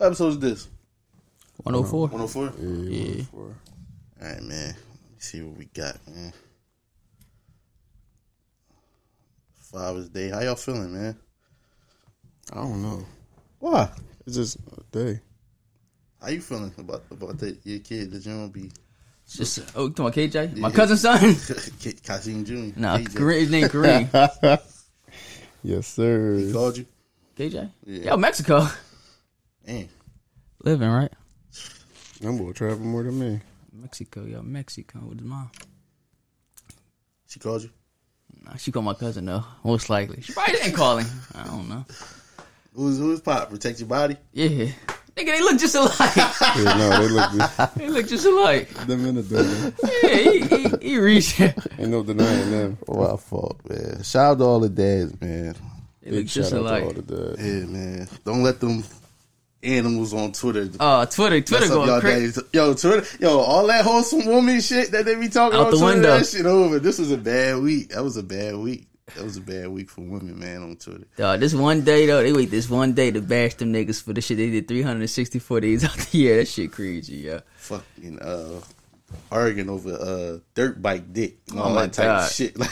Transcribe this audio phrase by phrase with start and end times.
[0.00, 0.68] What episode is this?
[1.62, 2.08] 104.
[2.08, 2.52] 104?
[2.88, 3.22] Yeah.
[3.34, 3.52] Oh All
[4.22, 4.68] right, man.
[4.68, 4.74] Let me
[5.18, 6.32] see what we got, man.
[9.70, 10.30] Father's Day.
[10.30, 11.18] How y'all feeling, man?
[12.50, 13.04] I don't know.
[13.58, 13.90] Why?
[14.26, 15.20] It's just a day.
[16.22, 18.72] How you feeling about about that your kid that you don't be
[19.28, 20.56] Just oh, you talking about KJ?
[20.56, 20.74] My Yeah.
[20.74, 21.36] cousin's son?
[22.02, 22.80] Kasim Jr.
[22.80, 23.08] Nah, KJ.
[23.08, 24.60] Kareem, his name Kareem.
[25.62, 26.36] Yes, sir.
[26.38, 26.86] He called you?
[27.36, 27.70] KJ?
[27.84, 28.04] Yeah.
[28.12, 28.66] Yo, Mexico.
[29.66, 29.88] Damn.
[30.64, 31.12] Living, right?
[32.20, 33.40] That boy travel more than me.
[33.72, 35.50] Mexico, yo, Mexico with his mom.
[37.26, 37.70] She called you?
[38.44, 40.20] Nah, she called my cousin though, most likely.
[40.22, 41.06] She probably didn't call him.
[41.34, 41.84] I don't know.
[42.74, 43.50] Who's who's pop?
[43.50, 44.16] Protect your body?
[44.32, 44.48] Yeah.
[45.16, 46.16] Nigga, they look just alike.
[46.56, 47.68] Yeah, no, they look good.
[47.76, 48.68] they look just alike.
[48.86, 49.74] them in the building.
[50.02, 50.40] Yeah, he,
[50.80, 51.40] he, he reached.
[51.40, 51.54] Ain't
[51.88, 52.78] no denying them.
[52.88, 54.02] Oh, our fault, man.
[54.02, 55.54] Shout out to all the dads, man.
[56.02, 57.06] They look just shout out to all alike.
[57.06, 57.42] the dads.
[57.44, 58.08] Yeah, man.
[58.24, 58.82] Don't let them
[59.62, 62.40] animals on Twitter Uh, Twitter, Twitter mess going crazy.
[62.52, 65.78] Yo, Twitter, yo, all that wholesome woman shit that they be talking Out on the
[65.78, 66.18] Twitter, window.
[66.18, 66.78] that shit over.
[66.78, 67.90] This was a bad week.
[67.90, 68.86] That was a bad week.
[69.16, 71.04] That was a bad week for women, man, on Twitter.
[71.16, 74.12] Dog, this one day though, they wait this one day to bash them niggas for
[74.12, 76.36] the shit they did 364 days out the year.
[76.38, 77.40] That shit crazy, yeah.
[77.56, 78.60] Fucking uh
[79.32, 82.26] arguing over uh dirt bike dick and all Oh my that type God.
[82.26, 82.56] of shit.
[82.58, 82.70] Like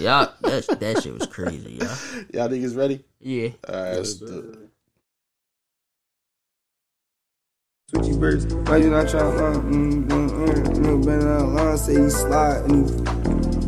[0.00, 1.96] Yeah, that that shit was crazy, yeah.
[2.34, 3.04] y'all niggas ready?
[3.20, 3.50] Yeah.
[3.68, 4.69] All right, let's do it.
[7.90, 9.56] Switchy birds, why you not trying to lie?
[9.56, 10.64] Mm, mm, mm.
[10.76, 12.62] Nigga better not lie, say he slide.
[12.70, 12.96] And he,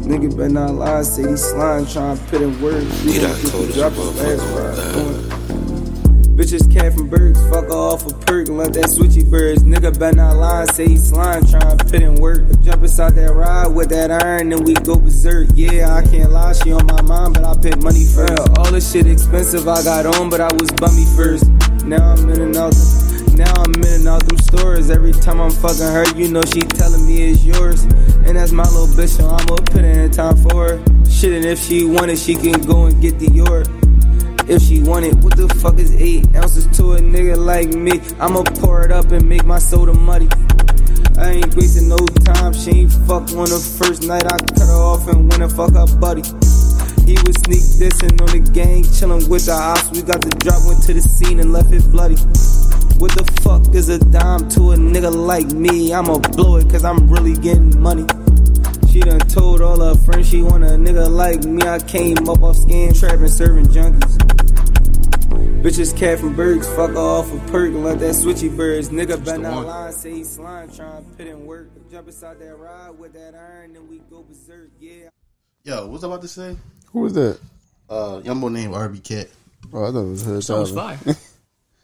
[0.06, 3.04] nigga better not lie, say he slime, trying to put in words.
[3.04, 5.28] We Need gon' I told the drop his last motherfucker.
[5.30, 5.38] ride.
[6.38, 9.64] Bitches cat from birds, fuck her off a perk, let that switchy birds.
[9.64, 12.42] Nigga better not lie, say he slime, trying to put in work.
[12.62, 15.48] Jump inside that ride with that iron, and we go berserk.
[15.54, 18.38] Yeah, I can't lie, she on my mind, but I put money first.
[18.56, 21.46] all this shit expensive, I got on, but I was bummy first.
[21.84, 22.72] Now I'm in and out.
[23.36, 24.90] Now I'm in out them stores.
[24.90, 27.84] Every time I'm fucking her, you know she telling me it's yours.
[28.24, 30.84] And that's my little bitch, so I'ma put in time for her.
[31.10, 33.68] Shit, and if she want it, she can go and get the yard.
[34.48, 38.00] If she want it, what the fuck is eight ounces to a nigga like me?
[38.20, 40.28] I'ma pour it up and make my soda muddy.
[41.16, 42.52] I ain't wasting no time.
[42.52, 44.24] She ain't fuck on the first night.
[44.26, 46.22] I cut her off and went and fuck her buddy.
[47.06, 49.90] He was sneak dissing on the gang, chilling with the ops.
[49.90, 52.14] We got the drop, went to the scene and left it bloody.
[53.02, 55.92] What the fuck is a dime to a nigga like me?
[55.92, 58.06] I'ma blow it cause I'm really getting money.
[58.92, 61.62] She done told all her friends she want a nigga like me.
[61.62, 64.18] I came up off scan trapping, serving junkies.
[65.62, 68.90] Bitches cat from Bergs, fuck off a perk, let that switchy birds.
[68.90, 71.70] Nigga better the not lie, say he slime, trying to put in work.
[71.90, 75.08] Jump inside that ride with that iron, then we go berserk, yeah.
[75.64, 76.56] Yo, what's I about to say?
[76.92, 77.38] Who was that?
[77.88, 79.28] Uh young boy named RB Cat.
[79.72, 80.96] Oh, I thought it was Hood That was Tyler.
[80.96, 81.16] fire.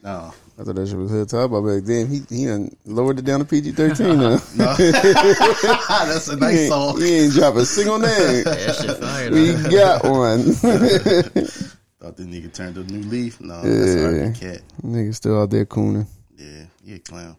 [0.00, 0.32] No.
[0.56, 1.60] I thought that shit was Hood Tyler.
[1.60, 4.38] But damn, he he done lowered it down to PG thirteen now.
[4.56, 4.74] No.
[4.78, 7.00] That's a he, nice ain't, song.
[7.00, 8.44] he ain't drop a single name.
[8.44, 9.70] that shit fire, we though.
[9.70, 10.42] got one.
[10.52, 13.40] Thought the nigga turned a new leaf.
[13.40, 14.08] No, that's Yeah.
[14.30, 14.62] RB Cat.
[14.82, 16.06] Nigga still out there cooning.
[16.36, 17.36] Yeah, he a clown.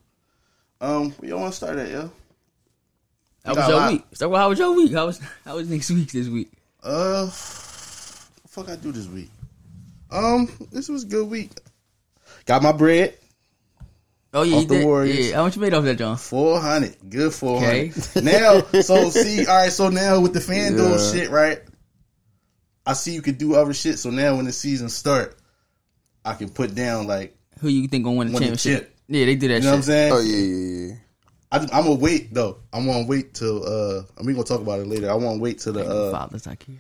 [0.82, 2.12] Um, where y'all want to start at, yo?
[3.46, 3.92] How got was a your lot.
[3.94, 4.04] week?
[4.14, 4.92] So, how was your week?
[4.92, 6.52] How was how was next week this week?
[6.84, 9.30] Uh, fuck I do this week?
[10.12, 11.52] Um, this was a good week.
[12.46, 13.16] Got my bread,
[14.34, 14.86] Oh yeah, Off you the did.
[14.86, 15.30] Warriors.
[15.30, 16.16] Yeah, how much you made off that, John?
[16.18, 17.92] four hundred, good four hundred.
[17.98, 18.22] Okay.
[18.24, 21.12] Now, so see, all right, so now with the FanDuel Yeah.
[21.20, 21.60] shit, right?
[22.86, 23.98] I see you could do other shit.
[24.00, 25.36] So now when the season start,
[26.24, 28.82] I can put down like Who you think gonna win the Win the championship?
[28.90, 28.96] chip.
[29.08, 30.14] Yeah, they did that you know what I'm saying.
[30.14, 30.96] Oh yeah, yeah, yeah.
[31.52, 32.58] I, I'm gonna wait though.
[32.72, 35.10] I'm gonna wait till uh, and we gonna talk about it later.
[35.10, 36.76] I want to wait till the uh, Fathers, I care.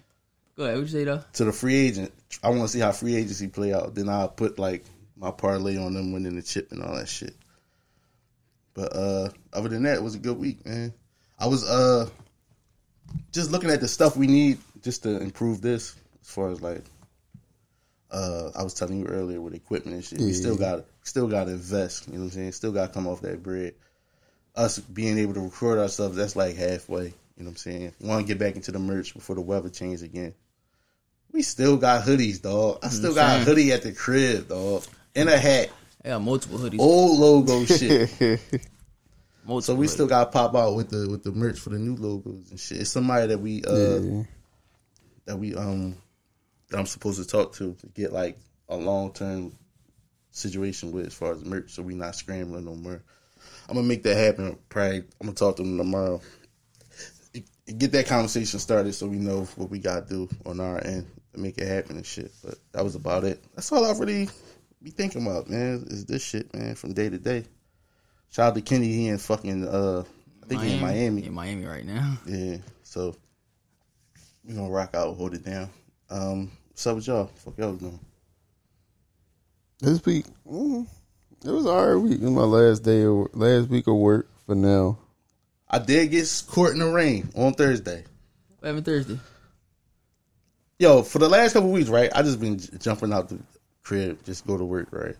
[0.55, 0.75] Go ahead.
[0.75, 1.23] What you say though?
[1.33, 2.11] to the free agent.
[2.43, 3.95] I want to see how free agency play out.
[3.95, 4.85] Then I'll put like
[5.17, 7.35] my parlay on them winning the chip and all that shit.
[8.73, 10.93] But uh other than that, it was a good week, man.
[11.39, 12.07] I was uh
[13.31, 16.83] just looking at the stuff we need just to improve this as far as like
[18.11, 20.19] uh I was telling you earlier with equipment and shit.
[20.19, 22.51] We still got still got to invest, you know what I'm saying?
[22.51, 23.73] Still got to come off that bread.
[24.59, 27.93] Us being able to record ourselves, that's like halfway, you know what I'm saying?
[28.01, 30.33] Want to get back into the merch before the weather changes again.
[31.31, 32.79] We still got hoodies, dog.
[32.83, 34.83] I still got a hoodie at the crib, dog.
[35.15, 35.69] And a hat.
[36.03, 36.79] I got multiple hoodies.
[36.79, 38.09] Old logo shit.
[39.45, 39.89] multiple So we hoodies.
[39.91, 42.81] still got pop out with the with the merch for the new logos and shit.
[42.81, 44.23] It's somebody that we uh Yeah.
[45.25, 45.95] that we um
[46.69, 49.55] that I'm supposed to talk to to get like a long term
[50.31, 53.01] situation with as far as merch, so we not scrambling no more.
[53.69, 54.57] I'm gonna make that happen.
[54.67, 56.19] Probably I'm gonna talk to them tomorrow.
[57.77, 61.39] Get that conversation started so we know what we gotta do on our end to
[61.39, 62.31] make it happen and shit.
[62.43, 63.43] But that was about it.
[63.53, 64.27] That's all I really
[64.81, 67.45] be thinking about, man, is this shit, man, from day to day.
[68.31, 70.03] Shout out to Kenny, he in fucking, uh,
[70.43, 71.25] I think he in Miami.
[71.25, 72.17] In Miami right now.
[72.25, 73.15] Yeah, so
[74.43, 75.69] we gonna rock out, hold it down.
[76.09, 77.25] Um, what's up with y'all?
[77.35, 77.99] Fuck y'all was doing?
[79.79, 80.87] This week, mm,
[81.45, 82.19] it was all right week.
[82.21, 84.97] It was my last day of last week of work for now.
[85.69, 88.03] I did get caught in the rain on Thursday.
[88.59, 89.19] What happened Thursday?
[90.79, 92.09] Yo, for the last couple weeks, right?
[92.15, 93.39] I just been j- jumping out the
[93.83, 95.15] crib, just go to work, right?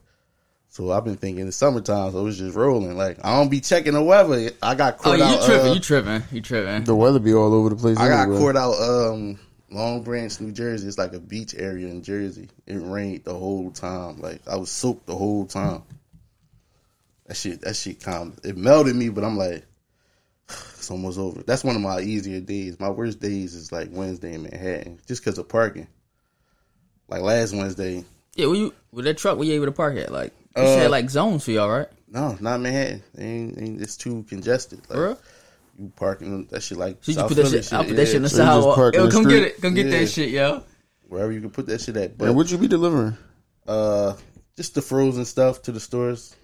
[0.70, 2.96] So I've been thinking the summertime, so it's just rolling.
[2.96, 4.52] Like I don't be checking the weather.
[4.62, 5.44] I got Oh, caught you out.
[5.46, 5.68] tripping?
[5.70, 6.24] uh, you tripping?
[6.32, 6.84] You tripping?
[6.84, 7.98] The weather be all over the place.
[7.98, 8.40] I got anyway.
[8.40, 9.40] caught out um
[9.72, 10.88] Long Branch, New Jersey.
[10.88, 12.50] It's like a beach area in Jersey.
[12.66, 14.20] It rained the whole time.
[14.22, 15.82] Like I was soaked the whole time.
[17.30, 19.64] That shit that shit calm it melted me, but I'm like
[20.50, 21.44] it's almost over.
[21.44, 22.80] That's one of my easier days.
[22.80, 25.88] My worst days is like Wednesday in Manhattan, just because of parking.
[27.08, 28.04] Like last Wednesday,
[28.36, 29.38] Yeah, were you with that truck?
[29.38, 30.12] Were you able to park at?
[30.12, 31.88] Like, you Uh, had like zones for y'all, right?
[32.08, 33.04] no, not Manhattan.
[33.20, 34.80] Ain't, ain't, it's too congested.
[34.82, 35.20] Like, For real?
[35.78, 37.74] You parking that shit like So you South put that Philly shit.
[37.74, 38.76] I put that shit in the So you just sidewalk.
[38.76, 39.34] park in Yo, come street?
[39.36, 39.62] get it.
[39.62, 40.00] Come get Yeah.
[40.00, 40.64] that shit, yo.
[41.08, 42.18] wherever you can put that shit at.
[42.18, 43.16] But And what you be delivering?
[43.68, 44.16] uh,
[44.58, 46.36] just the frozen stuff to the stores.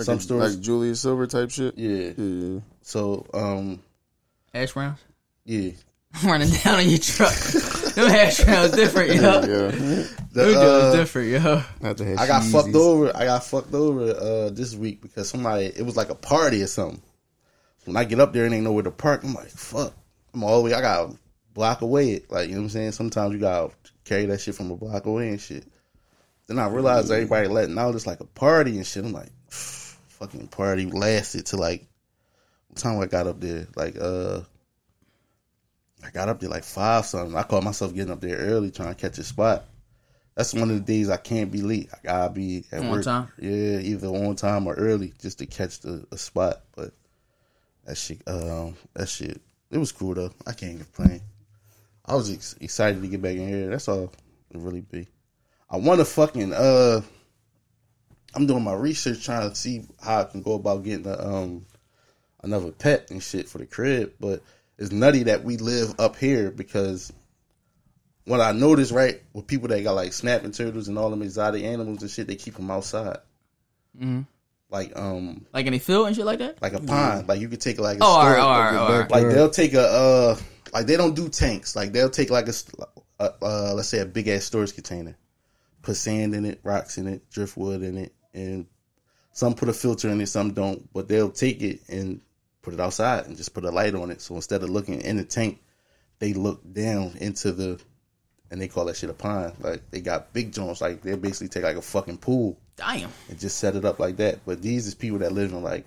[0.00, 1.76] Like Some a- stores, like Julius Silver type shit.
[1.78, 2.12] yeah.
[2.16, 2.60] Yeah.
[2.82, 3.80] So, um,
[4.54, 4.98] Hash browns
[5.44, 5.70] yeah.
[6.24, 7.32] running down on your truck.
[7.34, 9.20] Them hash browns different, yo.
[9.22, 10.06] Yeah.
[10.32, 11.62] The, uh, different, yo.
[11.80, 12.52] Not to have I got Yeezys.
[12.52, 13.16] fucked over.
[13.16, 15.66] I got fucked over uh, this week because somebody.
[15.66, 17.00] It was like a party or something.
[17.84, 19.92] When I get up there and ain't nowhere to park, I'm like, fuck.
[20.34, 20.74] I'm all the way.
[20.74, 21.14] I got a
[21.54, 22.22] block away.
[22.28, 22.92] Like you know what I'm saying.
[22.92, 23.72] Sometimes you gotta
[24.04, 25.64] carry that shit from a block away and shit.
[26.46, 27.94] Then I realized everybody letting out.
[27.94, 29.04] It's like a party and shit.
[29.04, 29.30] I'm like,
[30.20, 31.86] fucking party lasted to like.
[32.68, 33.66] What time I got up there?
[33.74, 34.42] Like uh.
[36.02, 37.36] I got up there like five something.
[37.36, 39.64] I caught myself getting up there early trying to catch a spot.
[40.34, 41.90] That's one of the days I can't be late.
[41.92, 43.04] I gotta be at On work.
[43.04, 43.28] time?
[43.38, 46.62] Yeah, either on time or early just to catch the a spot.
[46.74, 46.92] But
[47.84, 50.32] that shit, um, that shit, it was cool though.
[50.46, 51.20] I can't complain.
[52.06, 53.68] I was ex- excited to get back in here.
[53.68, 55.06] That's all it really be.
[55.68, 57.02] I want to fucking uh,
[58.34, 61.66] I'm doing my research trying to see how I can go about getting a, um
[62.42, 64.12] another pet and shit for the crib.
[64.20, 64.42] But
[64.78, 67.12] it's nutty that we live up here because
[68.24, 71.64] what I noticed, right, with people that got like snapping turtles and all them exotic
[71.64, 73.18] animals and shit, they keep them outside.
[73.98, 74.26] Mhm.
[74.70, 76.62] Like um, Like in the field and shit like that.
[76.62, 77.26] like a pond.
[77.28, 79.10] Like you could take like a Oh, store- right, all right, all right.
[79.10, 80.36] like they'll take a uh,
[80.72, 81.74] like they don't do tanks.
[81.74, 82.52] Like they'll take like a,
[83.18, 85.16] uh, uh let's say a big ass storage container,
[85.82, 88.66] put sand in it, rocks in it, driftwood in it, and
[89.32, 90.92] some put a filter in it, some don't.
[90.92, 92.20] But they'll take it and
[92.62, 94.20] put it outside and just put a light on it.
[94.20, 95.60] So instead of looking in the tank,
[96.18, 97.80] they look down into the,
[98.50, 99.54] and they call that shit a pond.
[99.60, 100.80] Like they got big joints.
[100.80, 103.10] Like they basically take like a fucking pool Damn.
[103.28, 104.40] and just set it up like that.
[104.44, 105.86] But these is people that live in like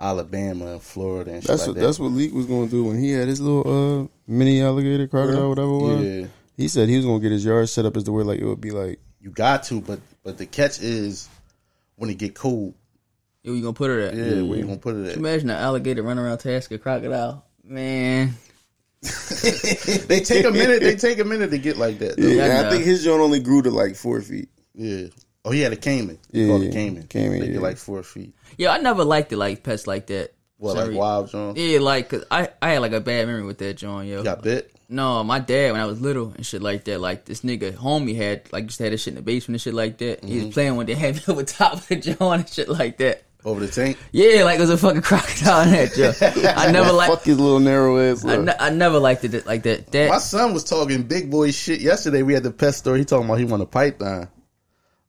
[0.00, 1.82] Alabama and Florida and shit That's like what that.
[1.86, 5.06] that's what Leak was going to do when he had his little uh mini alligator
[5.06, 6.04] crocodile, whatever it was.
[6.04, 6.26] yeah,
[6.56, 8.40] He said he was going to get his yard set up as the way like
[8.40, 11.28] it would be like you got to, but but the catch is
[11.96, 12.74] when it get cold.
[13.42, 14.14] Yo, you gonna put her at?
[14.14, 15.16] Yeah, where you gonna put it at?
[15.16, 17.44] Imagine an alligator running around task a crocodile.
[17.62, 18.34] Man,
[19.02, 20.80] they take a minute.
[20.82, 22.16] They take a minute to get like that.
[22.16, 22.26] Though.
[22.26, 22.62] yeah.
[22.62, 24.48] I I think his joint only grew to like four feet.
[24.74, 25.06] Yeah.
[25.44, 26.18] Oh, he had a caiman.
[26.32, 27.06] He Yeah, called it caiman.
[27.06, 27.52] caiman, They yeah.
[27.54, 28.34] get like four feet.
[28.56, 30.32] yo, I never liked it like pets like that.
[30.56, 30.88] What Sorry.
[30.88, 31.54] like wild John?
[31.56, 34.18] Yeah, like, cause I, I had like a bad memory with that John, yo.
[34.18, 34.73] You got bit.
[34.88, 38.16] No, my dad when I was little and shit like that, like this nigga homie
[38.16, 40.22] had like to have this shit in the basement and shit like that.
[40.24, 40.46] He Mm-hmm.
[40.46, 43.22] was playing with the had me over top of the John and shit like that.
[43.46, 43.98] Over the tank.
[44.10, 46.12] Yeah, like it was a fucking crocodile in that Joe.
[46.56, 47.24] I never Fuck liked.
[47.26, 48.24] his little narrow ass.
[48.24, 49.92] I, ne- I never liked it like that.
[50.08, 52.22] My son was talking big boy shit yesterday.
[52.22, 52.96] We had the pet store.
[52.96, 54.28] He talking about he want a python.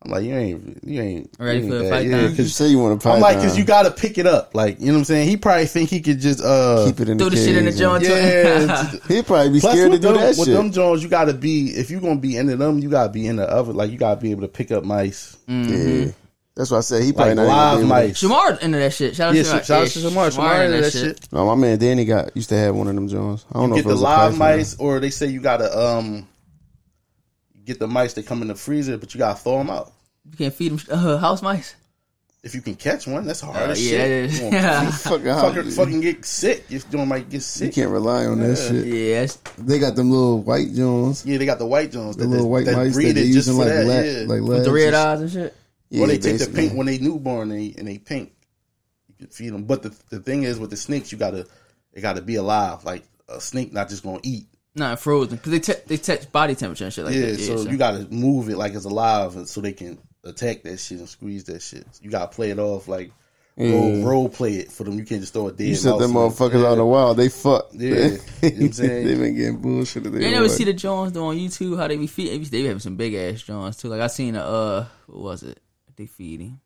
[0.05, 1.89] I'm like, you ain't, you ain't Ready you for ain't a that.
[1.91, 2.11] python?
[2.11, 4.53] Yeah, you 'cause say you want to I'm like, cause you gotta pick it up.
[4.53, 5.27] Like, you know what I'm saying?
[5.29, 7.65] He probably think he could just uh keep it in threw the the shit in
[7.65, 8.01] the cage John.
[8.03, 8.91] Yeah.
[9.07, 10.55] He'd probably be Plus, scared to do them, that with shit.
[10.55, 13.35] them Jones, you gotta be if you gonna be into them, you gotta be in
[13.37, 13.73] the other.
[13.73, 16.11] Like you gotta be able to pick up mice, Yeah,
[16.55, 18.21] that's why I said he probably like not live even be able to- mice.
[18.55, 19.15] Shamar into that shit.
[19.15, 20.29] Shout out Yeah, to shout out to Shamar.
[20.37, 21.27] Shamar into that shit.
[21.33, 23.43] No, my man Danny got used to have one of them Jones.
[23.51, 25.41] I don't know Get if it the was a live mice, or they say you
[25.41, 26.27] gotta um
[27.65, 29.91] get the mice that come in the freezer, but you gotta throw them out.
[30.31, 31.75] You can't feed them uh, house mice.
[32.43, 33.99] If you can catch one, that's hard Uh, as yeah, shit.
[33.99, 34.39] that is.
[34.39, 36.65] You gonna Fucking, fucking, fucking get sick.
[36.69, 38.85] Your doing might get sick, you can't rely on that shit.
[38.85, 39.25] yeah,
[39.57, 42.17] They got them little white Jones, Yeah, they got the white Jones.
[42.17, 43.85] the that, little white that mice that they it just using like that.
[43.87, 44.25] la- yeah.
[44.27, 45.55] like with the red eyes and shit.
[45.89, 46.61] Yeah, or they take the basically.
[46.67, 48.31] pink when they newborn and they, and they pink.
[49.07, 51.47] You can feed them, but the the thing is with the snakes, you gotta
[51.93, 52.83] it gotta be alive.
[52.85, 54.45] Like a snake, not just gonna eat.
[54.75, 57.39] Nah, frozen because they te- they touch body temperature and shit like yeah, that.
[57.39, 61.09] so you gotta move it like it's alive, so they can attack that shit and
[61.09, 61.87] squeeze that shit.
[62.01, 63.11] You gotta play it off like
[63.57, 64.97] role, role play it for them.
[64.97, 65.67] You can't just throw a dead.
[65.67, 66.17] You set them in.
[66.17, 67.17] motherfuckers out in the wild.
[67.17, 67.69] They fuck.
[67.71, 67.87] Yeah.
[67.87, 68.09] You know
[68.41, 69.07] what I'm saying?
[69.07, 70.03] they been getting bullshit.
[70.05, 72.43] You never see the Jones though on YouTube how they be feeding.
[72.43, 73.89] They be having some big ass Jones too.
[73.89, 75.59] Like I seen a uh, what was it?
[75.95, 76.59] They feed him.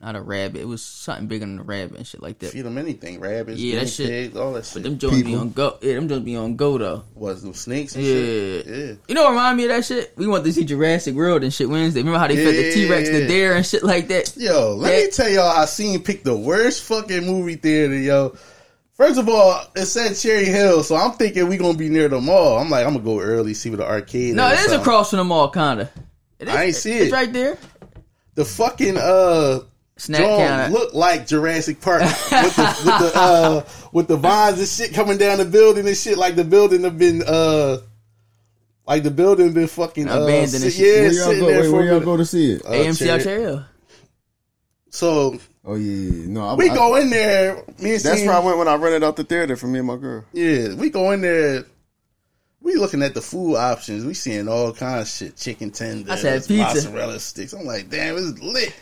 [0.00, 0.60] Not a rabbit.
[0.60, 2.50] It was something bigger than a rabbit and shit like that.
[2.52, 4.84] Feed them anything, rabbits, Yeah, yeah, that shit- pigs, all that shit.
[4.84, 5.76] Them Jones be on go.
[5.82, 7.02] Yeah, them Jones be on go though.
[7.16, 8.12] Was them snakes and Yeah.
[8.14, 8.66] shit?
[8.66, 8.92] Yeah.
[9.08, 10.12] You know what remind me of that shit?
[10.16, 11.98] We went to see Jurassic World and shit Wednesday.
[12.00, 14.32] Remember how they fed the T Rex the dare and shit like that?
[14.36, 18.36] Yo, let That- me tell y'all, I seen pick the worst fucking movie theater, yo.
[18.96, 22.20] First of all, it said Cherry Hill, so I'm thinking we gonna be near the
[22.20, 22.58] mall.
[22.58, 24.36] I'm like, I'm gonna go early, see what the arcade.
[24.36, 25.90] No, it is across from the mall, kinda.
[26.38, 27.02] It is, I ain't see it.
[27.02, 27.58] It's right there.
[28.36, 29.60] The fucking uh
[29.98, 30.72] Snack John counter.
[30.72, 35.18] looked like Jurassic Park with the with the uh with the vines and shit coming
[35.18, 36.16] down the building and shit.
[36.16, 37.78] Like the building have been uh
[38.86, 40.86] like the building been fucking uh, Abandoned and sit- shit.
[40.86, 41.46] Yeah, Where y'all sitting go?
[41.48, 42.64] there Wait, for where y'all go to see it?
[42.64, 43.64] Uh, AMC Cherry- out
[44.90, 46.26] So Oh yeah, yeah.
[46.28, 46.46] no.
[46.46, 47.56] I, we I- go in there.
[47.56, 49.78] Me and That's Steve- where I went when I rented out the theater for me
[49.80, 50.24] and my girl.
[50.32, 51.64] Yeah, we go in there.
[52.60, 54.04] We looking at the food options.
[54.04, 55.36] We seeing all kinds of shit.
[55.36, 56.62] Chicken tenders, I said pizza.
[56.74, 57.52] mozzarella sticks.
[57.52, 58.74] I'm like, damn, it's lit.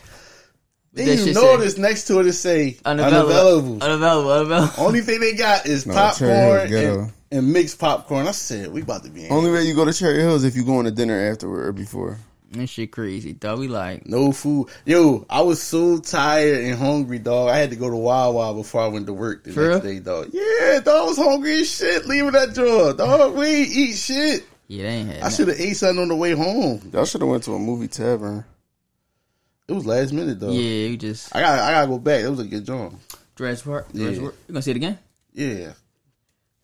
[0.97, 3.31] Then that you shit notice next to it it say Unavailable.
[3.31, 3.83] unavailable.
[3.83, 4.31] Unavailable.
[4.31, 4.83] Unavailable.
[4.85, 8.27] Only thing they got is No, popcorn and, and mixed popcorn.
[8.27, 9.31] I said, we about to be in.
[9.31, 11.71] Only way you go to Cherry Hill is if you going to dinner afterward or
[11.71, 12.17] before.
[12.49, 13.59] This shit crazy, dog.
[13.59, 14.69] We like, no food.
[14.85, 17.49] Yo, I was so tired and hungry, dog.
[17.49, 19.93] I had to go to Wawa before I went to work the For next real?
[19.95, 20.29] day, dog.
[20.31, 23.35] Yeah, dog, I was hungry as shit leaving that drawer, dog.
[23.35, 24.45] We ain't eat shit.
[24.69, 26.89] yeah, they ain't had I should have ate something on the way home.
[26.93, 28.45] Y'all should have went to a movie tavern.
[29.67, 30.51] It was last minute though.
[30.51, 32.21] Yeah, you just I got I gotta go back.
[32.23, 32.93] It was a good job.
[33.35, 33.87] Jurassic Park.
[33.93, 34.03] Yeah.
[34.05, 34.35] Jurassic Park.
[34.47, 34.99] You gonna see it again?
[35.33, 35.73] Yeah.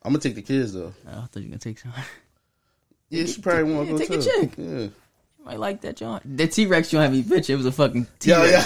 [0.04, 0.94] I'm gonna take the kids though.
[1.08, 1.92] Oh, I thought you were gonna take some.
[3.10, 4.30] Yeah, she probably want yeah, to go take a too.
[4.42, 4.52] chick.
[4.58, 4.66] Yeah.
[4.66, 4.92] You
[5.46, 6.20] might like that, John.
[6.26, 7.48] That T Rex you have me bitch.
[7.48, 8.66] It was a fucking T Yo, yeah.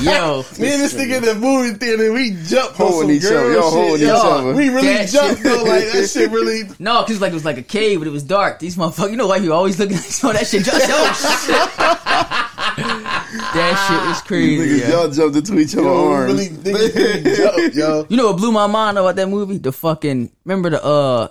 [0.00, 3.34] Yo, Me and this nigga in the movie theater, we jumped on Holding each other.
[3.34, 4.52] girl Y'all holding Yo, each other.
[4.54, 5.62] We really That jumped shit- though.
[5.62, 6.62] Like that shit really.
[6.80, 8.58] no, cause like it was like a cave, but it was dark.
[8.58, 10.64] These motherfuckers, you know why you always looking like some that shit.
[10.64, 12.47] Just, yo, shit.
[12.82, 14.80] That shit was crazy.
[14.80, 16.32] Niggas, y'all jumped into each other's arms.
[16.32, 18.06] really, niggas jumped, yo.
[18.08, 19.58] You know what blew my mind about that movie?
[19.58, 21.28] The fucking remember the uh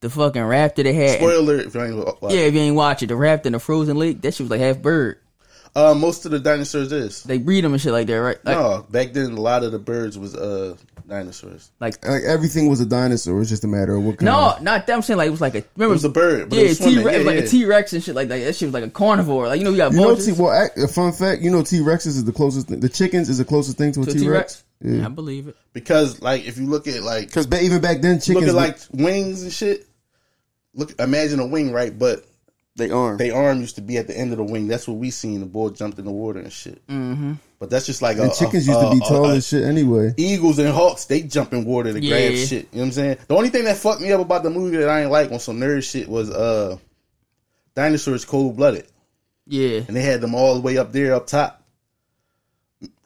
[0.00, 1.18] the fucking raptor they had.
[1.18, 2.32] Spoiler if you ain't watch.
[2.32, 4.20] yeah, if you ain't watch it, the raptor in the frozen lake.
[4.22, 5.18] That shit was like half bird.
[5.74, 7.22] Uh, most of the dinosaurs is.
[7.22, 8.44] They breed them and shit like that, right?
[8.44, 10.76] Like, No, back then a lot of the birds was uh
[11.10, 11.70] dinosaurs.
[11.80, 13.40] like Like everything was a dinosaur.
[13.40, 14.26] It's just a matter of what kind.
[14.26, 14.94] no, not that.
[14.94, 16.68] I'm saying like it was like a remember It was a bird, but it yeah,
[16.68, 17.04] was T swimming.
[17.04, 17.42] Rex Yeah, like yeah.
[17.42, 18.38] a T Rex and shit like that.
[18.38, 19.48] That shit was like a carnivore.
[19.48, 20.26] Like you know, we got You know, vultures.
[20.26, 21.42] T, well, act- a fun fact.
[21.42, 22.68] You know, T Rexes is the closest.
[22.68, 24.64] Thing, the chickens is the closest thing to to a T Rex.
[24.82, 25.04] T-Rex?
[25.04, 25.56] I believe it.
[25.74, 28.78] Because like if you look at like Because even back then, chickens look at like
[28.92, 29.86] wings and shit.
[30.74, 31.96] Look, imagine a wing, right?
[31.98, 32.24] But
[32.76, 33.16] they arm.
[33.18, 34.68] they arm used to be at the end of the wing.
[34.68, 35.40] That's what we seen.
[35.40, 36.86] The boy jumped in the water and shit.
[36.86, 37.34] Mm-hmm.
[37.60, 39.46] But that's just like and a, chickens a- used to be a- tall a- as
[39.46, 40.14] shit anyway.
[40.16, 42.44] Eagles and hawks, they jump in water to grab Yeah.
[42.44, 42.68] shit.
[42.72, 43.18] You know what I'm saying?
[43.28, 45.38] The only thing that fucked me up about the movie that I ain't like on
[45.40, 46.78] some nerd shit was uh
[47.76, 48.86] dinosaurs cold blooded.
[49.46, 51.62] Yeah, And they had them all the way up there up top.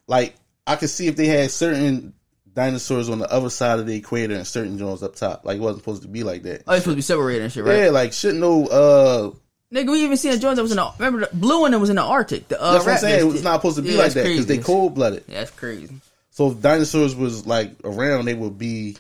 [0.06, 0.34] Like
[0.66, 2.12] I could see if they had certain
[2.52, 5.44] dinosaurs on the other side of the equator and certain joints up top.
[5.44, 6.62] Like it wasn't supposed to be like that.
[6.66, 7.84] oh, it's supposed to be separated and shit, right?
[7.84, 9.30] Yeah, like shouldn't no uh
[9.74, 11.80] Nigga, we even seen a joint that was in the remember the blue one that
[11.80, 12.46] was in the Arctic.
[12.46, 13.26] The, uh, that's what I'm saying.
[13.28, 13.34] raptors.
[13.34, 15.24] It's not supposed to be Yeah, like that because they cold blooded.
[15.26, 16.00] Yeah, that's crazy.
[16.30, 18.96] So if dinosaurs was like around, they would be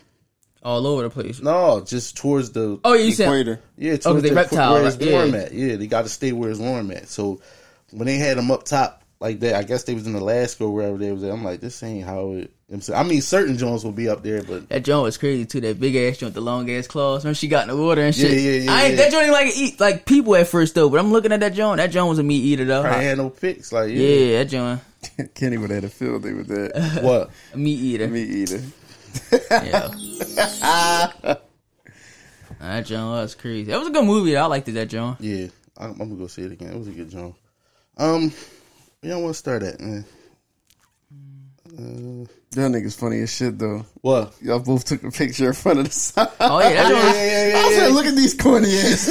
[0.64, 1.40] All over the place.
[1.40, 3.60] no, just towards the Oh, yeah, you said Equator.
[3.78, 5.12] Yeah, Oh, 'cause towards they the, reptile, where it's right?
[5.12, 5.40] warm Yeah.
[5.42, 5.52] at.
[5.54, 7.08] Yeah, they got to stay where it's warm at.
[7.08, 7.40] So
[7.92, 10.70] when they had them up top like that, I guess they was in Alaska or
[10.70, 11.32] wherever they was at.
[11.32, 12.52] I'm like, this ain't how it.
[12.72, 15.44] I'm saying, I mean, certain joints will be up there, but that joint was crazy
[15.46, 15.60] too.
[15.60, 17.24] That big ass joint, the long ass claws.
[17.24, 18.32] Remember she got in the water and shit.
[18.32, 18.96] Yeah, yeah, yeah, I ain't, yeah.
[18.96, 20.88] That joint ain't like eat like people at first though.
[20.90, 21.76] But I'm looking at that joint.
[21.76, 22.82] That joint was a meat eater though.
[22.82, 23.72] I had no pics.
[23.72, 24.80] Like, yeah, yeah, that joint
[25.34, 27.00] Kenny would have had a field day with that.
[27.02, 27.30] what?
[27.52, 28.08] a meat eater.
[28.08, 28.60] Me eater.
[29.50, 29.88] Yeah.
[32.60, 33.70] that joint was crazy.
[33.70, 34.36] That was a good movie.
[34.36, 34.72] I liked it.
[34.72, 35.20] That joint.
[35.20, 36.72] Yeah, I'm, I'm gonna go see it again.
[36.72, 37.34] It was a good joint.
[37.96, 38.32] Um,
[39.04, 40.04] where y'all want to start at, uh, man?
[41.68, 42.24] Mm.
[42.24, 43.84] Uh, Y'all niggas funny as shit though.
[44.00, 44.32] What?
[44.40, 46.28] Y'all both took a picture in front of the sign.
[46.38, 47.04] Oh yeah, that joint.
[47.04, 49.08] was- I said, look at these corny ass.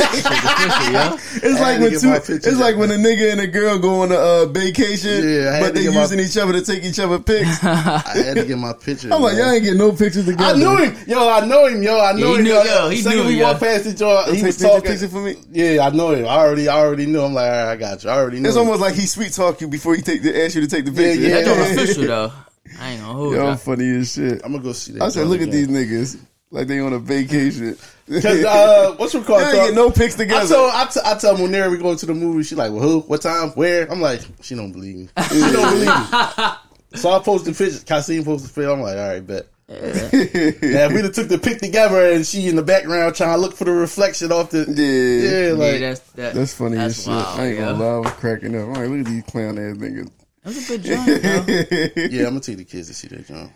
[0.92, 1.18] yeah.
[1.44, 4.16] It's like when two, it's like when a nigga and a girl go on a
[4.16, 7.20] uh, vacation, Yeah, but to they get my- using each other to take each other
[7.20, 7.50] pics.
[7.64, 9.12] I'm had to get my picture.
[9.12, 9.42] I'm like, man.
[9.46, 10.44] y'all ain't getting no pictures together.
[10.46, 11.28] I knew him, yo.
[11.30, 12.00] I know him, yo.
[12.00, 12.64] I know he him, knew- yo.
[12.64, 13.44] yo, he Second knew, we yo.
[13.44, 14.92] walked past each other, he Take was picture, talking.
[14.92, 15.36] picture for me.
[15.52, 16.26] Yeah, I know him.
[16.26, 17.22] I already, I already knew.
[17.24, 18.10] I'm like, all right, I got you.
[18.10, 18.48] I already knew.
[18.48, 18.62] It's him.
[18.62, 20.92] almost like he sweet talk you before he take the, ask you to take the
[20.92, 21.20] picture.
[21.20, 21.42] yeah.
[21.42, 22.32] That joint official though.
[22.80, 23.50] I ain't gonna hold Yo, you.
[23.50, 24.42] I'm funny as shit.
[24.44, 25.04] I'm gonna go see that.
[25.04, 26.20] I said, look at these niggas.
[26.52, 27.76] like they on a vacation.
[28.10, 29.40] Cause uh, what's your call?
[29.40, 30.46] They ain't get no pics together.
[30.46, 32.44] I told I, t- I tell Munera we going to the movie.
[32.44, 33.00] She like, well, who?
[33.02, 33.50] What time?
[33.52, 33.92] Where?
[33.92, 35.10] I'm like, she don't believe me.
[35.30, 36.46] She don't believe me.
[36.96, 37.84] So I posted pictures.
[37.84, 38.68] Kasim posted pictures.
[38.72, 39.48] I'm like, all right, bet.
[39.68, 43.64] Yeah, we took the pic together, and she in the background trying to look for
[43.66, 44.66] the reflection off the.
[44.68, 45.48] yeah.
[45.48, 47.14] Yeah, like yeah, that's that, That's funny that's as shit.
[47.14, 47.84] wild, I ain't gonna yo.
[47.84, 48.68] lie, I was cracking up.
[48.68, 50.12] All right, look at these clown ass niggas.
[50.44, 51.08] That's a good joint,
[52.12, 52.22] yeah.
[52.24, 53.52] I'm gonna take the kids to see that, John.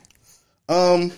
[0.70, 1.12] Um,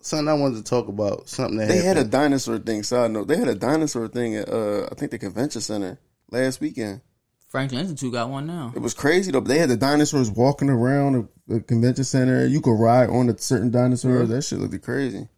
[0.00, 1.28] something I wanted to talk about.
[1.28, 2.82] Something that They had a dinosaur thing.
[2.82, 5.98] Side note, they had a dinosaur thing at uh, I think the convention center
[6.30, 7.02] last weekend.
[7.48, 8.72] Franklin Institute got one now.
[8.76, 9.40] It was crazy though.
[9.40, 12.46] They had the dinosaurs walking around the, the convention center.
[12.46, 14.24] You could ride on a certain dinosaur.
[14.24, 15.28] That shit looked crazy.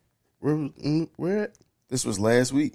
[0.41, 1.59] Where, mm, where at?
[1.89, 2.75] This was last week,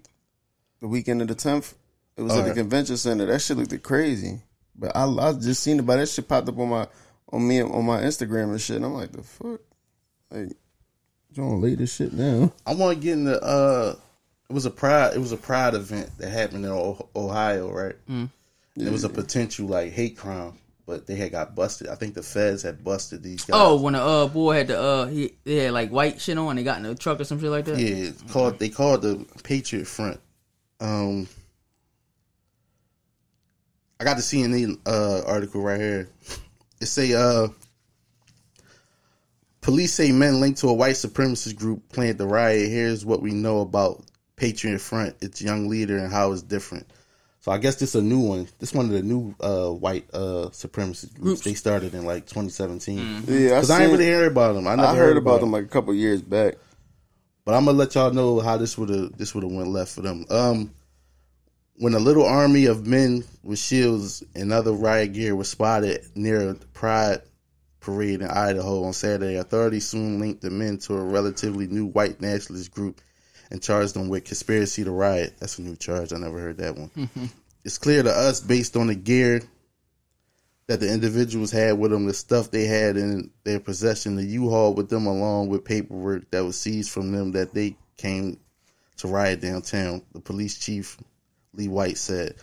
[0.79, 1.75] the weekend of the tenth.
[2.17, 3.27] It was at the convention center.
[3.27, 4.41] That shit looked crazy.
[4.77, 6.88] But I, I just seen about that shit popped up on my
[7.31, 8.75] on me on my Instagram and shit.
[8.77, 9.60] And I'm like, the fuck,
[10.31, 10.51] like,
[11.34, 12.51] John late this shit now.
[12.65, 13.41] I want to get in the.
[13.41, 13.96] Uh,
[14.50, 15.13] it was a pride.
[15.15, 17.96] It was a pride event that happened in O- Ohio, right?
[18.10, 18.29] Mm.
[18.77, 20.53] It was a potential like hate crime,
[20.86, 21.88] but they had got busted.
[21.88, 23.60] I think the feds had busted these guys.
[23.60, 26.55] Oh, when the uh boy had the uh he, he had like white shit on,
[26.55, 27.79] they got in the truck or some shit like that.
[27.79, 28.10] yeah.
[28.10, 30.19] It's called they called the Patriot Front.
[30.79, 31.27] Um,
[33.99, 36.09] I got the CNN uh, article right here.
[36.79, 37.47] It say uh,
[39.61, 42.69] police say men linked to a white supremacist group planned the riot.
[42.69, 44.03] Here's what we know about
[44.35, 46.87] Patriot Front, its young leader, and how it's different.
[47.39, 48.47] So I guess this is a new one.
[48.59, 51.19] This one of the new uh, white uh, supremacist groups.
[51.19, 51.41] Groups.
[51.41, 52.97] They started in like 2017.
[53.27, 54.67] Yeah, Because I, ain't really hear about them.
[54.67, 56.55] I, never I heard about them like a couple years back.
[57.45, 59.95] but I'm gonna let y'all know how this would have this would have went left
[59.95, 60.25] for them.
[60.29, 60.73] Um,
[61.77, 66.50] when a little army of men with shields and other riot gear was spotted near
[66.50, 67.22] a Pride
[67.79, 72.19] parade in Idaho on Saturday, authorities soon linked the men to a relatively new white
[72.19, 73.00] nationalist group
[73.51, 75.36] and charged them with conspiracy to riot.
[75.39, 76.12] That's a new charge.
[76.12, 76.89] I never heard that one.
[76.98, 77.25] Mm-hmm.
[77.63, 79.41] It's clear to us, based on the gear
[80.65, 84.74] that the individuals had with them, the stuff they had in their possession, the U-Haul
[84.74, 88.39] with them, along with paperwork that was seized from them, that they came
[88.97, 90.01] to riot downtown.
[90.12, 90.97] The police chief
[91.53, 92.36] Lee White said.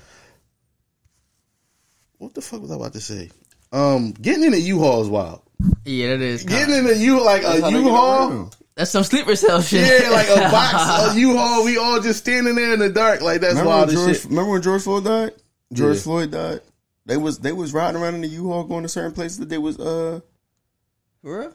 [2.19, 3.31] What the fuck was I about to say?
[3.73, 5.43] Um, getting in a U-Haul is wild.
[5.85, 6.45] Yeah, that is.
[6.45, 8.53] Getting in a U like That's a how they get U-Haul.
[8.77, 10.03] That's some sleeper cell shit.
[10.03, 11.65] Yeah, like a box, a U-Haul.
[11.65, 14.17] We all just standing there in the dark, like that's Remember wild when, as George,
[14.17, 14.31] shit.
[14.31, 15.33] remember when George Floyd died?
[15.73, 16.03] George Yeah.
[16.03, 16.61] Floyd died.
[17.07, 19.59] They was they was riding around in the U-Haul going to certain places that they
[19.59, 20.21] was uh
[21.23, 21.53] For real?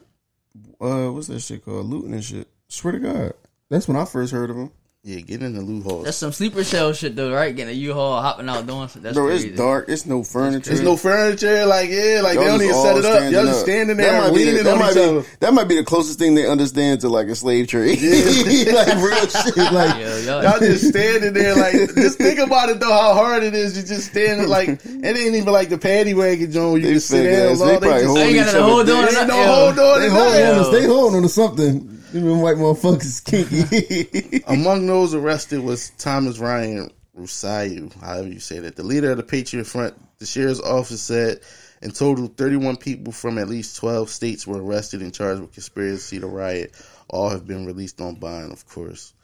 [0.80, 2.48] uh what's that shit called looting and shit.
[2.68, 3.32] Swear to God,
[3.68, 4.70] that's when I first heard of them.
[5.02, 6.02] Yeah, get in the U-Haul.
[6.02, 7.56] That's some sleeper cell shit though, right?
[7.56, 9.02] Getting a U-Haul, hopping out doing shit.
[9.02, 9.48] That's Bro, crazy.
[9.48, 9.88] it's dark.
[9.88, 10.72] It's no furniture.
[10.72, 13.12] It's no furniture, like yeah, like Y'all they don't even set it up.
[13.16, 13.64] standing Y'all just up.
[13.64, 15.22] standing That there might be leaning that on might each be- other.
[15.40, 17.96] That might be the closest thing they understand to like a slave trade.
[18.02, 19.56] like real shit.
[19.72, 23.42] Like Yo, y'all, Y'all just standing there, like just think about it though, how hard
[23.42, 23.78] it is.
[23.78, 26.82] You just standing like it ain't even like the paddy wagon joint.
[26.82, 27.48] You They can sit there.
[27.48, 28.98] All They they probably just, hold ain't each got no other hold down.
[28.98, 29.16] on.
[29.16, 29.46] ain't no Yo.
[29.46, 30.66] hold on They to hold nothing.
[30.66, 31.96] on, they hold on to something.
[32.12, 34.42] Even white motherfuckers kinky.
[34.48, 39.22] Among those arrested was Thomas Ryan Rusayu, however you say that, the leader of the
[39.22, 39.94] Patriot Front.
[40.18, 41.40] The sheriff's office said
[41.82, 46.20] in total, 31 people from at least 12 states were arrested and charged with conspiracy
[46.20, 46.74] to riot.
[47.08, 49.14] All have been released on bond, of course.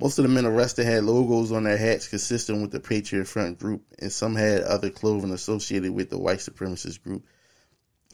[0.00, 3.58] Most of the men arrested had logos on their hats consistent with the Patriot Front
[3.58, 7.24] group, and some had other clothing associated with the white supremacist group.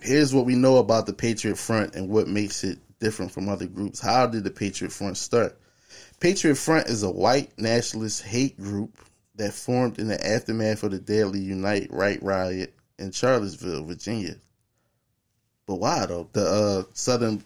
[0.01, 3.67] Here's what we know about the Patriot Front and what makes it different from other
[3.67, 4.01] groups.
[4.01, 5.59] How did the Patriot Front start?
[6.21, 8.99] Patriot Front is a white nationalist hate group
[9.37, 14.37] that formed in the aftermath of the deadly Unite Right riot in Charlottesville, Virginia.
[15.67, 16.29] But why though?
[16.33, 17.43] The uh, Southern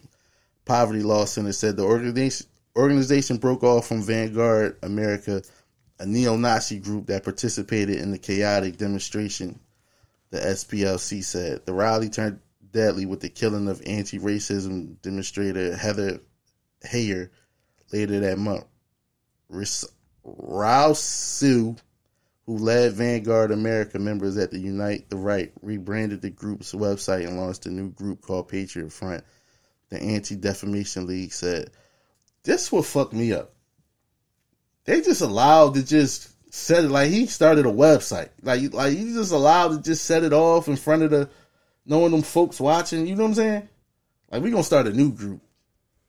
[0.64, 5.42] Poverty Law Center said the organization organization broke off from Vanguard America,
[5.98, 9.58] a neo-Nazi group that participated in the chaotic demonstration.
[10.30, 12.38] The SPLC said the rally turned
[12.72, 16.20] deadly with the killing of anti-racism demonstrator Heather
[16.85, 17.31] Heyer
[17.92, 18.64] later that month.
[20.24, 21.76] Rao Su,
[22.46, 27.38] who led Vanguard America members at the Unite the Right, rebranded the group's website and
[27.38, 29.24] launched a new group called Patriot Front.
[29.90, 31.70] The Anti Defamation League said,
[32.42, 33.54] This will fuck me up.
[34.85, 38.31] They just allowed to just set it like he started a website.
[38.42, 41.28] Like like you just allowed to just set it off in front of the
[41.88, 43.68] knowing them folks watching, you know what I'm saying?
[44.31, 45.40] Like we gonna start a new group.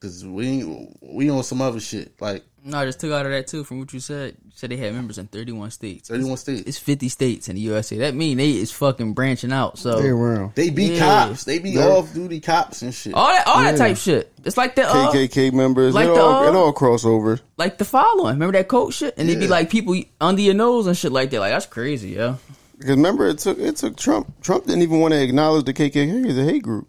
[0.01, 3.33] Cause we ain't, we on some other shit like No, I just took out of
[3.33, 4.37] that too from what you said.
[4.45, 6.07] You said they had members in 31 states.
[6.07, 6.63] thirty one states.
[6.65, 7.97] It's 50 states in the USA.
[7.97, 9.77] That mean they is fucking branching out.
[9.77, 10.55] So They around.
[10.55, 10.99] They be Yeah.
[10.99, 11.43] cops.
[11.43, 13.13] They be They're- off duty cops and shit.
[13.13, 14.31] all that all that type shit.
[14.45, 15.93] It's like the uh, KKK members.
[15.93, 17.41] like it, the, all, uh, it all cross over.
[17.57, 18.35] like the following.
[18.35, 19.15] Remember that coat shit?
[19.17, 21.41] And it'd be like people under your nose and shit like that.
[21.41, 22.37] Like that's crazy, yo.
[22.79, 24.41] Because remember, it took it took Trump.
[24.41, 26.87] Trump didn't even want to acknowledge the KKK as a hate group.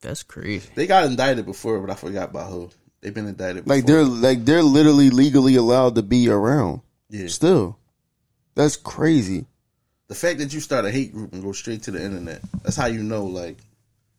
[0.00, 0.68] That's crazy.
[0.74, 2.70] They got indicted before, but I forgot about who.
[3.02, 3.64] They've been indicted.
[3.64, 3.76] Before.
[3.76, 6.80] Like they're like they're literally legally allowed to be around.
[7.10, 7.28] yeah.
[7.28, 7.78] Still,
[8.54, 9.46] that's crazy.
[10.08, 12.40] The fact that you start a hate group and go straight to the internet.
[12.62, 13.58] That's how you know like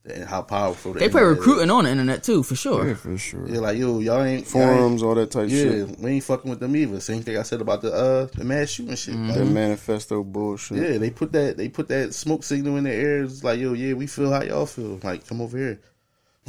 [0.03, 2.87] the- how powerful the They play internet recruiting on the internet too, for sure.
[2.87, 3.45] Yeah, for sure.
[3.45, 3.51] Is.
[3.53, 5.99] Yeah, like yo, y'all ain't y'all ain't- Forums, all that type Yeah, shit.
[5.99, 6.99] we ain't fucking with them either.
[6.99, 9.15] Same thing I said about the uh the mass shooting shit.
[9.15, 10.77] Like, That manifesto bullshit.
[10.77, 13.23] yeah, they put that they put that smoke signal in the air.
[13.23, 14.99] It's like yo, yeah, we feel how y'all feel.
[15.03, 15.79] Like come over here.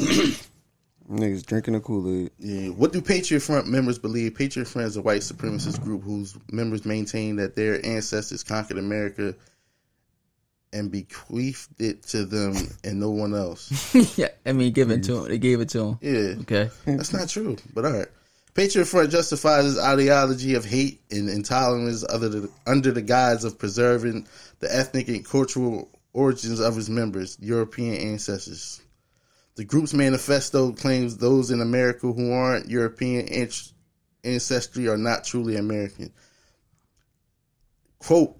[1.10, 2.30] Niggas drinking the Kool Aid.
[2.38, 2.68] Yeah.
[2.70, 4.34] What do Patriot Front members believe?
[4.34, 9.34] Patriot Front is a white supremacist group whose members maintain that their ancestors conquered America
[10.74, 13.94] and bequeathed it to them and no one else.
[14.18, 15.28] yeah, I mean, give it to him.
[15.28, 15.98] They gave it to him.
[16.02, 16.34] Yeah.
[16.42, 16.70] Okay.
[16.84, 18.08] That's not true, but all right.
[18.54, 23.58] Patriot Front justifies its ideology of hate and intolerance under the, under the guise of
[23.58, 24.26] preserving
[24.60, 28.80] the ethnic and cultural origins of its members, European ancestors.
[29.56, 33.48] The group's manifesto claims those in America who aren't European
[34.24, 36.12] ancestry are not truly American.
[37.98, 38.36] Quote,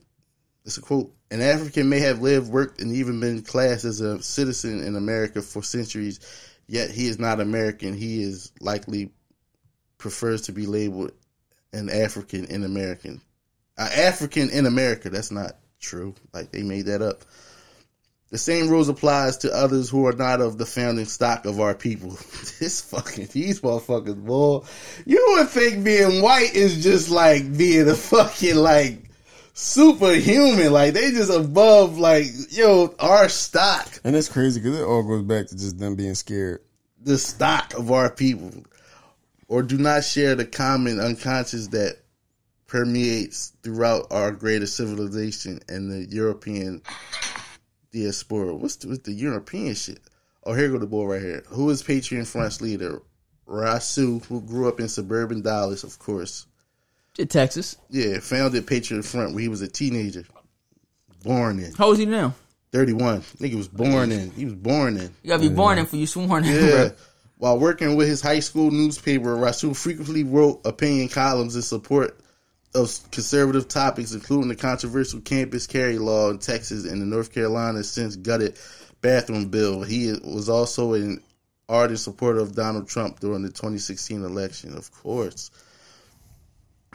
[0.65, 4.23] it's a quote, an African may have lived, worked, and even been classed as a
[4.23, 6.21] citizen in America for centuries,
[6.67, 7.95] yet he is not American.
[7.95, 9.11] He is likely
[9.99, 11.13] prefers to be labeled
[11.73, 13.21] an African in American.
[13.77, 15.11] An African in America.
[15.11, 16.15] That's not true.
[16.33, 17.25] Like they made that up.
[18.31, 21.75] The same rules applies to others who are not of the founding stock of our
[21.75, 22.11] people.
[22.59, 24.65] this fucking these motherfuckers, boy.
[25.05, 29.04] You would think being white is just like being a fucking like
[29.55, 30.73] superhuman.
[30.73, 35.23] Like they just above like yo our stock, And it's crazy because it all goes
[35.23, 36.61] back to just them being scared.
[37.03, 38.53] the stock of our people,
[39.49, 41.99] or do not share the common unconscious that
[42.67, 46.83] permeates throughout our greater civilization and the European
[47.93, 48.55] diaspora.
[48.55, 50.01] What's the, what's the European shit?
[50.45, 51.45] Oh, here go the boy right here.
[51.49, 53.01] Who is Patriot Front's leader?
[53.47, 56.47] Rasu, who grew up in suburban Dallas, of course.
[57.15, 57.77] To Texas.
[57.91, 60.25] Yeah, founded Patriot Front when he was a teenager.
[61.23, 62.35] Born in How old is he now?
[62.73, 63.21] 31.
[63.39, 64.31] Nigga was born in.
[64.33, 65.15] He was born in.
[65.23, 66.71] You gotta be born in for you sworn in, Yeah.
[66.71, 66.91] bro.
[67.39, 72.19] While working with his high school newspaper, Rasul frequently wrote opinion columns in support
[72.75, 77.85] of conservative topics, including the controversial campus carry law in Texas and the North Carolina
[77.85, 78.57] since gutted
[79.01, 79.83] bathroom bill.
[79.83, 81.23] He was also an
[81.69, 85.51] ardent supporter of Donald Trump during the 2016 election, of course.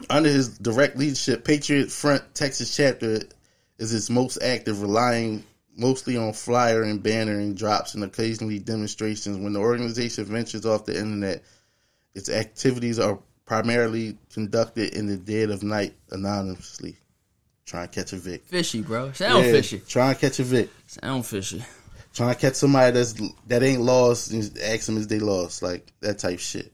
[0.09, 3.21] Under his direct leadership, Patriot Front Texas chapter
[3.77, 5.43] is its most active, relying
[5.75, 9.37] mostly on flyer and banner and drops and occasionally demonstrations.
[9.37, 11.43] When the organization ventures off the internet,
[12.13, 16.95] its activities are primarily conducted in the dead of night anonymously.
[17.65, 18.43] Try and catch a Vic.
[18.45, 19.11] Fishy, bro.
[19.11, 19.79] Sound Yeah, fishy.
[19.87, 20.69] Try and catch a Vic.
[20.87, 21.63] Sound fishy.
[22.13, 23.13] Trying to catch somebody that's
[23.47, 25.61] that ain't lost and ask them is they lost.
[25.61, 26.73] Like that type shit.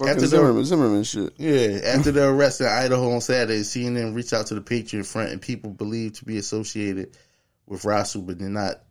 [0.00, 1.32] After the- Zimmerman, Zimmerman shit.
[1.38, 5.32] Yeah, after the arrest in Idaho on Saturday, CNN reached out to the Patriot Front
[5.32, 7.16] and people believed to be associated
[7.66, 8.82] with Rasul, but did not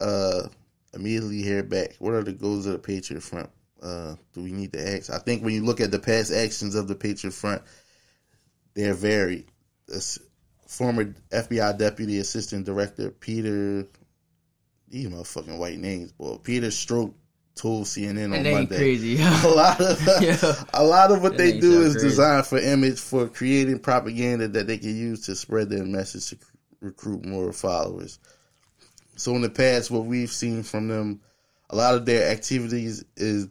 [0.00, 0.48] uh,
[0.94, 1.96] immediately hear back.
[1.98, 3.50] What are the goals of the Patriot Front?
[3.82, 5.10] Uh, do we need to ask?
[5.10, 7.62] I think when you look at the past actions of the Patriot Front,
[8.72, 9.50] they're varied.
[9.86, 10.18] This
[10.66, 13.86] former FBI Deputy Assistant Director Peter,
[14.88, 16.38] these motherfucking white names, boy.
[16.38, 17.12] Peter Strzok
[17.54, 19.18] told CNN on That ain't Monday crazy.
[19.22, 20.54] a lot of Yeah.
[20.74, 22.08] a lot of what That they do is crazy.
[22.08, 26.38] designed for image for creating propaganda that they can use to spread their message to
[26.80, 28.18] recruit more followers.
[29.16, 31.20] So in the past, what we've seen from them,
[31.70, 33.48] a lot of their activities is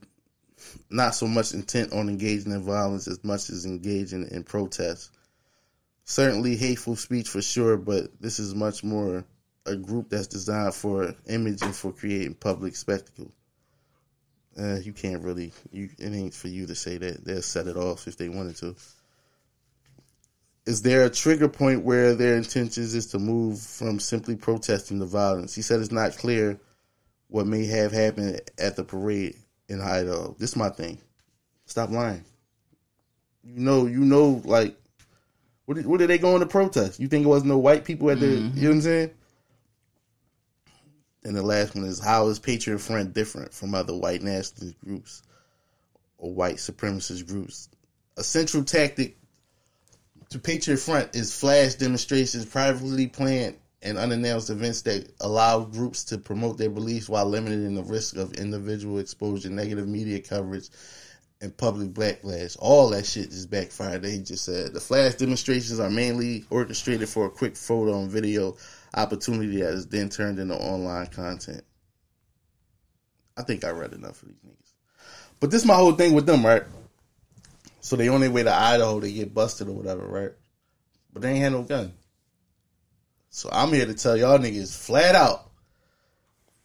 [0.90, 5.10] not so much intent on engaging in violence as much as engaging in protests.
[6.06, 9.24] Certainly hateful speech for sure, but this is much more
[9.66, 13.32] a group that's designed for image and for creating public spectacle.
[14.58, 15.52] Uh, you can't really.
[15.72, 17.26] You it ain't for you to say that.
[17.26, 18.76] They'll set it off if they wanted to.
[20.66, 25.06] Is there a trigger point where their intentions is to move from simply protesting to
[25.06, 25.54] violence?
[25.54, 26.60] He said it's not clear
[27.28, 29.36] what may have happened at the parade
[29.68, 30.36] in Idaho.
[30.40, 31.00] This is my thing.
[31.66, 32.24] Stop lying.
[33.44, 34.78] You know, you know, like,
[35.66, 37.00] what did, what did they going to protest?
[37.00, 38.28] You think it was no white people at the?
[38.28, 39.12] You know what I'm saying?
[41.24, 45.24] Then the last one is how is Patriot Front different from other white nationalist groups
[46.18, 47.70] or white supremacist groups?
[48.18, 49.18] A central tactic
[50.30, 56.18] to Patriot Front is flash demonstrations, privately planned and unannounced events that allow groups to
[56.18, 60.70] promote their beliefs while limiting the risk of individual exposure, negative media coverage,
[61.44, 62.56] and public backlash.
[62.60, 64.02] All that shit just backfired.
[64.02, 68.56] They just said the flash demonstrations are mainly orchestrated for a quick photo and video
[68.96, 71.64] opportunity that is then turned into online content.
[73.36, 74.74] I think I read enough of these niggas.
[75.40, 76.64] But this is my whole thing with them, right?
[77.82, 80.32] So they on their way to Idaho, they get busted or whatever, right?
[81.12, 81.94] But they ain't had no gun.
[83.30, 85.50] So I'm here to tell y'all niggas flat out.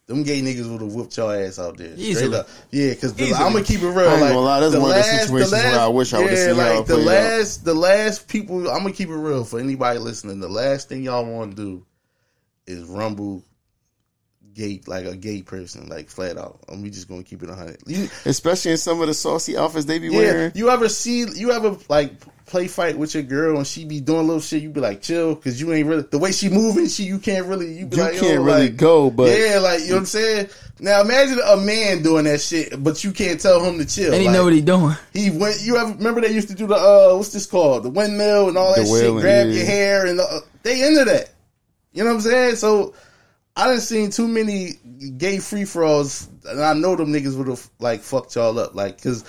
[0.09, 1.89] Them gay niggas would have whooped y'all ass out there.
[1.93, 2.39] Straight Easily.
[2.39, 2.49] up.
[2.71, 4.09] Yeah, because I'm gonna keep it real.
[4.09, 5.87] I ain't like, gonna lie, that's the one of the last- situations last- where I
[5.89, 7.07] wish I would've yeah, seen y'all the play out.
[7.39, 8.71] last, the last people.
[8.71, 10.41] I'm gonna keep it real for anybody listening.
[10.41, 11.87] The last thing y'all want to do
[12.67, 13.45] is rumble
[14.55, 16.61] gay like a gay person, like flat out.
[16.69, 17.79] And we just gonna keep it a hundred.
[17.87, 20.53] You, Especially in some of the saucy outfits they be yeah, wearing.
[20.55, 21.27] you ever see?
[21.29, 22.13] You ever like
[22.49, 24.63] play fight with your girl and she be doing little shit?
[24.63, 26.89] You be like, chill, because you ain't really the way she moving.
[26.89, 27.73] She you can't really.
[27.73, 30.01] You, be You like, yo, can't really like, go, but yeah, like you know what
[30.01, 30.49] I'm saying.
[30.81, 34.13] Now imagine a man doing that shit, but you can't tell him to chill.
[34.13, 34.97] And he like, know what he doing.
[35.13, 35.61] he went.
[35.63, 38.57] You ever remember they used to do the uh what's this called the windmill and
[38.57, 39.13] all that The shit.
[39.13, 39.53] Grab yeah.
[39.53, 41.31] your hair and uh, they into that.
[41.93, 42.57] You know what I'm saying?
[42.57, 42.95] So
[43.57, 44.79] I didn't seen too many
[45.17, 48.75] gay free for alls, and I know them niggas would have like fucked y'all up,
[48.75, 49.25] like because.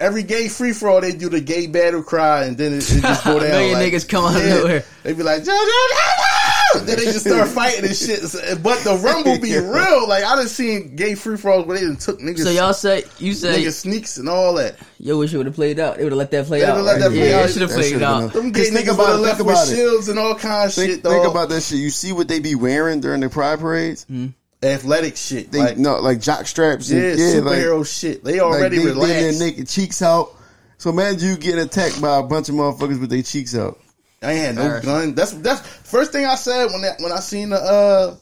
[0.00, 3.00] Every gay free for all, they do the gay battle cry, and then it, it
[3.00, 3.50] just go A down.
[3.50, 4.84] million like, niggas come out of nowhere.
[5.04, 8.20] They be like, then they just start fighting and shit.
[8.62, 10.08] But the rumble be real.
[10.08, 12.72] Like I done seen gay free for alls where they done took niggas, So y'all
[12.74, 14.76] say you say niggas sneaks and all that.
[14.98, 15.96] yo wish it would have played out.
[15.98, 16.72] They would have let that play They out.
[16.72, 17.00] would've let right?
[17.02, 17.44] that play yeah, out.
[17.48, 18.32] it should have played should've out.
[18.32, 19.74] Them gay think niggas about would it, have left with about it.
[19.76, 21.12] shields and all kinds of think, shit, dog.
[21.12, 21.78] think about that shit.
[21.78, 24.04] You see what they be wearing during the pride parades?
[24.04, 24.26] Hmm.
[24.62, 25.50] Athletic shit.
[25.50, 26.90] They like, no like jock straps.
[26.90, 28.24] And, yeah, yeah, like, superhero shit.
[28.24, 29.40] They like already they, they their relaxed.
[29.40, 30.30] naked cheeks out.
[30.78, 33.78] So imagine you getting attacked by a bunch of motherfuckers with their cheeks out.
[34.22, 34.90] I had no Embarrassing.
[34.90, 35.14] gun.
[35.14, 38.16] That's that's first thing I said when that when I seen the uh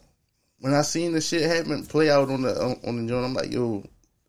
[0.61, 3.25] when I seen the shit happen play out on the on, on the joint.
[3.25, 3.85] I'm like, yo,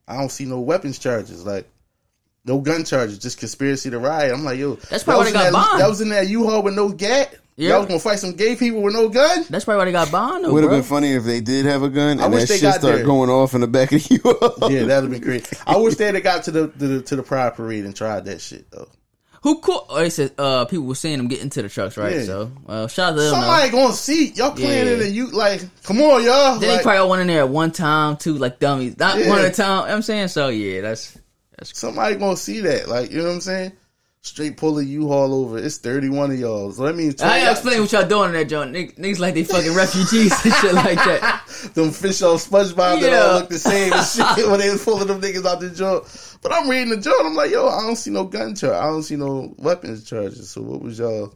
[0.07, 1.45] I don't see no weapons charges.
[1.45, 1.67] Like.
[2.45, 4.33] No gun charges, just conspiracy to riot.
[4.33, 5.81] I'm like, yo, That's probably that why they was in got that, bombed.
[5.81, 7.33] That was in that U-Haul with no gat.
[7.55, 7.69] Yeah.
[7.69, 9.45] Y'all was gonna fight some gay people with no gun.
[9.49, 11.83] That's probably why they got bond, though, Would have been funny if they did have
[11.83, 13.05] a gun I and wish that they shit got started there.
[13.05, 14.19] going off in the back of you.
[14.69, 15.45] Yeah, that'd have been crazy.
[15.67, 18.25] I wish they'd have got to the, to the to the pride parade and tried
[18.25, 18.87] that shit though.
[19.43, 19.85] Who cool?
[19.89, 22.15] Oh, they said uh, people were seeing them get into the trucks, right?
[22.15, 22.23] Yeah.
[22.23, 23.31] So, well, shout out to them.
[23.33, 23.39] though.
[23.41, 24.93] Somebody gonna see y'all playing Yeah.
[24.93, 26.59] it and you like, come on, y'all.
[26.59, 28.97] Then Like, they probably all went in there at one time too, like dummies.
[28.97, 29.27] Not Yeah.
[29.29, 29.67] one at a time.
[29.67, 30.47] You know what I'm saying so.
[30.47, 31.17] Yeah, that's
[31.57, 32.87] that's somebody gonna see that.
[32.87, 33.73] Like, you know what I'm saying?
[34.25, 35.57] Straight pull a U-Haul over.
[35.57, 36.71] It's 31 of y'all.
[36.71, 38.71] So that means I ain't explain what y'all doing in that joint.
[38.71, 41.45] Niggas, niggas like they fucking refugees and shit like that.
[41.73, 45.07] them fish on SpongeBob that all look the same and shit when they was pulling
[45.07, 46.05] them niggas out the joint.
[46.41, 47.25] But I'm reading the joint.
[47.25, 48.71] I'm like, yo, I don't see no gun charge.
[48.73, 50.49] I don't see no weapons charges.
[50.49, 51.35] So what was y'all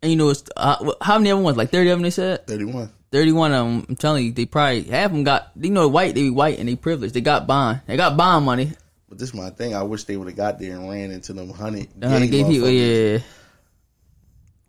[0.00, 2.04] And you know, it's, uh, how many of them was like thirty of them?
[2.04, 2.88] They said 31?
[3.10, 3.86] thirty one of them.
[3.88, 5.50] I'm telling you, they probably half of them got.
[5.56, 6.14] You know, white.
[6.14, 7.14] They be white and they privileged.
[7.14, 7.80] They got bond.
[7.88, 8.74] They got bond money.
[9.18, 9.74] But this is my thing.
[9.74, 11.88] I wish they would have got there and ran into them hundred.
[11.96, 12.70] The hundred gay people.
[12.70, 13.18] Yeah.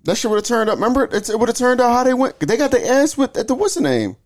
[0.05, 0.75] that shit would have turned up.
[0.77, 2.39] Remember, it, it would have turned out how they went.
[2.39, 4.17] They got their ass with at the what's the name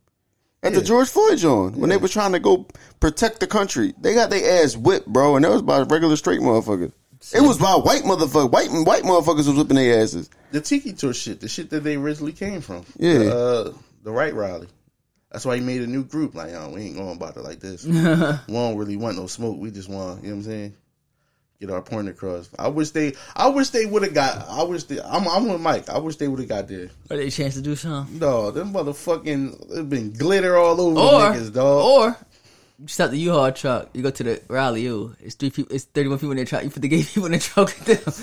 [0.62, 2.66] at the George Floyd joint when they were trying to go
[3.02, 3.94] protect the country.
[4.00, 6.94] They got their ass whipped, bro, and that was by regular straight motherfuckers.
[7.34, 8.52] It was by white motherfuckers.
[8.52, 10.30] White white motherfuckers was whipping their asses.
[10.52, 12.86] the Tiki Tour shit, the shit that they originally came from.
[12.98, 13.18] Yeah.
[13.20, 14.68] The, uh, the right rally.
[15.34, 16.36] That's why he made a new group.
[16.36, 17.84] Like, yo, we ain't going about it like this.
[17.86, 19.58] we don't really want no smoke.
[19.58, 20.74] We just want, you know what I'm saying?
[21.60, 22.50] Get our point across.
[22.60, 24.48] I wish they, I wish they would have got.
[24.48, 25.02] I wish they.
[25.02, 25.90] I'm, I'm with Mike.
[25.90, 26.90] I wish they would have got there.
[27.10, 28.20] Or they a chance to do something.
[28.20, 31.86] No, them motherfucking, there's been glitter all over Or the niggas, dog.
[31.86, 32.18] or
[32.80, 33.90] you stop the U-Haul truck.
[33.94, 34.82] You go to the rally.
[34.82, 35.74] You it's three people.
[35.74, 36.64] It's thirty one people in the truck.
[36.64, 38.00] You put the gay people in the truck with them.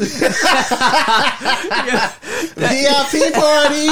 [1.86, 2.12] yeah.
[2.56, 3.86] VIP party.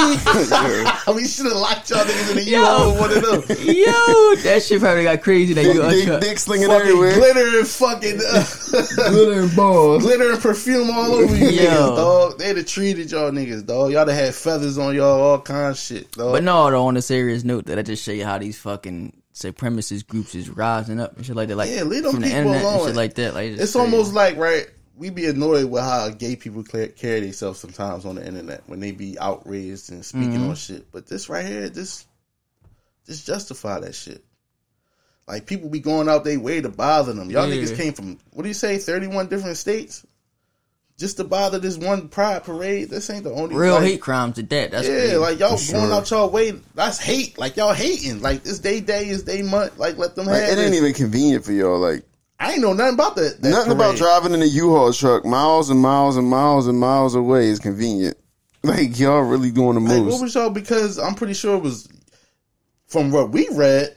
[1.15, 2.59] we should have locked y'all niggas in the Yo.
[2.59, 3.57] U-Haul with one of them.
[3.67, 5.53] Yo, that shit probably got crazy.
[5.53, 7.13] That U-Haul Dick, dick slinging Fucking everywhere.
[7.15, 8.45] glitter and fucking uh,
[9.09, 10.03] Glitter and balls.
[10.03, 11.61] glitter and perfume all over you Yo.
[11.61, 12.37] niggas, dog.
[12.39, 13.91] They'd have treated y'all niggas, dog.
[13.91, 16.33] Y'all have had feathers on y'all, all kinds of shit, dog.
[16.33, 19.13] But no, though, on a serious note, that I just show you how these fucking
[19.33, 21.55] supremacist groups is rising up and shit like that.
[21.55, 23.33] Like Yeah, leave them from the people internet and shit like that.
[23.33, 23.79] Like it's crazy.
[23.79, 24.67] almost like right.
[24.99, 28.91] We be annoyed with how gay people carry themselves sometimes on the internet when they
[28.91, 30.49] be outraged and speaking Mm-hmm.
[30.49, 30.91] on shit.
[30.91, 32.05] But this right here, this,
[33.05, 34.25] just justify that shit.
[35.25, 37.31] Like people be going out their way to bother them.
[37.31, 37.55] Y'all Yeah.
[37.55, 40.05] niggas came from what do you say, thirty one different states,
[40.97, 42.89] just to bother this one pride parade.
[42.89, 44.71] This ain't the only Real like, hate crimes to that.
[44.71, 45.15] That's yeah, crazy.
[45.15, 45.93] like y'all For going sure.
[45.95, 46.51] out y'all way.
[46.75, 47.37] That's hate.
[47.37, 48.21] Like y'all hating.
[48.21, 49.77] Like this day day is day month.
[49.79, 51.79] Like let them Like, have it ain't even convenient for y'all.
[51.79, 52.03] Like
[52.39, 53.41] I ain't know nothing about that.
[53.41, 57.15] that nothing about driving in a U-Haul truck miles and miles and miles and miles
[57.15, 58.17] away is convenient.
[58.61, 60.21] Like y'all really doing the Like, what most.
[60.21, 60.49] was y'all?
[60.49, 61.87] Because I'm pretty sure it was
[62.87, 63.95] from what we read.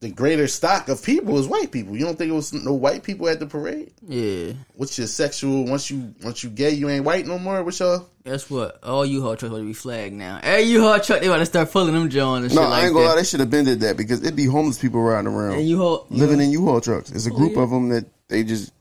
[0.00, 1.96] The greater stock of people is white people.
[1.96, 3.92] You don't think it was no white people at the parade?
[4.06, 4.52] yeah.
[4.74, 5.64] What's your sexual?
[5.64, 7.64] Once you once you gay, you ain't white no more.
[7.64, 8.06] What's y'all?
[8.24, 8.82] Guess what?
[8.82, 10.38] All U-Haul trucks want to be flagged now.
[10.42, 12.84] Every U-Haul truck, they want to start pulling them Jones and no, shit I like
[12.84, 13.16] ain't gonna lie.
[13.16, 15.78] They should have been did that because it'd be homeless people riding around, And you
[15.78, 17.10] haul living in U-Haul trucks.
[17.10, 17.62] It's a oh, group yeah.
[17.62, 18.72] of them that they just.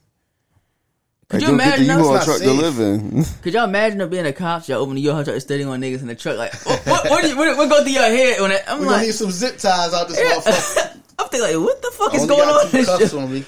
[1.27, 1.97] Could like, you they'll the imagine us?
[1.97, 2.61] U-Haul not truck to safe.
[2.61, 3.25] live in?
[3.41, 4.67] Could y'all imagine them being a cop?
[4.67, 6.37] Y'all open the U-Haul truck, studying on niggas in the truck.
[6.37, 6.85] Like, what?
[6.85, 8.97] What, what, do you- what, what go through your head when it, I'm We gonna
[8.97, 11.01] like, need some zip ties out this motherfucker.
[11.19, 12.71] I'm thinking like, what the fuck I is only going got on?
[12.71, 13.19] two in cuffs this shit?
[13.19, 13.45] on me.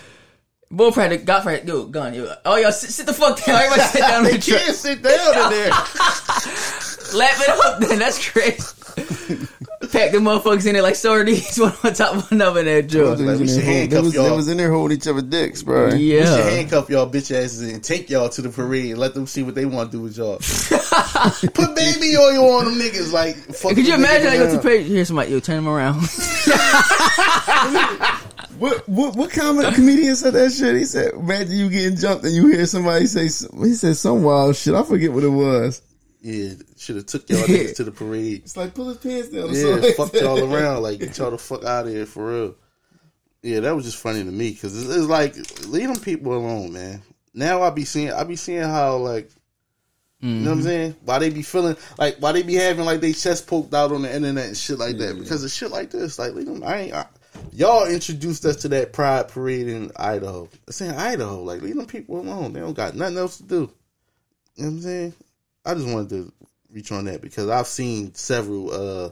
[0.69, 2.33] Boy, probably got for yo, gun, yo.
[2.43, 3.55] Oh, y'all sit, sit the fuck down.
[3.55, 5.69] Everybody sit down in They the can't sit down in there.
[7.13, 9.47] Lap it up, then that's crazy.
[9.91, 12.87] Pack the motherfuckers in there like sardines, one on top of another in that They
[12.87, 13.19] joint.
[13.19, 14.23] Like, we was should in there hold- handcuff they was, y'all.
[14.29, 15.87] they was in there holding each other dicks, bro.
[15.93, 16.19] Yeah.
[16.19, 19.27] We should handcuff y'all bitch asses and take y'all to the parade and let them
[19.27, 20.37] see what they want to do with y'all.
[21.53, 23.13] Put baby oil on them niggas.
[23.13, 24.63] Like, fuck Could you imagine niggas I go to around.
[24.63, 24.87] page?
[24.87, 26.01] Here's somebody, yo, turn them around.
[28.57, 30.75] What what what comic comedian said that shit?
[30.75, 34.55] He said, "Imagine you getting jumped and you hear somebody say he said some wild
[34.55, 34.73] shit.
[34.73, 35.79] I forget what it was.
[36.21, 38.41] Yeah, should have took y'all niggas to the parade.
[38.43, 39.53] It's like pull his pants down.
[39.53, 40.84] Yeah, fucked y'all around.
[40.84, 42.56] Like, get y'all the fuck out of here for real.
[43.43, 45.36] Yeah, that was just funny to me because it's, it's like
[45.67, 47.03] leave them people alone, man.
[47.34, 49.30] Now I be seeing, I be seeing how like,
[50.19, 50.67] you know what I'm mm-hmm.
[50.67, 50.95] saying?
[51.06, 54.01] Why they be feeling like, why they be having like they chest poked out on
[54.01, 56.17] the internet and shit like that because of shit like this.
[56.17, 56.63] Like, leave them.
[56.63, 56.93] I ain't.
[56.93, 57.06] I,
[57.51, 60.49] y'all introduced us to that pride parade in Idaho.
[60.67, 61.43] It's in Idaho.
[61.43, 62.53] Like, leave them people alone.
[62.53, 63.71] They don't got nothing else to do.
[64.56, 65.13] You know what I'm saying?
[65.67, 66.34] I just wanted to
[66.71, 69.10] reach on that because I've seen several uh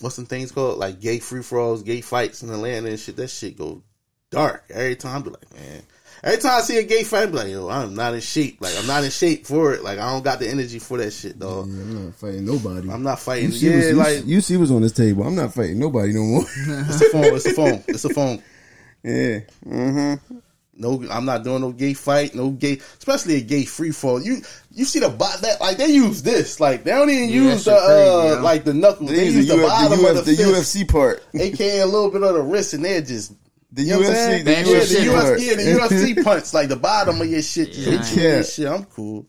[0.00, 3.16] what's some things called like gay free for alls, gay fights in Atlanta and shit.
[3.16, 3.82] That shit go
[4.30, 5.22] dark every time.
[5.22, 5.82] I be like, man.
[6.22, 8.58] Every time I see a gay fight, I be like, yo, I'm not in shape.
[8.60, 9.82] Like I'm not in shape for it.
[9.82, 11.68] Like I don't got the energy for that shit, dog.
[11.68, 12.90] Yeah, I'm not fighting nobody.
[12.90, 13.50] I'm not fighting.
[13.50, 15.24] You see, Yeah, was, you, like you see what's on this table.
[15.24, 16.44] I'm not fighting nobody no more.
[16.56, 17.34] it's a phone.
[17.34, 17.84] It's a phone.
[17.88, 18.42] It's a phone.
[19.02, 19.40] yeah.
[19.66, 20.38] Mm-hmm.
[20.76, 22.34] No, I'm not doing no gay fight.
[22.34, 24.20] No gay, especially a gay free fall.
[24.20, 24.38] You
[24.72, 26.58] you see the bot that like they use this.
[26.58, 28.42] Like they don't even Yeah, use the shit crazy, uh yo.
[28.42, 29.10] like the knuckles.
[29.10, 31.22] They, They use use the, the, Uf- bottom the, of the, the fist, UFC part.
[31.34, 33.32] aka a little bit of the wrist, and they're just
[33.72, 34.14] The You know what I'm?
[34.14, 37.26] UFC, the yeah, shit the UFC shit yeah, the UFC punch, like the bottom of
[37.28, 38.42] your shit, just Yeah, hit you yeah.
[38.42, 38.66] shit.
[38.66, 39.26] I'm cool.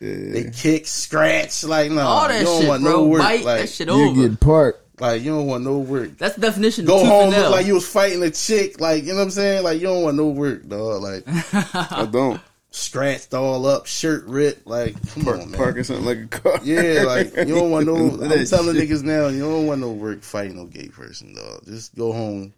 [0.00, 0.32] Yeah.
[0.32, 2.92] They kick, scratch, like no, All that you don't shit, want bro.
[2.92, 3.22] no work.
[3.22, 4.28] Bite like, that shit You over.
[4.28, 4.80] get parked.
[5.00, 6.16] Like you don't want no work.
[6.18, 6.84] That's the definition.
[6.84, 9.30] Go of home look like you was fighting a chick, like you know what I'm
[9.30, 9.64] saying.
[9.64, 11.02] Like you don't want no work, dog.
[11.02, 11.24] Like
[11.92, 12.40] I don't.
[12.70, 14.66] scratched all up, shirt ripped.
[14.66, 15.58] Like come Park, on, man.
[15.58, 16.58] parking something like a car.
[16.62, 17.94] Yeah, like you don't want no.
[18.22, 18.88] I'm telling shit.
[18.88, 21.64] niggas now, you don't want no work fighting no gay person, dog.
[21.64, 22.52] Just go home.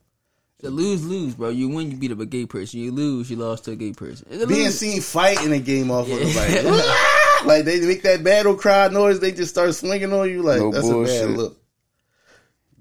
[0.58, 1.50] It's a lose lose, bro.
[1.50, 2.80] You win, you beat up a gay person.
[2.80, 4.26] You lose, you lost to a gay person.
[4.30, 4.78] It's a being lose.
[4.78, 6.62] seen fighting a game off of Yeah.
[6.70, 10.58] like, like they make that battle cry noise, they just start swinging on you like
[10.60, 11.58] No that's a bad look.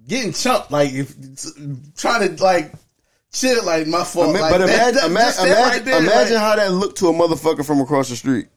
[0.08, 1.14] Getting chumped like if
[1.98, 2.74] trying to like
[3.34, 4.30] shit like my fault.
[4.30, 6.72] Ima- like, but that- imagine, that- ima- that imagine, right there, imagine like, how that
[6.74, 8.48] looked to a motherfucker from across the street.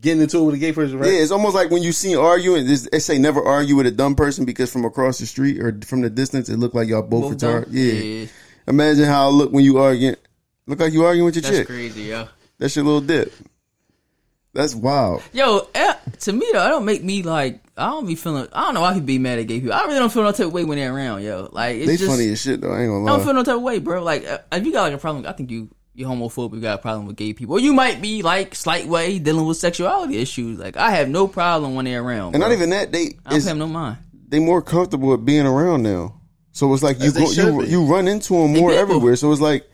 [0.00, 1.12] getting into it with a gay person, right?
[1.12, 2.66] Yeah, it's almost like when you see arguing.
[2.66, 5.78] this- They say never argue with a dumb person because from across the street or
[5.84, 7.64] from the distance, it looked like y'all both, Both retarded.
[7.66, 7.72] dumb?
[7.74, 8.26] Yeah.
[8.66, 10.16] Imagine how it look when you arguing.
[10.66, 11.66] Look like you arguing with your That's chick.
[11.66, 12.28] crazy, yo.
[12.58, 13.32] That's your little dip.
[14.52, 15.22] That's wild.
[15.32, 17.60] Yo, eh, to me though, it don't make me like.
[17.80, 18.46] I don't be feeling.
[18.52, 18.84] I don't know.
[18.84, 19.74] I could be mad at gay people.
[19.74, 21.48] I really don't feel no type of way when they're around, yo.
[21.52, 22.10] Like it's They just.
[22.10, 22.72] funny as shit though.
[22.72, 24.02] I ain't gonna I don't feel no type of way, bro.
[24.02, 26.54] Like uh, if you got like a problem, I think you you homophobic.
[26.54, 29.46] You got a problem with gay people, or you might be like slight way dealing
[29.46, 30.58] with sexuality issues.
[30.58, 32.34] Like I have no problem when they're around.
[32.34, 32.48] and bro.
[32.48, 32.92] not even that.
[32.92, 33.96] They I don't it's, have no mind.
[34.28, 36.20] they more comfortable with being around now.
[36.52, 37.68] So it's like you go, you be.
[37.68, 38.72] you run into them more people.
[38.72, 39.16] everywhere.
[39.16, 39.68] So it's like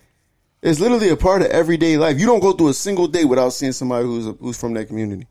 [0.62, 2.18] it's literally a part of everyday life.
[2.20, 5.26] You don't go through a single day without seeing somebody who's who's from that community.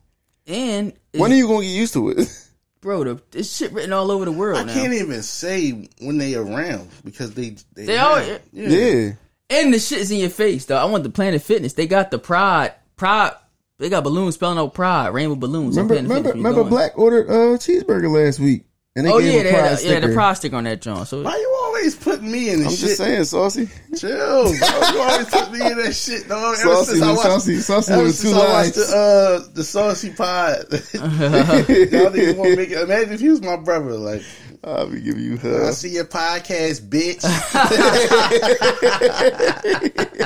[0.47, 2.41] And When are you gonna get used to it?
[2.85, 4.73] bro, the, this shit written all over the world I now.
[4.73, 8.37] can't even say when they around because they they, They all- yeah.
[8.53, 9.11] yeah.
[9.49, 10.77] And the shit is in your face, though.
[10.77, 11.73] I want the Planet Fitness.
[11.73, 13.33] They got the Pride, Pride.
[13.77, 15.75] They got balloons spelling out Pride, rainbow balloons.
[15.75, 16.69] Remember, remember, Fitness when you remember.
[16.69, 18.63] Black ordered a cheeseburger last week,
[18.95, 20.63] and they Oh gave yeah, a they pride had, a, yeah, the Pride sticker on
[20.63, 21.05] that John.
[21.05, 22.79] So Why you always putting me in this I'm shit?
[22.79, 23.69] just saying, saucy.
[23.97, 24.09] Chill,
[24.43, 24.51] bro.
[24.51, 26.55] You always put me in that shit, dog.
[26.59, 28.89] Ever Saucy since I with watched, saucy- saucy ever since two I watched lines.
[28.91, 30.55] the uh the saucy pod.
[30.71, 32.81] Y'all niggas want to make it.
[32.81, 33.91] Imagine if he was my brother.
[33.91, 34.21] Like,
[34.63, 35.45] I'll be giving you hugs.
[35.45, 35.73] I hell.
[35.73, 37.21] see your podcast, bitch.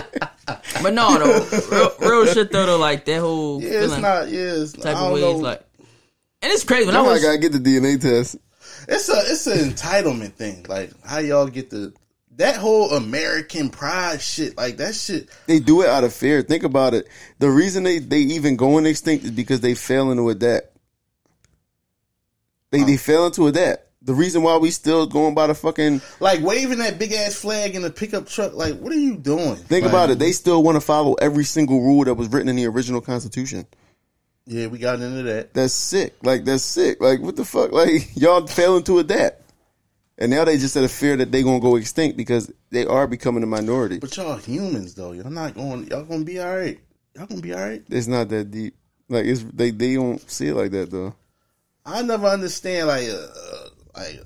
[0.82, 4.30] But no, though, real, real shit though, though, like that whole Yeah, it's not.
[4.30, 5.32] Yeah, it's, type I of don't ways, know.
[5.38, 5.62] like,
[6.42, 7.22] and it's crazy when I Now I was.
[7.24, 8.38] gotta get the DNA test.
[8.90, 10.66] It's a it's an entitlement thing.
[10.68, 11.94] Like how y'all get the
[12.38, 14.58] that whole American pride shit.
[14.58, 15.30] Like that shit.
[15.46, 16.42] They do it out of fear.
[16.42, 17.08] Think about it.
[17.38, 20.76] The reason they, they even going extinct is because they failing to adapt.
[22.72, 23.86] They they failing to adapt.
[24.02, 27.76] The reason why we still going by the fucking Like waving that big ass flag
[27.76, 28.54] in the pickup truck.
[28.54, 29.56] Like what are you doing?
[29.56, 30.18] think Like, about it.
[30.18, 33.68] They still want to follow every single rule that was written in the original Constitution.
[34.50, 35.54] Yeah, we got into that.
[35.54, 36.16] That's sick.
[36.24, 37.00] Like that's sick.
[37.00, 37.72] Like what the fuck?
[37.72, 39.44] Like y'all failing to adapt.
[40.18, 43.06] And now they just had a fear that they gonna go extinct because they are
[43.06, 44.00] becoming a minority.
[44.00, 45.12] But y'all humans though.
[45.12, 45.86] Y'all not going.
[45.88, 46.80] Y'all gonna be all right.
[47.16, 47.84] Y'all gonna be all right.
[47.90, 48.76] It's not that deep.
[49.08, 51.14] Like it's they they don't see it like that though.
[51.86, 54.20] I never understand like uh, uh, like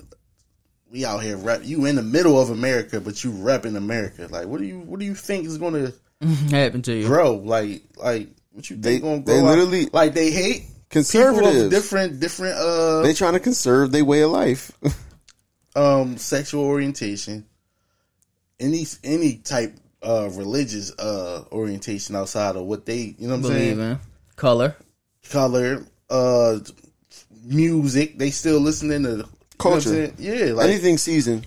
[0.90, 1.60] we out here rep.
[1.64, 4.26] You in the middle of America, but you repping America.
[4.30, 5.92] Like what do you what do you think is gonna
[6.50, 7.06] happen to you.
[7.06, 7.34] grow?
[7.34, 9.48] Like like what you They- think gonna they grow?
[9.48, 9.58] out?
[9.58, 11.70] literally- like they hate people of Conservatives.
[11.70, 14.70] different different uh They trying to conserve their way of life.
[15.76, 17.44] um sexual orientation,
[18.60, 23.42] any any type of religious uh orientation outside of what they you know what I'm
[23.42, 23.98] Believe saying in
[24.36, 24.76] color.
[25.30, 26.58] color uh
[27.44, 30.12] music they still listening to you know what I'm Culture.
[30.18, 31.46] yeah like Anything seasoned.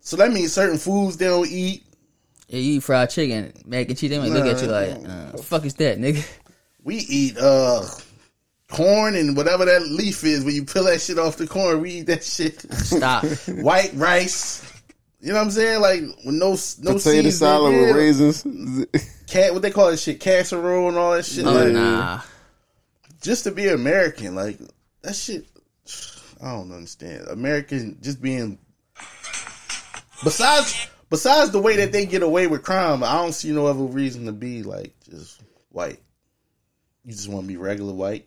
[0.00, 1.84] so that means certain foods they don't eat
[2.48, 4.10] Yeah, you eat fried chicken, mac and cheese.
[4.10, 6.26] They might look at you like, uh, "Fuck is that, nigga?"
[6.88, 7.84] we eat uh
[8.70, 11.90] corn and whatever that leaf is when you peel that shit off the corn we
[11.92, 13.24] eat that shit Stop.
[13.48, 14.64] white rice
[15.20, 17.80] you know what I'm saying like with no no Potato seasoning, salad yeah.
[17.80, 18.86] with raisins.
[19.26, 22.20] cat what they call that shit casserole and all that shit Oh like, nah.
[23.20, 24.58] just to be American like
[25.02, 25.46] that shit
[26.42, 28.58] I don't understand American just being
[30.24, 33.84] besides besides the way that they get away with crime I don't see no other
[33.84, 35.40] reason to be like just
[35.70, 36.00] white
[37.04, 38.26] you just want to be regular white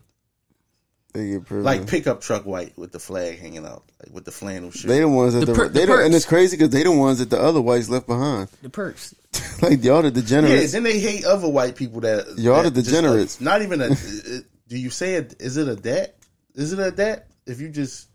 [1.14, 1.66] they get privileged.
[1.66, 5.00] like pickup truck white with the flag hanging out like with the flannel shirt they
[5.00, 6.92] the ones that The the, per- they the don't, and it's crazy because they the
[6.92, 8.48] ones that the other whites left behind.
[8.62, 9.14] The perks.
[9.62, 10.32] like y'all the degenerates.
[10.32, 10.72] yeah degenerates.
[10.72, 13.42] then they hate other white people that Y'all that the just, uh, degenerates.
[13.42, 13.90] not even a
[14.70, 16.18] do you say it is it a debt?
[16.56, 17.28] Is it a debt?
[17.46, 18.08] if you just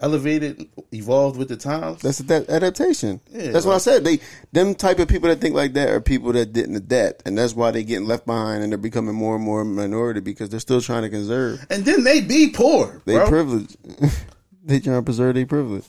[0.00, 3.20] elevated evolved with the times That's that adaptation.
[3.30, 4.04] Yeah, that's what I said.
[4.04, 4.20] They
[4.52, 7.54] them type of people that think like that are people that didn't adapt, and that's
[7.54, 10.80] why they getting left behind and they're becoming more and more minority because they're still
[10.80, 13.28] trying to conserve and then they be poor they bro.
[13.28, 13.76] privilege.
[14.64, 15.84] they trying to preserve their privilege.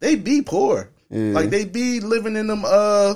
[0.00, 1.32] they be poor Yeah.
[1.32, 3.14] like they be living in them uh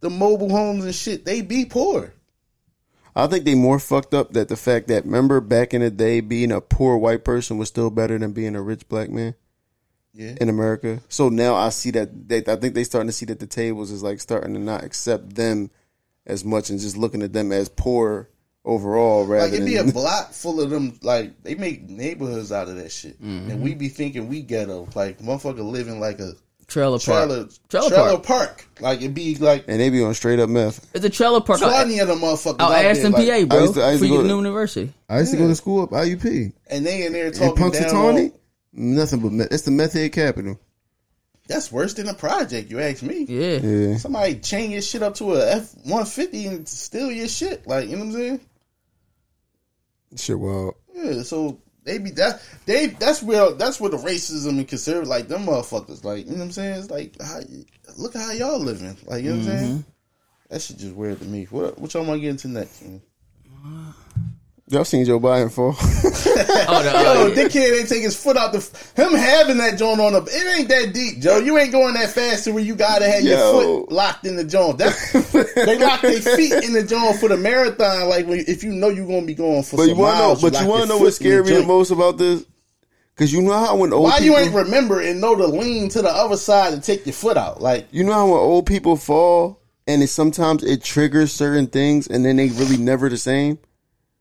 [0.00, 2.12] the mobile homes and shit they be poor
[3.14, 6.20] I think they more fucked up that the fact that remember back in the day
[6.20, 9.34] being a poor white person was still better than being a rich black man?
[10.12, 10.34] Yeah.
[10.40, 11.00] In America.
[11.08, 13.90] So now I see that they I think they starting to see that the tables
[13.90, 15.70] is like starting to not accept them
[16.26, 18.28] as much and just looking at them as poor
[18.64, 22.68] overall rather like it'd be a block full of them like they make neighborhoods out
[22.68, 23.20] of that shit.
[23.22, 23.50] Mm-hmm.
[23.50, 24.88] And we be thinking we ghetto.
[24.94, 26.34] Like motherfucker living like a
[26.70, 27.28] Trailer park.
[27.28, 28.24] trailer Trailer trailer park.
[28.24, 30.88] park like it'd be like and they be on straight up meth.
[30.94, 33.44] It's a trailer park oh, out, twenty of them motherfuckers out out Ashton, like, PA,
[33.46, 33.60] bro.
[33.60, 34.92] used to- I used for to go to- New University.
[35.08, 36.52] I used to go to school up IUP.
[36.70, 38.32] and they in there In talking down Punxsutawney, on,
[38.72, 39.52] nothing but meth.
[39.52, 40.58] It's the meth head capital.
[41.48, 43.56] that's worse than a project you ask me Yeah.
[43.58, 43.96] Yeah.
[43.98, 47.88] somebody chain your shit up to a F one fifty and steal your shit like
[47.88, 48.40] you know what I'm saying
[50.16, 54.68] Shit, well, yeah so they be that they that's where that's where the racism and
[54.68, 56.78] conservative like them motherfuckers like you know what I'm saying?
[56.78, 57.40] It's like how,
[57.96, 59.68] look at how y'all living like you know what I'm saying?
[59.70, 59.90] Mm-hmm.
[60.50, 61.44] That shit just weird to me.
[61.44, 63.00] What what y'all want to get into next man?
[63.64, 63.92] Uh,
[64.70, 65.76] y'all seen Joe Biden fall?
[66.72, 68.58] Oh, the, Yo, Dick kid ain't take his foot out the.
[68.94, 71.38] Him having that joint on up, It ain't that deep, Joe.
[71.38, 74.44] You ain't going that fast to where you gotta have your foot locked in the
[74.44, 74.78] joint.
[74.78, 75.12] That's
[75.54, 78.08] they lock their feet in the joint for the marathon.
[78.08, 80.18] Like when, if you know you're gonna be going for but some you want to
[80.18, 80.26] know?
[80.26, 82.44] miles, But lock you want to know what scared me the most about this?
[83.14, 85.88] Because you know how when old Why people, you ain't remember and know to lean
[85.90, 87.60] to the other side and take your foot out?
[87.60, 92.06] Like You know how when old people fall and it sometimes it triggers certain things
[92.06, 93.58] and then they really never the same.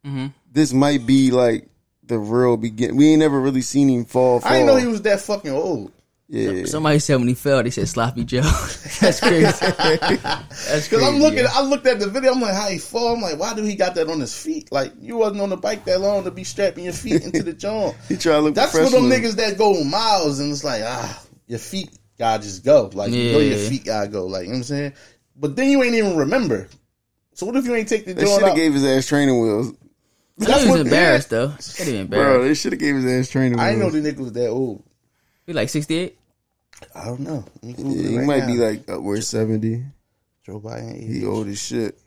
[0.06, 0.28] Mm-hmm.
[0.60, 1.70] This might be like
[2.03, 2.97] the real begin.
[2.97, 4.41] We ain't never really seen him fall.
[4.41, 4.51] fall.
[4.51, 5.93] I didn't know he was that fucking old.
[6.28, 8.41] Yeah, somebody said when he fell, they said sloppy Joe.
[8.99, 9.45] That's crazy.
[9.72, 11.53] That's Cause I'm looking, yeah.
[11.53, 12.34] I looked at the video.
[12.34, 13.16] I'm like, how he fall?
[13.16, 14.70] I'm like, why do he got that on his feet?
[14.70, 17.53] Like you wasn't on the bike that long to be strapping your feet into the
[17.53, 17.95] joint.
[18.10, 21.24] he try to look That's for them niggas that go miles and it's like, ah,
[21.47, 22.91] your feet gotta just go.
[22.93, 23.18] Like, yeah.
[23.18, 24.26] you know your feet gotta go.
[24.26, 24.93] Like, you know what I'm saying?
[25.38, 26.68] But then you ain't even remember.
[27.34, 29.39] So what if you ain't take the They joint should have gave his ass training
[29.39, 29.74] wheels,
[30.42, 31.48] I That's he was what- embarrassed though.
[31.50, 32.20] He been bro.
[32.20, 32.48] embarrassed.
[32.48, 33.62] They should have gave his ass training wheels.
[33.62, 34.84] I didn't know the nigga was that old.
[35.46, 36.18] He like sixty eight.
[36.96, 37.44] I don't know.
[37.62, 38.48] Let me Google Yeah, he right might now.
[38.48, 39.84] be like upward seventy.
[40.46, 40.96] Joe Biden.
[40.96, 41.08] age.
[41.08, 41.98] He old as shit.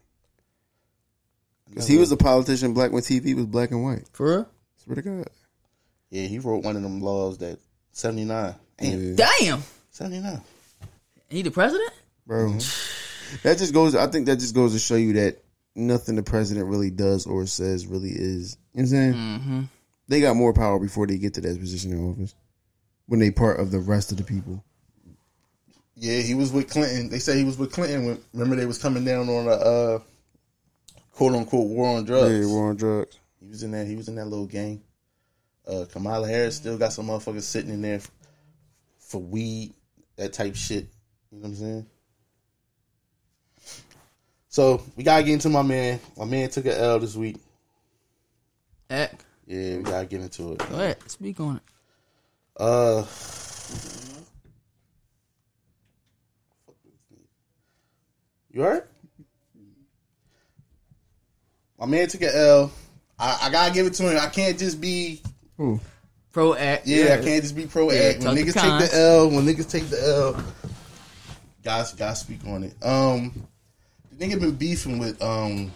[1.75, 4.05] Cause he was a politician black when TV was black and white.
[4.13, 4.49] For real?
[4.85, 5.27] Swear to God.
[6.11, 7.59] Yeah, he wrote one of them laws that
[7.93, 8.55] seventy nine.
[8.81, 9.15] Yeah.
[9.41, 9.63] Damn.
[9.91, 10.43] Seventy nine.
[11.31, 11.91] He the president?
[12.27, 12.51] Bro.
[12.51, 13.39] Mm-hmm.
[13.43, 15.43] That just goes I think that just goes to show you that
[15.75, 18.57] nothing the president really does or says really is.
[18.75, 19.13] You know what I'm saying?
[19.15, 19.63] Mm-hmm.
[20.09, 22.35] They got more power before they get to that position in office.
[23.07, 24.65] When they part of the rest of the people.
[25.97, 27.11] Yeah, he was with Clinton.
[27.11, 28.07] They say he was with Clinton.
[28.07, 29.99] When, remember, they was coming down on a uh,
[31.13, 32.33] quote unquote war on drugs.
[32.33, 33.19] Yeah, war on drugs.
[33.41, 33.87] He was in that.
[33.87, 34.83] He was in that little gang.
[35.67, 38.11] Uh, Kamala Harris still got some motherfuckers sitting in there f-
[38.99, 39.75] for weed,
[40.17, 40.89] that type shit.
[41.31, 41.87] You know what I'm saying?
[44.53, 45.99] So we gotta get into my man.
[46.15, 47.39] My man took an L this week.
[48.91, 49.25] Act.
[49.47, 50.59] Yeah, we gotta get into it.
[50.59, 50.99] Go ahead.
[51.11, 51.63] Speak on it.
[52.59, 53.03] Uh,
[58.51, 58.87] you heard?
[61.79, 62.71] My man took an L.
[63.19, 64.19] I, I gotta give it to him.
[64.19, 65.23] I can't just be
[65.57, 65.81] Who?
[66.31, 66.87] Pro act.
[66.87, 68.19] Yeah, I can't just be pro Yeah, act.
[68.19, 70.45] When talk the niggas take the L, when niggas take the L,
[71.65, 72.75] guys, guys speak on it.
[72.83, 73.49] Um,
[74.23, 75.73] the nigga been beefing with um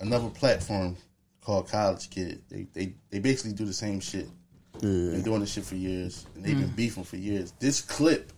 [0.00, 0.96] another platform
[1.42, 2.42] called Kollege Kidd.
[2.48, 4.28] They they they basically do the same shit.
[5.12, 7.52] Been doing this shit for years, and they've been beefing for years.
[7.58, 8.32] This clip,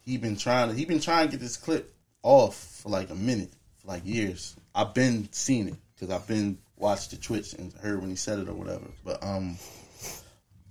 [0.00, 1.92] he been trying to he been trying to get this clip
[2.22, 4.56] off for like a minute, for like years.
[4.74, 8.38] I've been seeing it because I've been watched the Twitch and heard when he said
[8.38, 8.86] it or whatever.
[9.04, 9.58] But um.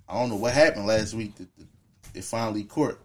[0.09, 1.67] I don't know what happened last week that that
[2.13, 2.99] it finally court.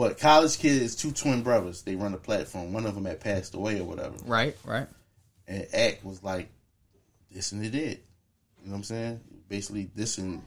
[0.00, 1.82] But Kollege Kidd is two twin brothers.
[1.82, 2.72] They run a platform.
[2.72, 4.16] One of them had passed away or whatever.
[4.24, 4.88] Right, right.
[5.46, 6.48] And Act was like,
[7.30, 8.00] this and it did.
[8.62, 9.20] You know what I'm saying?
[9.50, 10.42] Basically, this and,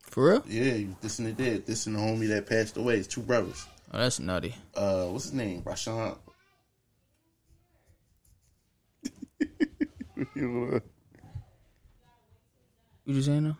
[0.00, 0.42] For real?
[0.48, 1.66] yeah, this and it did.
[1.66, 2.96] This and the homie that passed away.
[2.96, 3.66] It's two brothers.
[3.92, 4.54] Oh, that's nutty.
[4.74, 5.60] Uh, what's his name?
[5.64, 6.16] Rashawn.
[10.34, 10.80] You
[13.14, 13.56] just saying though?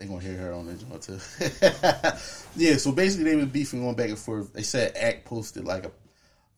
[0.00, 1.18] They gonna hear her on the joint too.
[2.56, 4.50] yeah, so basically they were beefing going back and forth.
[4.54, 5.90] They said Act posted like a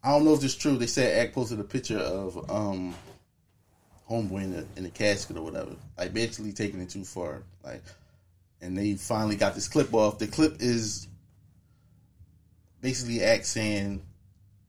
[0.04, 0.76] I don't know if it's true.
[0.76, 2.94] They said Act posted a picture of um
[4.08, 5.74] homeboy in the in the casket or whatever.
[5.98, 7.42] Like basically taking it too far.
[7.64, 7.82] Like
[8.60, 10.20] and they finally got this clip off.
[10.20, 11.08] The clip is
[12.80, 14.02] basically Act saying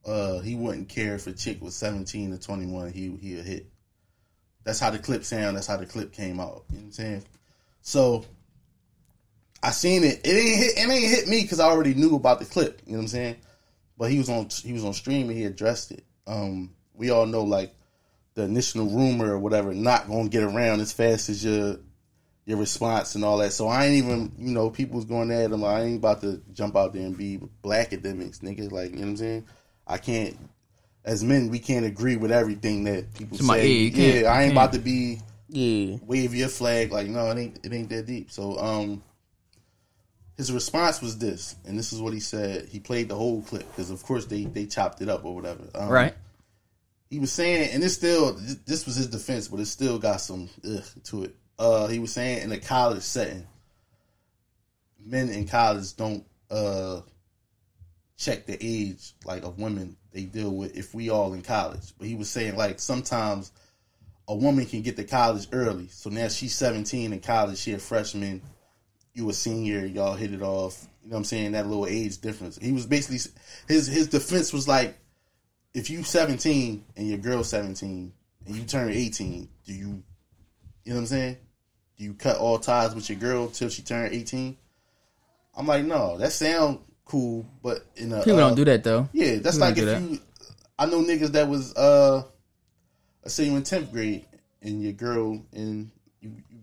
[0.03, 3.67] uh he wouldn't care if a chick was seventeen to twenty one, he he'll hit.
[4.63, 6.63] That's how the clip sound, that's how the clip came out.
[6.71, 7.23] You know what I'm saying?
[7.83, 8.25] So
[9.63, 10.19] I seen it.
[10.25, 10.77] It ain't hit.
[10.77, 12.81] It ain't hit me because I already knew about the clip.
[12.85, 13.35] You know what I'm saying?
[13.97, 14.49] But he was on.
[14.63, 16.03] He was on stream and he addressed it.
[16.27, 17.73] Um, we all know like
[18.35, 21.77] the initial rumor or whatever not gonna get around as fast as your
[22.45, 23.53] your response and all that.
[23.53, 24.33] So I ain't even.
[24.37, 25.63] You know, people was going at him.
[25.63, 28.71] I ain't about to jump out there and be black Akademiks, niggas.
[28.71, 29.45] Like you know what I'm saying?
[29.87, 30.37] I can't.
[31.05, 33.97] As men, we can't agree with everything that people Somebody- say.
[34.01, 35.97] yeah, you yeah, I ain't you about to be Yeah.
[36.05, 36.91] wave your flag.
[36.93, 38.31] Like, no, it ain't it ain't that deep.
[38.31, 39.03] So um
[40.37, 42.67] his response was this, and this is what he said.
[42.67, 45.63] He played the whole clip because, of course, they they chopped it up or whatever.
[45.75, 46.13] Um, Right.
[47.09, 48.33] He was saying, and it's still
[48.65, 51.35] this was his defense, but it still got some ugh, to it.
[51.59, 53.45] Uh, he was saying in a college setting,
[54.99, 57.01] men in college don't uh
[58.17, 61.93] check the age like of women they deal with if we all in college.
[61.97, 63.51] But he was saying like sometimes
[64.27, 65.87] a woman can get to college early.
[65.89, 68.41] So now she's 17 in college, she a freshman,
[69.13, 70.87] you a senior, y'all hit it off.
[71.03, 71.51] You know what I'm saying?
[71.51, 72.57] That little age difference.
[72.57, 73.19] He was basically
[73.67, 74.97] his his defense was like
[75.73, 78.13] if you 17 and your girl 17
[78.45, 80.03] and you turn 18, do you
[80.83, 81.37] you know what I'm saying?
[81.97, 84.57] Do you cut all ties with your girl till she turned 18?
[85.55, 89.07] I'm like, no, that sound cool, but in a People uh, don't do that though.
[89.13, 90.19] yeah, that's People like if don't you.
[90.79, 92.23] I know niggas that was uh,
[93.23, 94.25] let's say you in tenth grade
[94.61, 95.91] and your girl you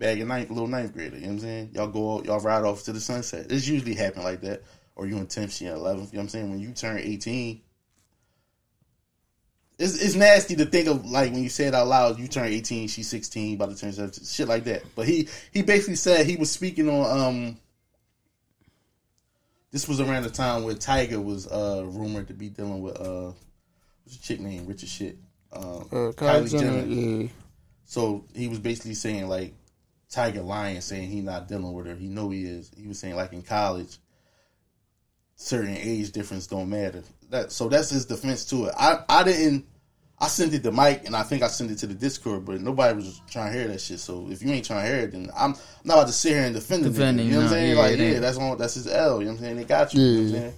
[0.01, 1.15] bag a ninth, little ninth grader.
[1.17, 1.71] You know what I'm saying?
[1.75, 3.47] Y'all go, out, y'all ride off to the sunset.
[3.53, 4.65] It's usually happen like that.
[4.97, 6.13] Or you in tenth, she in eleventh.
[6.13, 6.51] You know what I'm saying?
[6.51, 7.63] When you turn eighteen,
[9.79, 12.19] it's it's nasty to think of like when you say it out loud.
[12.19, 14.83] You turn eighteen, she's sixteen, about to turn seventeen, shit like that.
[14.97, 17.57] But he he basically said he was speaking on um
[19.71, 23.33] this was around the time where Tyga was uh rumored to be dealing with uh
[24.05, 25.17] what's the chick name Richard shit
[25.53, 26.85] um, Uh, Kylie Jenner.
[26.85, 27.29] yeah.
[27.85, 29.55] So he was basically saying like
[30.11, 31.95] Tyga lying, saying he not dealing with her.
[31.95, 32.71] He know he is.
[32.77, 33.99] He was saying like in college,
[35.37, 37.03] certain age difference don't matter.
[37.31, 38.75] That so that's his defense to it.
[38.79, 39.67] I I didn't.
[40.23, 42.61] I sent it to Mike and I think I sent it to the Discord, but
[42.61, 44.01] nobody was trying to hear that shit.
[44.01, 46.33] So if you ain't trying to hear it, then I'm, I'm not about to sit
[46.35, 46.91] here and defend it.
[46.91, 47.71] Defend You know what I'm saying?
[47.71, 49.21] yeah, like it yeah, that's on that's his L.
[49.21, 49.57] You know what I'm saying?
[49.57, 50.03] They got you.
[50.03, 50.55] You know what I'm saying?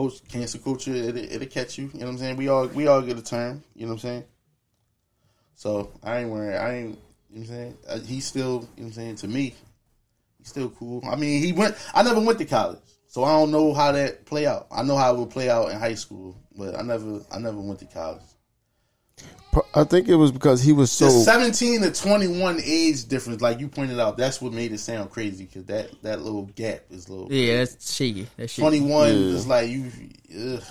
[0.00, 1.90] coach cancer culture, it it'll catch you.
[1.92, 2.36] You know what I'm saying?
[2.36, 3.62] We all we all get a term.
[3.74, 4.24] You know what I'm saying?
[5.54, 6.56] So I ain't worried.
[6.56, 6.98] I ain't.
[7.32, 7.76] You know what I'm saying?
[7.88, 8.44] Uh, he's still.
[8.44, 9.16] You know what I'm saying?
[9.16, 9.54] To me,
[10.38, 11.02] he's still cool.
[11.08, 11.76] I mean, he went.
[11.94, 14.66] I never went to college, so I don't know how that play out.
[14.70, 17.20] I know how it would play out in high school, but I never.
[17.30, 18.22] I never went to college.
[19.74, 21.06] I think it was because he was so.
[21.06, 25.10] The 17 to 21 age difference, like you pointed out, that's what made it sound
[25.10, 27.32] crazy because that, that little gap is little.
[27.32, 28.28] Yeah, that's shaky.
[28.36, 28.62] That's shaky.
[28.62, 29.90] 21 is like you.
[30.38, 30.62] Ugh.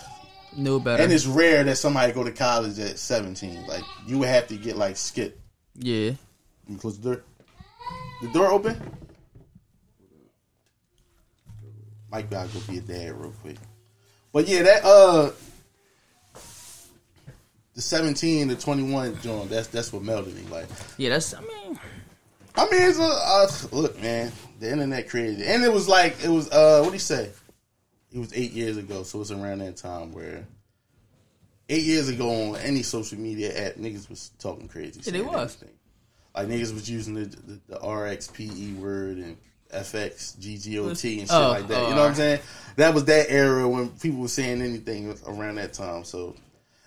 [0.55, 1.03] No better.
[1.03, 3.67] And it's rare that somebody go to college at 17.
[3.67, 5.39] Like you would have to get like skip.
[5.75, 6.11] yeah.
[6.77, 7.23] Close the door.
[8.21, 8.79] The door open?
[12.11, 13.57] Mike gotta go be a dad real quick.
[14.31, 15.31] But yeah, that uh
[17.75, 20.43] the 17 to 21 John, that's that's what melted me.
[20.51, 20.67] Like
[20.97, 21.33] Yeah, that's.
[21.33, 21.79] I mean,
[22.55, 24.31] I mean, it's a uh, look, man.
[24.59, 25.47] The internet created, it.
[25.47, 26.49] and it was like it was.
[26.51, 27.29] uh What do you say?
[28.11, 30.45] It was eight years ago, so it's around that time where
[31.69, 34.99] eight years ago on any social media app, niggas was talking crazy.
[35.03, 35.55] Yeah, they was.
[35.55, 35.78] everything.
[36.39, 39.37] Like niggas was using the the, the RXPE word and
[39.73, 41.77] FX GGOT and shit Oh, like that.
[41.77, 42.39] oh, you know what I'm saying?
[42.77, 46.03] That was that era when people were saying anything around that time.
[46.03, 46.35] So.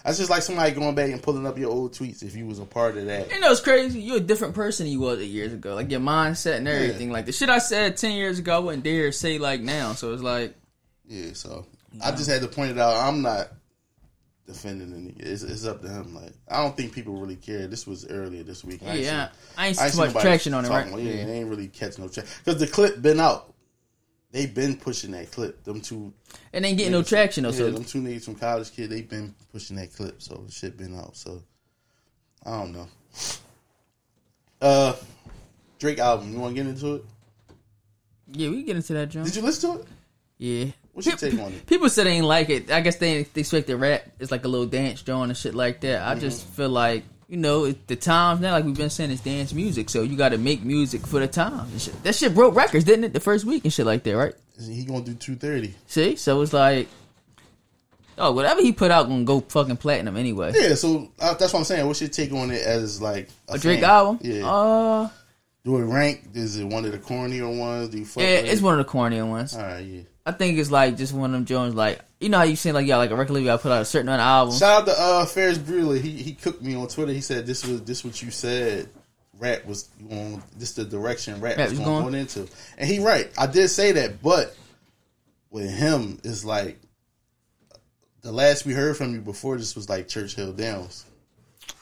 [0.05, 2.59] That's just like somebody going back and pulling up your old tweets if you was
[2.59, 3.31] a part of that.
[3.31, 4.01] you know, it's crazy.
[4.01, 5.77] You're a different person than you was eight years ago.
[5.77, 7.13] Like your mindset and everything.
[7.13, 9.93] Like the shit I said ten years ago, I wouldn't dare say like now.
[9.93, 10.57] So it's like,
[11.07, 11.67] Yeah, so
[12.05, 12.97] I just had to point it out.
[12.97, 13.51] I'm not
[14.47, 15.20] defending the nigga.
[15.26, 16.14] It's, it's up to him.
[16.14, 17.66] Like I don't think people really care.
[17.66, 18.80] This was earlier this week.
[18.84, 20.88] I ain't yeah, seen- I ain't I see too much traction on it, right?
[20.88, 23.49] talking- Yeah, they ain't really catching no traction because the clip been out.
[24.32, 25.62] They been pushing that clip.
[25.62, 26.12] Them two,
[26.55, 27.51] And ain't getting no traction though.
[27.51, 30.22] Yeah, So them two niggas from Kollege Kidd, they been pushing that clip.
[30.22, 31.16] So the shit been out.
[31.16, 31.43] So
[32.47, 32.88] I don't know.
[34.61, 34.95] Uh,
[35.78, 36.32] Drake album.
[36.32, 37.05] You want to get into it?
[38.32, 39.24] yeah, we can get into that, John.
[39.24, 39.86] Did you listen to it?
[40.38, 40.64] Yeah.
[40.93, 41.66] What's your take on it?
[41.66, 42.70] People said they ain't like it.
[42.70, 45.55] I guess they, they expect the rap is like a little dance joint and shit
[45.55, 46.07] like that.
[46.07, 46.55] I just Mm-hmm.
[46.55, 49.88] feel like you know it, the times now, like we've been saying, it's dance music.
[49.88, 51.84] So you got to make music for the times.
[51.84, 52.03] shit.
[52.03, 53.14] That shit broke records, didn't it?
[53.14, 54.34] The first week and shit like that, right?
[54.61, 55.74] He gonna do two thirty.
[55.86, 56.88] See, so it's like,
[58.18, 60.53] oh, whatever he put out gonna go fucking platinum anyway.
[60.55, 61.86] Yeah, so uh, that's what I'm saying.
[61.86, 63.88] What's your take on it as like A Drake fan?
[63.90, 64.18] album?
[64.22, 64.47] Yeah.
[64.47, 65.09] Uh,
[65.64, 66.24] Do it rank?
[66.34, 67.88] Is it one of the cornier ones?
[67.88, 69.55] Do you fuck yeah, it's one of the cornier ones.
[69.57, 70.03] All right, yeah.
[70.25, 72.75] I think it's like just one of them Jones, like you know how you saying
[72.75, 74.59] like y'all like a record label, got put out a certain amount of albums.
[74.59, 76.01] Shout out to uh, Ferris Bueller.
[76.01, 77.12] He he cooked me on Twitter.
[77.12, 78.89] He said this was this what you said.
[79.39, 80.43] Rap was going.
[80.57, 82.14] This the direction rap, Rap was was going, going.
[82.14, 82.47] into,
[82.79, 83.29] and he right.
[83.37, 84.57] I did say that, but
[85.51, 86.79] with him, it's like
[88.20, 91.05] the last we heard from you before this was like Churchill Downs.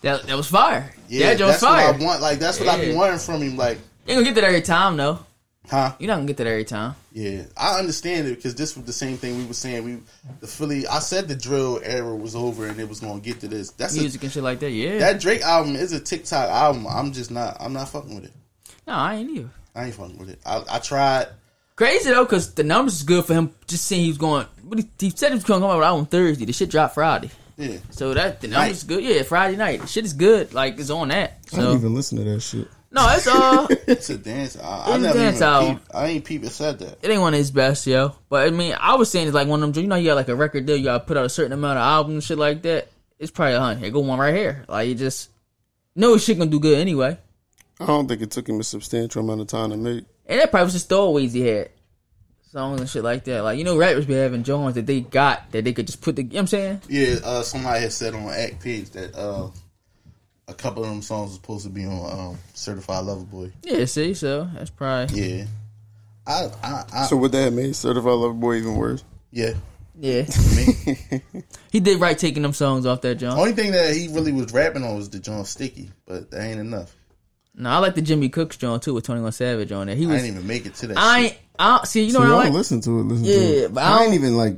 [0.01, 0.91] That that was fire.
[1.09, 1.93] Yeah, that Jones that's fire.
[1.93, 2.23] what I want.
[2.23, 3.57] Like that's what I've been wanting from him.
[3.59, 3.77] Like,
[4.07, 5.19] You ain't gonna get that every time though.
[5.71, 5.95] Huh?
[5.99, 6.95] You're not gonna get that every time.
[7.13, 9.85] Yeah, I understand it because this was the same thing we were saying.
[9.85, 9.99] We
[10.41, 10.87] the Philly.
[10.87, 13.71] I said the drill era was over and it was going to get to this.
[13.71, 14.71] That's a, Music and shit like that.
[14.71, 14.99] Yeah.
[14.99, 16.87] that Drake album is a TikTok album.
[16.87, 17.57] I'm just not.
[17.61, 18.33] I'm not fucking with it.
[18.87, 19.51] no, I ain't either.
[19.75, 20.39] I ain't fucking with it.
[20.45, 21.29] I, I tried.
[21.77, 23.55] Crazy though, because the numbers is good for him.
[23.67, 24.47] Just seeing he was going.
[24.63, 26.45] But he, he said he was going to come out on Thursday.
[26.45, 27.31] The shit dropped Friday.
[27.57, 28.73] Yeah, So that the numbers Night.
[28.73, 29.05] is good.
[29.05, 29.81] Yeah, Friday night.
[29.83, 30.55] The shit is good.
[30.55, 31.39] Like it's on that.
[31.53, 32.69] I didn't even listen to that shit.
[32.93, 34.57] No, it's uh, it's a dance.
[34.57, 35.77] I, I It's a never dance even.
[35.77, 36.99] Peep, I ain't people said that.
[37.03, 38.15] it ain't one of his best, yo.
[38.29, 39.83] But I mean, I was saying it's like one of them.
[39.83, 40.77] You know, you got like a record deal.
[40.77, 42.89] You got to put out a certain amount of albums and shit like that.
[43.19, 43.81] It's probably a hundred.
[43.81, 44.65] Here go one right here.
[44.69, 45.31] Like you just
[45.95, 47.19] know shit gonna do good anyway.
[47.79, 50.05] I don't think it took him a substantial amount of time to make.
[50.27, 51.71] And that probably was just throwaways he had.
[52.51, 53.43] Songs and shit like that.
[53.43, 56.17] Like, you know, rappers be having joints that they got that they could just put
[56.17, 56.83] the, you know what I'm saying?
[56.89, 59.51] Yeah, uh, somebody had said on Act page that uh,
[60.51, 63.53] a couple of them songs was supposed to be on um, Certified Lover Boy.
[63.63, 65.45] Yeah, see, so that's probably, Yeah,
[66.27, 69.05] I, I, I So would that have made Certified Lover Boy even worse?
[69.31, 69.55] yeah.
[69.99, 70.25] yeah.
[71.73, 73.39] He did right taking them songs off that John.
[73.39, 76.59] Only thing that he really was rapping on was the John Sticky, but that ain't
[76.59, 76.95] enough.
[77.55, 79.95] No, I like the Jimmy Cooks John too with 21 Savage on there.
[79.97, 80.99] He I didn't even make it to that.
[80.99, 81.33] I shit.
[81.33, 82.53] ain't, I, see, you know so what I like?
[82.53, 83.03] listen to it.
[83.05, 83.75] Listen to Yeah, it.
[83.75, 84.55] but I I, ain't even like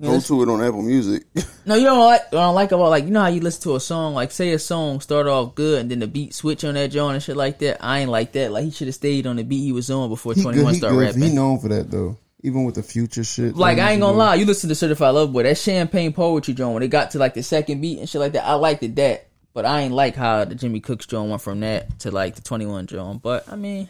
[0.00, 0.26] go Yes.
[0.28, 1.24] to it on Apple Music.
[1.66, 3.62] No, you don't like, what I don't like about like, you know how you listen
[3.64, 6.64] to a song, like say a song start off good and then the beat switch
[6.64, 7.84] on that John and shit like that.
[7.84, 8.50] I ain't like that.
[8.52, 10.66] Like he should have stayed on the beat he was on before 21 good.
[10.72, 11.20] He started rapping.
[11.22, 12.16] He known for that though.
[12.42, 13.54] Even with the future shit.
[13.54, 16.72] Like I ain't gonna lie, you listen to Certified Love Boy, that champagne poetry joint
[16.72, 18.96] when it got to like the second beat and shit like that, I liked it
[18.96, 19.26] that.
[19.52, 22.40] But I ain't like how the Jimmy Cooks joint went from that to like the
[22.42, 23.20] twenty one joint.
[23.22, 23.88] But I mean,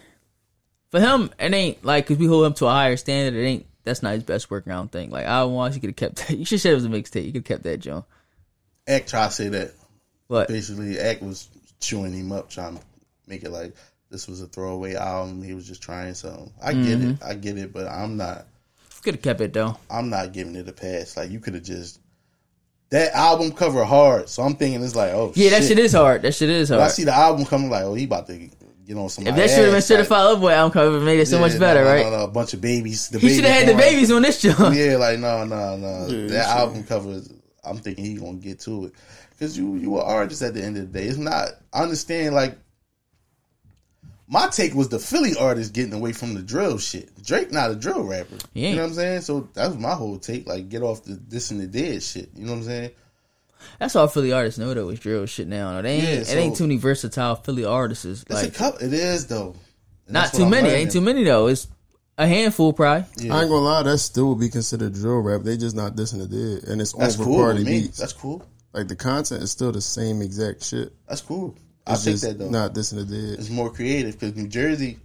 [0.90, 3.38] for him, it ain't like because we hold him to a higher standard.
[3.38, 4.64] It ain't that's not his best work.
[4.66, 5.11] I don't.
[5.11, 6.36] Like I want you could have kept that.
[6.39, 7.24] You should said it was a mixtape.
[7.24, 8.05] You could have kept that joint.
[8.86, 9.72] Act tried to say that.
[10.28, 11.49] But Basically, Act was
[11.80, 12.82] chewing him up, trying to
[13.26, 13.74] make it like
[14.11, 15.43] this was a throwaway album.
[15.43, 16.53] He was just trying something.
[16.62, 17.11] I get Mm-hmm.
[17.11, 17.16] it.
[17.24, 18.47] I get it, but I'm not.
[19.03, 19.76] Could have kept it though.
[19.91, 21.16] I'm not giving it a pass.
[21.16, 22.01] Like you could have just
[22.91, 24.28] that album cover hard.
[24.28, 26.22] So I'm thinking it's like, oh Yeah, that shit is hard.
[26.22, 28.49] That shit is When I see the album coming, like, oh, he about to
[28.89, 29.26] get on some.
[29.26, 31.59] If that should have been certified love boy album cover, it made it so much
[31.59, 32.05] better, right?
[32.05, 33.09] No, no, a bunch of babies.
[33.09, 33.84] The He should have had the born.
[33.84, 34.74] babies on this joint.
[34.74, 36.07] Yeah, like no, no, no.
[36.09, 36.59] Yeah, that sure.
[36.59, 37.32] album cover, is,
[37.64, 38.93] I'm thinking he gonna get to it
[39.30, 41.07] because you you are artist at the end of the day.
[41.07, 41.51] It's not.
[41.72, 42.34] I understand.
[42.34, 42.59] Like
[44.26, 47.11] my take was the Philly artist getting away from the drill shit.
[47.22, 48.36] Drake not a drill rapper.
[48.55, 49.20] He You know what I'm saying?
[49.22, 50.47] So that was my whole take.
[50.47, 52.30] Like get off the this and the dead shit.
[52.34, 52.91] You know what I'm saying?
[53.78, 55.80] That's all Philly artists know though is drill shit now.
[55.82, 58.04] They ain't Yeah, it ain't too many versatile Philly artists.
[58.04, 58.86] It's Like a couple.
[58.86, 59.54] It is though.
[60.06, 60.68] And not too I'm many.
[60.68, 60.80] learning.
[60.82, 61.46] Ain't too many though.
[61.48, 61.68] It's
[62.16, 63.06] a handful probably.
[63.26, 63.34] Yeah.
[63.36, 65.42] I ain't gonna lie, that still would be considered drill rap.
[65.42, 67.82] They just not dissing the dead, and it's That's over cool party me.
[67.82, 67.98] beats.
[67.98, 68.44] That's cool.
[68.72, 70.92] like the content is still the same exact shit.
[71.09, 71.54] That's cool.
[71.86, 72.50] I It's take that though.
[72.50, 73.38] not dissing the dead.
[73.38, 74.98] it's more creative because New Jersey.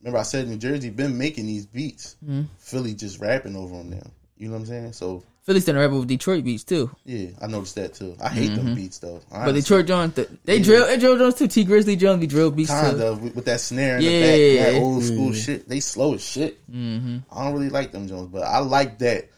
[0.00, 2.16] Remember, I said New Jersey been making these beats.
[2.24, 2.42] Mm-hmm.
[2.58, 4.10] Philly just rapping over them now.
[4.36, 4.92] You know what I'm saying?
[4.92, 6.90] So Philly's done a rapper with Detroit beats too.
[7.06, 8.14] yeah, I noticed that too.
[8.22, 9.22] I hate them beats though.
[9.32, 9.44] Mm-hmm.
[9.46, 9.52] But.
[9.52, 10.62] Detroit Jones, th- they Yeah.
[10.64, 11.48] drill, they drill Jones too.
[11.48, 12.74] Tee Grizzley Jones be drill beats too.
[12.76, 13.02] kind too.
[13.04, 14.10] of with, with that snare in Yeah.
[14.10, 15.08] the back, that old Yeah.
[15.08, 15.66] school shit.
[15.66, 16.58] They slow as shit.
[16.70, 17.18] Mm-hmm.
[17.32, 19.30] I don't really like them Jones, but I like that.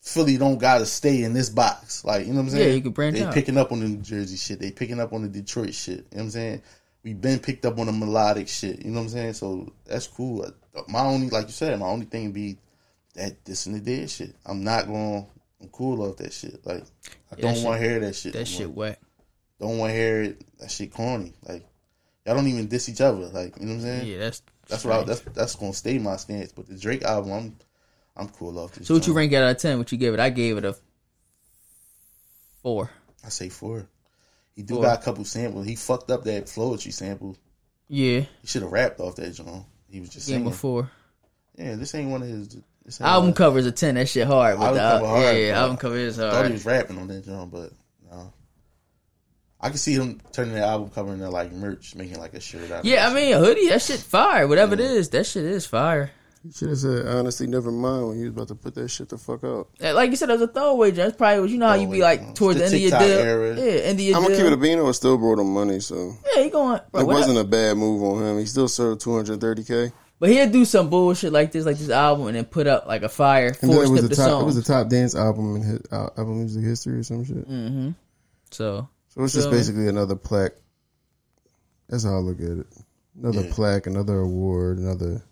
[0.00, 2.04] Philly don't gotta stay in this box.
[2.04, 2.68] Like, you know what I'm saying?
[2.68, 3.34] Yeah, you can branch They out.
[3.34, 4.58] picking up on the New Jersey shit.
[4.60, 5.96] They picking up on the Detroit shit.
[5.96, 6.62] You know what I'm saying?
[7.02, 8.84] We've been picked up on the melodic shit.
[8.84, 9.32] You know what I'm saying?
[9.34, 10.50] So that's cool.
[10.88, 12.58] My only, like you said, my only thing be
[13.18, 14.34] that this and the dead shit.
[14.46, 15.26] I'm not going.
[15.60, 16.64] I'm cool off that shit.
[16.64, 16.84] Like
[17.32, 18.32] I Yeah, don't want to hear that shit.
[18.32, 19.00] That no shit whack.
[19.60, 20.58] Don't want to hear it.
[20.58, 21.32] That shit corny.
[21.46, 21.66] Like
[22.24, 23.26] y'all don't even diss each other.
[23.26, 24.06] Like you know what I'm saying?
[24.06, 26.52] Yeah, that's That's what I, that's that's gonna stay my stance.
[26.52, 27.56] But the Drake album, I'm
[28.16, 28.78] I'm cool off this.
[28.82, 28.86] Shit.
[28.86, 29.78] So what you rank out of ten?
[29.78, 30.20] What you give it?
[30.20, 30.76] I gave it a
[32.62, 32.90] four.
[33.24, 33.88] I say four.
[34.54, 34.82] He do Four.
[34.84, 35.66] got a couple samples.
[35.66, 37.36] He fucked up that Floetry sample.
[37.88, 39.64] Yeah, He should have rapped off that joint.
[39.88, 40.52] He was just gave him singing.
[40.52, 40.90] a.
[41.56, 42.56] Yeah, this ain't one of his.
[42.88, 43.96] This Album one- cover is a ten.
[43.96, 44.58] That shit hard.
[44.58, 45.60] With Album the, cover hard, yeah, bro.
[45.60, 47.70] album cover is I thought he was rapping on that joint, but
[48.10, 48.32] no.
[49.60, 52.70] I can see him turning the album cover into like merch, making like a shirt
[52.70, 52.86] out.
[52.86, 53.68] Yeah, that I mean a hoodie.
[53.68, 54.48] That shit fire.
[54.48, 56.10] Whatever it is, that shit is fire.
[56.44, 59.10] You should have said honestly, never mind when you was about to put that shit
[59.10, 59.68] the fuck out.
[59.82, 60.88] Uh, Like you said, it was a throwaway.
[60.92, 60.96] Joint.
[60.96, 63.00] That's probably what you know how you be like towards the, The end of your
[63.00, 63.18] deal.
[63.18, 63.56] era.
[63.56, 64.44] Yeah, end of your I'm gonna deal.
[64.46, 64.78] keep it a bean.
[64.78, 66.80] It still brought him money, so yeah, he going.
[66.92, 68.38] Bro, it what- wasn't a bad move on him.
[68.38, 69.92] He still served 230k.
[70.20, 73.02] But he'll do some bullshit like this, like this album, and then put up like
[73.02, 74.30] a fire And then four it was step the the top.
[74.30, 74.42] song.
[74.42, 77.46] It was the top dance album in his uh, album music history or some shit.
[78.50, 80.54] so So it's just So- basically another plaque.
[81.88, 82.66] That's how I look at it.
[83.20, 83.52] Another Yeah.
[83.54, 85.22] plaque, another award, another.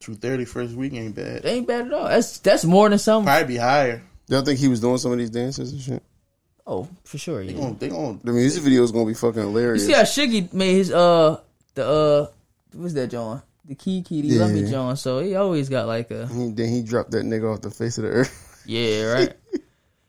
[0.00, 1.44] Two thirty first week ain't bad.
[1.44, 2.04] it ain't bad at all.
[2.08, 3.24] That's that's more than some.
[3.24, 4.02] Probably be higher.
[4.28, 6.02] Y'all think he was doing some of these dances and shit?
[6.66, 7.44] Oh, for sure.
[7.44, 7.58] They Yeah.
[7.60, 9.82] gonna, they gonna The music video is gonna be fucking hilarious.
[9.82, 11.38] You see how Shiggy made his uh
[11.74, 12.26] the uh
[12.74, 13.42] what's that John?
[13.66, 14.70] The Kiki the Love Me Yeah.
[14.70, 14.96] John.
[14.96, 17.98] So he always got like a He- then he dropped that nigga off the face
[17.98, 18.62] of the earth.
[18.66, 19.32] yeah right.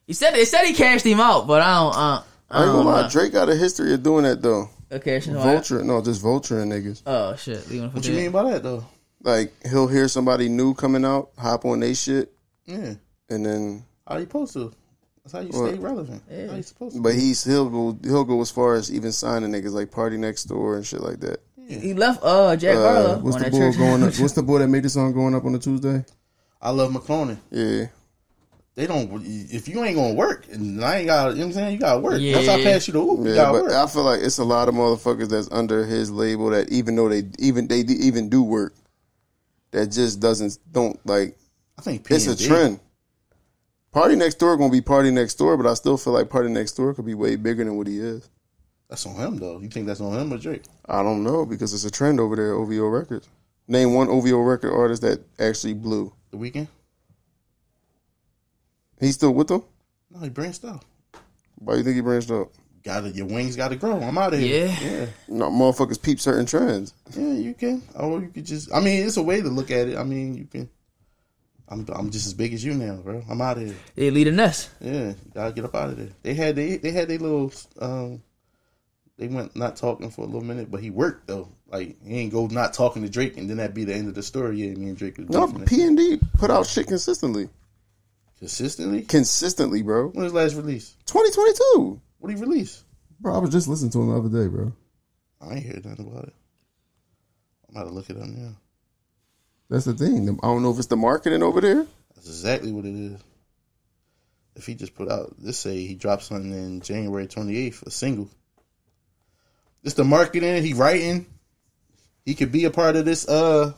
[0.05, 1.95] he said they said he cashed him out, but I don't.
[1.95, 3.09] Uh, I I ain't don't gonna lie, know.
[3.09, 4.69] Drake got a history of doing that though.
[4.91, 7.01] Okay, so I- Vulture, no, just vulturing niggas.
[7.05, 7.67] Oh shit!
[7.69, 8.85] leave him for what you mean by that though?
[9.23, 12.31] Like he'll hear somebody new coming out, hop on they shit,
[12.65, 12.93] Yeah,
[13.29, 14.71] and then how you supposed to?
[15.23, 15.71] That's how you What?
[15.71, 16.23] stay relevant.
[16.29, 17.01] How you supposed to?
[17.01, 20.85] but he's he'll go he'll go as far as even signing niggas like PartyNextDoor and
[20.85, 21.39] shit like that.
[21.67, 23.77] He left uh Jack Uh, what's on the that boy church.
[23.77, 24.13] going up?
[24.19, 26.05] What's the boy that made the song going up on a Tuesday?
[26.63, 27.37] iLoveMakonnen.
[27.51, 27.87] Yeah,
[28.75, 29.21] They don't.
[29.25, 31.29] If you ain't gonna work, and I ain't got.
[31.31, 31.73] You know what I'm saying?
[31.73, 32.21] You gotta work.
[32.21, 33.73] Once I pass you the hoop, you yeah, gotta but work.
[33.73, 37.09] I feel like it's a lot of motherfuckers that's under his label that even though
[37.09, 38.73] they even they even do work,
[39.71, 41.37] that just doesn't don't like
[41.77, 42.79] I think P it's a trend.
[43.93, 47.77] PartyNextDoor gonna be PartyNextDoor, but I still feel like PartyNextDoor could be way bigger than
[47.77, 48.29] what he is.
[48.89, 49.59] That's on him though.
[49.59, 50.63] You think that's on him or Drake?
[50.85, 52.51] I don't know because it's a trend over there.
[52.53, 53.27] at OVO Records.
[53.67, 56.13] Name one OVO record artist that actually blew.
[56.31, 56.67] The Weeknd?
[58.99, 59.63] He's still with them.
[60.09, 60.83] No, he branched out.
[61.55, 62.51] Why you think he branched out?
[62.83, 63.99] Got to Your wings got to grow.
[63.99, 64.67] I'm out of here.
[64.67, 64.79] Yeah.
[64.81, 66.93] yeah, No, motherfuckers peep certain trends.
[67.13, 67.33] yeah.
[67.33, 67.83] You can.
[67.95, 68.73] Or you could just.
[68.73, 69.97] I mean, it's a way to look at it.
[69.97, 70.69] I mean, you can.
[71.67, 73.21] I'm I'm just as big as you now, bro.
[73.29, 73.75] I'm out of here.
[73.95, 74.69] They lead a nest.
[74.79, 76.07] Yeah, gotta get up out of there.
[76.23, 78.23] They had they they had their little um
[79.17, 81.49] they went not talking for a little minute, but he worked though.
[81.67, 84.15] Like he ain't go not talking to Drake and then that'd be the end of
[84.15, 84.57] the story.
[84.57, 87.49] Yeah, me and Drake was No, P and D put out shit consistently,
[88.39, 89.01] consistently.
[89.03, 90.07] consistently, bro.
[90.09, 90.95] When was his last release?
[91.05, 92.83] Twenty twenty two, What did he release?
[93.19, 93.35] bro.
[93.35, 94.71] I was just listening to him the other day, bro.
[95.41, 96.33] I ain't heard nothing about it.
[97.69, 98.51] I'm about to look it up now.
[99.69, 100.29] That's the thing.
[100.41, 101.85] I don't know if it's the marketing over there.
[102.15, 103.19] That's exactly what it is.
[104.55, 108.29] If he just put out this say he dropped something in January 28th, a single.
[109.87, 111.25] It's the marketing, he writing.
[112.25, 113.71] He could be a part of this uh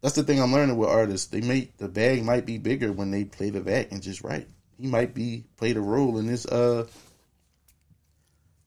[0.00, 1.26] that's the thing I'm learning with artists.
[1.26, 4.46] They make the bag might be bigger when they play the back and just write.
[4.78, 6.86] He might be played a role in this uh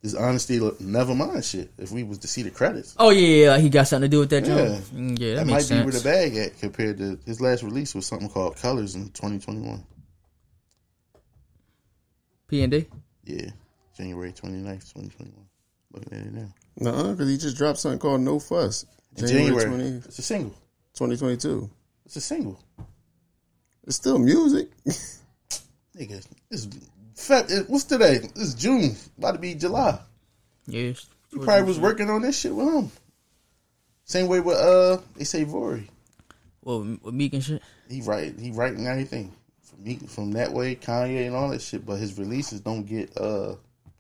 [0.02, 1.72] this honesty never mind shit.
[1.78, 4.14] If we was to see the credits, Oh yeah, yeah, like he got something to
[4.14, 4.56] do with that Yeah.
[4.58, 4.84] joint.
[4.94, 5.80] Mm, Yeah, that, that makes might sense.
[5.80, 9.06] be where the bag at compared to his last release was something called Colors in
[9.12, 9.86] 2021.
[12.50, 12.88] P and D.
[13.24, 13.52] Yeah,
[13.96, 15.46] January 29th, 2021.
[15.92, 16.54] Looking at it now.
[16.80, 18.86] No, because he just dropped something called No Fuss.
[19.18, 20.52] In January, January, 20, it's a single.
[20.94, 21.70] 2022.
[22.06, 22.60] It's a single.
[23.86, 24.70] It's still music.
[25.98, 26.68] Nigga, it's
[27.16, 28.20] Feb, it, what's today?
[28.36, 28.96] It's June.
[29.18, 30.00] About to be July.
[30.68, 31.08] Yes.
[31.32, 32.92] You probably was working on this shit with him.
[34.06, 35.88] Same way with uh, they say Vory.
[36.64, 37.62] Well, with Meek and shit.
[37.90, 41.86] He write he writing everything from me from that way, Kanye and all that shit.
[41.86, 43.56] But his releases don't get uh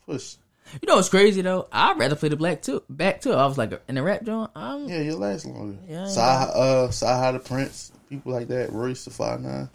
[0.06, 0.40] pushed.
[0.74, 1.68] You know what's crazy though?
[1.72, 2.84] I'd rather play the black too.
[2.90, 3.34] Back too.
[3.34, 4.52] I was like in the rap joint.
[4.56, 5.78] I'm Yeah, you'll last longer.
[5.88, 9.70] Yeah, I ain't Saha, uh, Saha the Prince, people like that, Royce the Five Nine.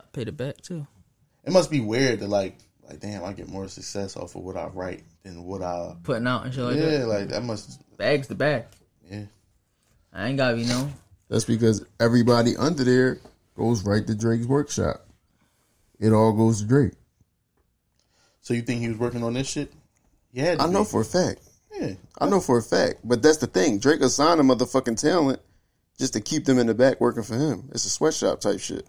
[0.00, 0.86] I pay the back too.
[1.44, 4.56] It must be weird to like, like damn, I get more success off of what
[4.56, 5.94] I write than what I.
[6.02, 6.92] Putting out and shit like that.
[6.92, 7.80] yeah, like that must.
[7.96, 8.72] Bags the back.
[9.10, 9.24] Yeah,
[10.12, 10.92] I ain't gotta be known.
[11.28, 13.18] That's because everybody under there
[13.56, 15.06] goes right to Drake's workshop.
[15.98, 16.92] It all goes to Drake.
[18.40, 19.72] so you think he was working on this shit?
[20.34, 21.40] Yeah, I know for a fact.
[21.72, 22.96] Yeah, I know for a fact.
[23.04, 23.78] But that's the thing.
[23.78, 25.40] Drake assigned a motherfucking talent
[25.96, 27.70] just to keep them in the back working for him.
[27.72, 28.84] It's a sweatshop type shit.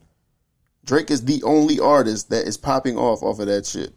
[0.84, 3.94] Drake is the only artist that is popping off off of that shit.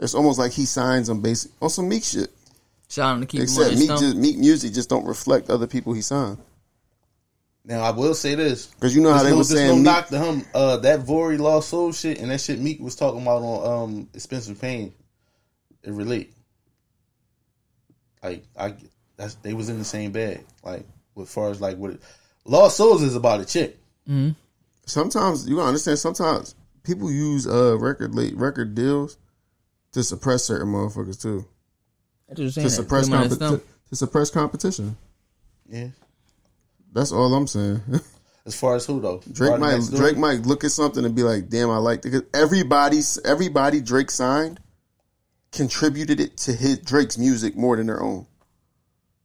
[0.00, 2.30] It's almost like he signs them basic on some Meek shit.
[2.88, 5.92] Shout out to keep Except his Meek, just, Meek music just don't reflect other people
[5.92, 6.38] he signed.
[7.68, 9.74] Now I will say this Because you know how they no, were there's no saying
[9.76, 10.44] Meek, knock to him.
[10.54, 14.08] Uh, that Vory Lost Soul shit and that shit Meek was talking about on um
[14.14, 14.94] Expensive Pain.
[15.82, 16.34] It relate.
[18.22, 18.74] Like I,
[19.16, 20.44] that's they was in the same bag.
[20.64, 20.86] Like
[21.20, 22.00] as far as like what it,
[22.46, 23.76] Lost Souls is about a chick.
[24.86, 25.98] sometimes you gotta understand.
[25.98, 26.54] Sometimes
[26.84, 29.18] people use uh record late record deals
[29.92, 31.44] to suppress certain motherfuckers too.
[32.28, 32.66] That's what you're saying.
[32.68, 34.96] To suppress Put him on his compe- to, to suppress competition.
[35.68, 35.88] Yeah.
[36.92, 37.82] That's all I'm saying.
[38.46, 39.20] As far as who though?
[39.30, 39.80] Drake might?
[39.94, 43.82] Drake might look at something and be like, "Damn, I like it." Because everybody's everybody
[43.82, 44.58] Drake signed
[45.52, 48.26] contributed it to hit Drake's music more than their own.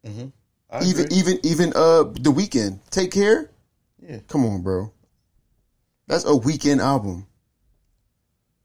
[0.05, 1.17] I Even agree.
[1.17, 2.79] even even uh the Weeknd.
[2.89, 3.49] Take care.
[4.01, 4.19] Yeah.
[4.27, 4.91] Come on, bro.
[6.07, 7.27] That's a Weeknd album.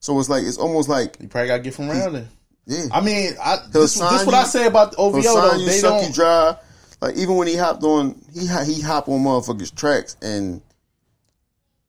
[0.00, 2.28] So it's like it's almost like you probably got to get from around
[2.66, 2.84] yeah.
[2.92, 5.58] I mean, I, this, this what I say about OVO He'll though.
[5.58, 6.14] They don't.
[6.14, 6.54] dry.
[7.00, 10.62] Like even when he hopped on, he ha- he hop on motherfuckers tracks and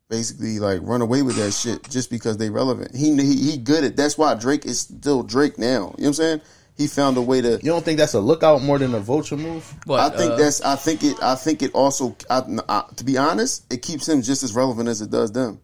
[0.09, 2.95] basically like run away with that shit just because they relevant.
[2.95, 3.95] He he, he good at.
[3.95, 5.65] That's why Drake is still Drake now.
[5.67, 6.41] You know what I'm saying?
[6.75, 7.51] He found a way to.
[7.53, 9.73] You don't think that's a lookout more than a vulture move?
[9.85, 10.61] But, I think uh, that's.
[10.61, 11.21] I think it.
[11.21, 12.15] I think it also.
[12.29, 15.59] I, I, to be honest, it keeps him just as relevant as it does them.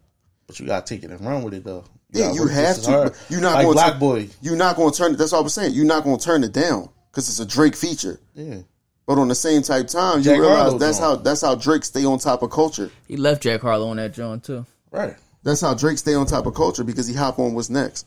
[0.46, 1.84] But you gotta take it and run with it though.
[2.10, 2.90] Yeah, you have to.
[2.90, 4.28] but You're not like going Black to, Boy.
[4.40, 5.16] You're not going to turn it.
[5.16, 5.74] That's all I'm saying.
[5.74, 8.20] You're not going to turn it down because it's a Drake feature.
[8.34, 8.58] Yeah.
[9.06, 11.02] But on the same type of time, you Jack realize Harlow's that's on.
[11.02, 12.90] how that's how Drake stay on top of culture.
[13.06, 14.66] he left Jack Harlow on that joint too.
[14.90, 15.14] Right.
[15.44, 18.06] That's how Drake stay on top of culture because he hop on what's next.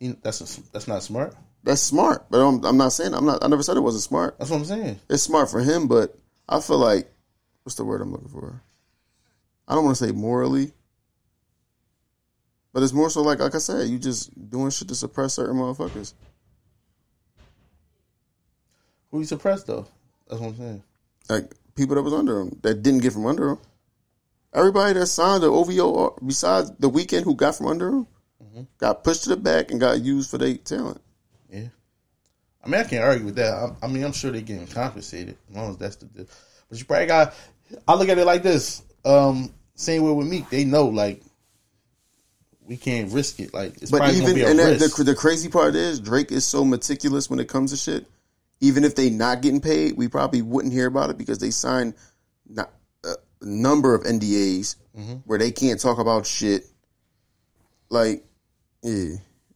[0.00, 1.34] He, that's a, that's not smart.
[1.62, 3.44] That's smart, but I'm, I'm not saying I'm not.
[3.44, 4.36] I never said it wasn't smart.
[4.38, 4.98] That's what I'm saying.
[5.08, 7.08] It's smart for him, but I feel like
[7.62, 8.60] what's the word I'm looking for?
[9.68, 10.72] I don't want to say morally,
[12.72, 15.54] but it's more so like like I said, you just doing shit to suppress certain
[15.54, 16.14] motherfuckers.
[19.12, 19.86] Who you suppressed though?
[20.30, 20.82] That's what I'm saying.
[21.28, 23.58] Like people that was under him that didn't get from under him.
[24.54, 28.06] Everybody that signed the OVO besides the Weeknd who got from under him
[28.78, 31.00] got pushed to the back and got used for their talent.
[31.50, 31.66] Yeah.
[32.64, 33.52] I mean, I can't argue with that.
[33.54, 36.26] I, I mean, I'm sure they're getting compensated as long as that's the deal.
[36.68, 37.34] But you probably got.
[37.86, 38.82] I look at it like this.
[39.04, 41.22] Um, same way with Meek, they know like
[42.66, 43.54] we can't risk it.
[43.54, 44.96] Like it's But probably even gonna be a and that, risk.
[44.96, 48.06] the, the crazy part is Drake is so meticulous when it comes to shit.
[48.60, 51.94] Even if they not getting paid, we probably wouldn't hear about it because they signed
[52.46, 52.70] not,
[53.04, 55.14] a number of NDAs Mm-hmm.
[55.24, 56.66] where they can't talk about shit.
[57.90, 58.24] Like,
[58.82, 59.14] yeah,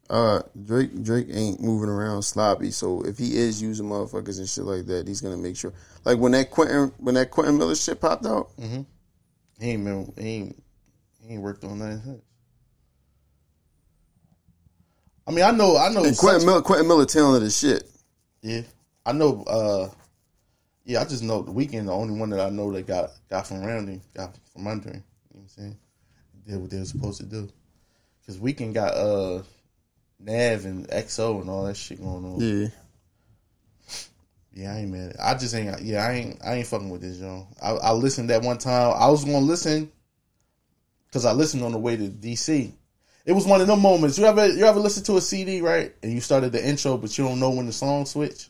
[0.08, 2.70] uh, Drake Drake ain't moving around sloppy.
[2.70, 5.72] So if he is using motherfuckers and shit like that, he's gonna make sure.
[6.04, 10.28] Like when that Quentin when that Quentin Miller shit popped out, he ain't been, he
[10.28, 10.62] ain't
[11.20, 12.22] he ain't worked on that since.
[15.26, 16.04] I mean, I know, I know.
[16.04, 17.90] and Quentin Miller Quentin Miller talented as shit.
[18.42, 18.60] Yeah,
[19.06, 19.42] I know.
[19.44, 19.88] uh
[20.84, 21.86] Yeah, I just know the Weeknd.
[21.86, 25.04] The only one that I know that got got from him, got from under him.
[25.32, 25.76] You know what I'm saying?
[26.46, 27.48] Did what they were supposed to do.
[28.20, 29.42] Because Weeknd got uh
[30.18, 32.40] Nav and XO and all that shit going on.
[32.40, 32.68] Yeah.
[34.52, 35.16] Yeah, I ain't mad.
[35.20, 35.82] I just ain't.
[35.82, 36.40] Yeah, I ain't.
[36.44, 37.46] I ain't fucking with this, John.
[37.60, 38.94] I, I listened that one time.
[38.96, 39.90] I was gonna listen
[41.06, 42.72] because I listened on the way to DC.
[43.26, 44.16] It was one of them moments.
[44.16, 47.16] You ever you ever listen to a CD right, and you started the intro, but
[47.18, 48.48] you don't know when the song switch.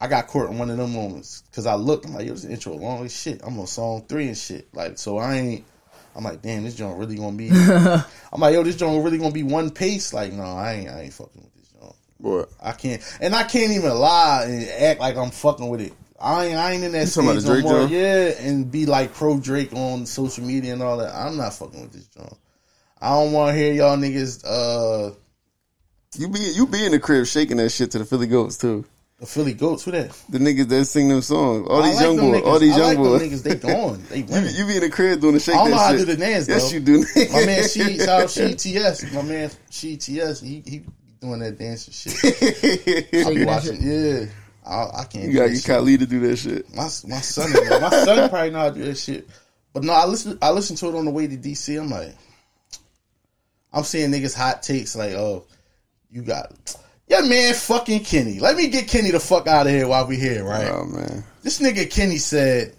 [0.00, 2.06] I got caught in one of them moments because I looked.
[2.06, 3.40] I'm like, yo, this intro long as shit.
[3.44, 4.68] I'm on song three and shit.
[4.74, 5.64] Like, so I ain't.
[6.16, 7.50] I'm like, damn, this joint really gonna be.
[8.32, 10.14] I'm like, yo, this joint really gonna be one pace.
[10.14, 10.88] Like, no, I ain't.
[10.88, 11.94] I ain't fucking with this joint.
[12.18, 15.92] Boy, I can't, and I can't even lie and act like I'm fucking with it.
[16.20, 17.80] I ain't, I ain't in that talking stage no Drake more.
[17.80, 17.92] joint?
[17.92, 21.14] Yeah, and be like pro Drake on social media and all that.
[21.14, 22.36] I'm not fucking with this joint.
[23.00, 24.44] I don't want to hear y'all niggas.
[24.44, 25.14] Uh,
[26.16, 28.84] you be you be in the crib shaking that shit to the Philly Goats too.
[29.20, 29.84] The Philly goats.
[29.84, 30.10] Who that?
[30.30, 32.46] The niggas that sing them songs, all I these like young them boys, niggas.
[32.46, 33.22] all these I young like boys.
[33.22, 33.42] niggas.
[33.42, 34.04] They gone.
[34.08, 35.92] They You, you be in the crib doing the shake I don't that know how
[35.92, 37.04] to do the dance Yes, you do.
[37.32, 39.12] My man, she, shout out she TS.
[39.12, 40.40] My man, she TS.
[40.40, 40.82] He he
[41.20, 43.26] doing that dance and shit.
[43.26, 43.78] I be watching.
[43.82, 44.24] Yeah,
[44.66, 45.26] I, I can't.
[45.26, 45.64] you do got that your shit.
[45.66, 46.74] Khalid to do that shit.
[46.74, 46.88] My my
[47.20, 49.28] son, my son probably know how to do that shit.
[49.74, 50.38] But no, I listen.
[50.40, 51.78] I listened to it on the way to DC.
[51.78, 52.14] I'm like,
[53.70, 55.44] I'm seeing niggas hot takes like, oh,
[56.10, 56.52] you got,
[57.10, 58.38] yeah, man, fucking Kenny.
[58.38, 60.68] Let me get Kenny the fuck out of here while we here, right?
[60.68, 62.74] Oh man, This nigga Kenny said,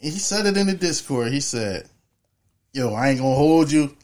[0.00, 1.30] he said it in the Discord.
[1.30, 1.86] He said,
[2.72, 3.94] "Yo, I ain't gonna hold you.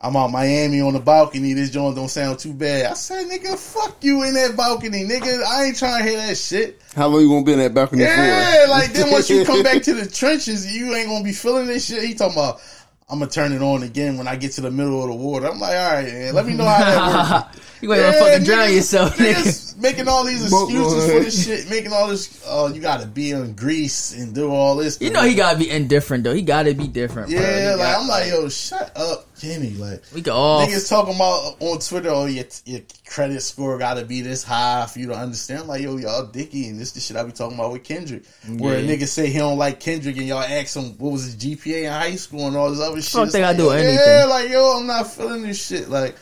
[0.00, 1.54] I'm out Miami on the balcony.
[1.54, 5.42] This joint don't sound too bad." I said, "Nigga, fuck you in that balcony, nigga.
[5.44, 8.02] I ain't trying to hear that shit." how long you gonna be in that balcony
[8.02, 8.70] Yeah, for?
[8.70, 11.86] like then once you come back to the trenches, you ain't gonna be feeling this
[11.86, 12.02] shit.
[12.04, 12.60] He talking about.
[13.08, 15.46] I'm gonna turn it on again when I get to the middle of the water.
[15.46, 17.60] I'm like, all right, man, let me know how that works.
[17.82, 19.34] you ain't gonna fucking drown niggas- yourself, nigga.
[19.34, 22.42] niggas making all these excuses for this shit, making all this.
[22.46, 24.98] Oh, you got to be in Greece and do all this.
[25.02, 26.32] You know he gotta be indifferent though.
[26.34, 27.30] He gotta be different.
[27.30, 27.38] bro.
[27.38, 29.70] Yeah, like got- I'm like, yo, shut up, Kenny.
[29.70, 30.66] Like we can all.
[30.66, 34.86] niggas talking about on Twitter, oh your your credit score got to be this high
[34.86, 35.66] for you to understand.
[35.66, 38.24] Like, yo, y'all dicky, and this the shit I be talking about with Kendrick,
[38.56, 41.36] where a nigga say he don't like Kendrick, and y'all ask him what was his
[41.36, 43.20] GPA in high school and all this other shit.
[43.20, 44.06] I It's they gotta like, do yo, anything.
[44.06, 45.88] Yeah, like yo, I'm not feeling this shit.
[45.88, 46.16] Like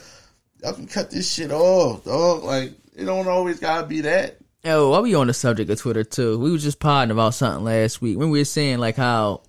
[0.62, 2.42] y'all can cut this shit off, dog.
[2.42, 4.38] Like it don't always gotta be that.
[4.64, 7.64] Yo, while we on the subject of Twitter too, we was just podding about something
[7.64, 9.42] last week when we were saying like how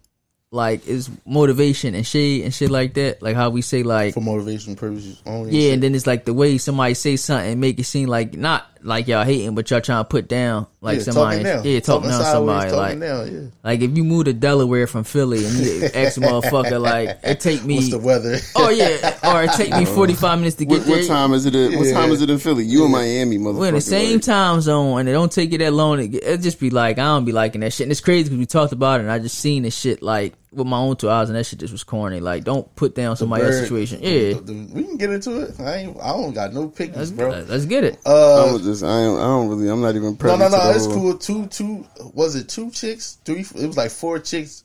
[0.53, 3.21] like is motivation and shade and shit like that.
[3.21, 5.51] Like how we say like For motivation purposes only.
[5.51, 8.67] yeah, and then it's like the way somebody say something make it seem like not
[8.85, 11.37] like y'all hating, but y'all trying to put down like yeah, somebody.
[11.37, 11.65] talking down.
[11.65, 12.69] Yeah, talking down somebody.
[12.69, 13.49] talking Like down, yeah.
[13.63, 17.39] like if you move to Delaware from Philly and you ask a motherfucker like it
[17.39, 18.37] take me What's the weather?
[18.55, 20.97] Oh yeah, or it take me forty five minutes to get What, there.
[20.97, 21.55] what time is it?
[21.55, 21.93] In, What Yeah.
[21.93, 22.65] time is it in Philly?
[22.65, 23.57] You in Miami, motherfucker.
[23.59, 25.99] We're in the same like- time zone, and it don't take you that long.
[25.99, 27.85] It, it just be like I don't be liking that shit.
[27.85, 30.33] And it's crazy because we talked about it, and I just seen this shit like
[30.53, 32.19] with my own two eyes, and that shit just was corny.
[32.19, 33.99] Like, don't put down somebody else's situation.
[34.01, 35.59] Yeah, the- we can get into it.
[35.59, 35.99] I ain't.
[35.99, 37.45] I don't got no pictures, let's, bro.
[37.47, 37.99] let's get it.
[38.05, 40.71] Uh, I'm just, I, ain't, I don't really, I'm not even no, no, no.
[40.71, 41.17] It's cool.
[41.17, 41.85] Two, two.
[42.13, 43.17] Was it two chicks?
[43.25, 43.41] Three.
[43.41, 44.63] It was like four chicks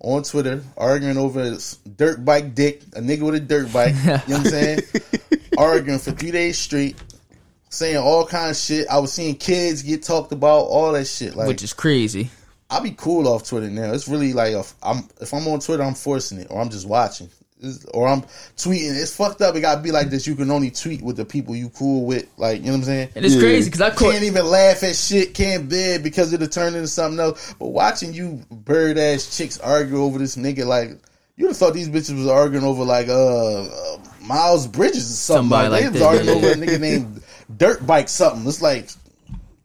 [0.00, 2.82] on Twitter arguing over this dirt bike dick.
[2.94, 3.94] A nigga with a dirt bike.
[3.94, 4.80] you know what I'm saying?
[5.58, 6.96] arguing for three days straight,
[7.68, 8.86] saying all kind of shit.
[8.88, 11.34] I was seeing kids get talked about, all that shit.
[11.34, 12.30] Like Which is crazy.
[12.70, 13.92] I be cool off Twitter now.
[13.92, 16.86] It's really like if I'm if I'm on Twitter, I'm forcing it, or I'm just
[16.86, 17.28] watching,
[17.60, 18.22] It's- or I'm
[18.58, 19.00] tweeting.
[19.00, 19.56] It's fucked up.
[19.56, 20.26] It gotta be like this.
[20.26, 22.26] You can only tweet with the people you cool with.
[22.36, 23.08] Like you know what I'm saying.
[23.14, 23.40] And it's Yeah.
[23.40, 24.12] crazy because I caught.
[24.12, 25.32] Can't even laugh at shit.
[25.34, 27.54] Can't bid because it'll turn into something else.
[27.58, 30.90] But watching you bird ass chicks argue over this nigga, like
[31.36, 35.42] you'd have thought these bitches was arguing over like uh, uh Miles Bridges or something.
[35.44, 37.22] Somebody like, like they was that, arguing over a nigga named
[37.56, 38.46] Dirt Bike something.
[38.46, 38.90] It's like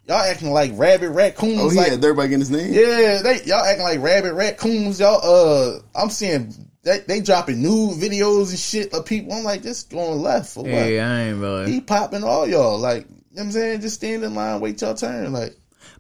[0.08, 1.60] y'all acting like rabbit raccoons.
[1.60, 2.74] Oh, he like, had everybody getting his name.
[2.74, 5.00] yeah, they y'all acting like rabbit raccoons.
[5.00, 9.34] Y'all, uh, I'm seeing they, they dropping new videos and shit of people.
[9.34, 10.72] I'm like, this going left for what?
[10.72, 11.72] Yeah, I ain't really.
[11.72, 12.78] He popping all y'all.
[12.78, 13.82] Like, you know what I'm saying?
[13.82, 15.32] Just stand in line, wait your turn.
[15.32, 15.56] Like,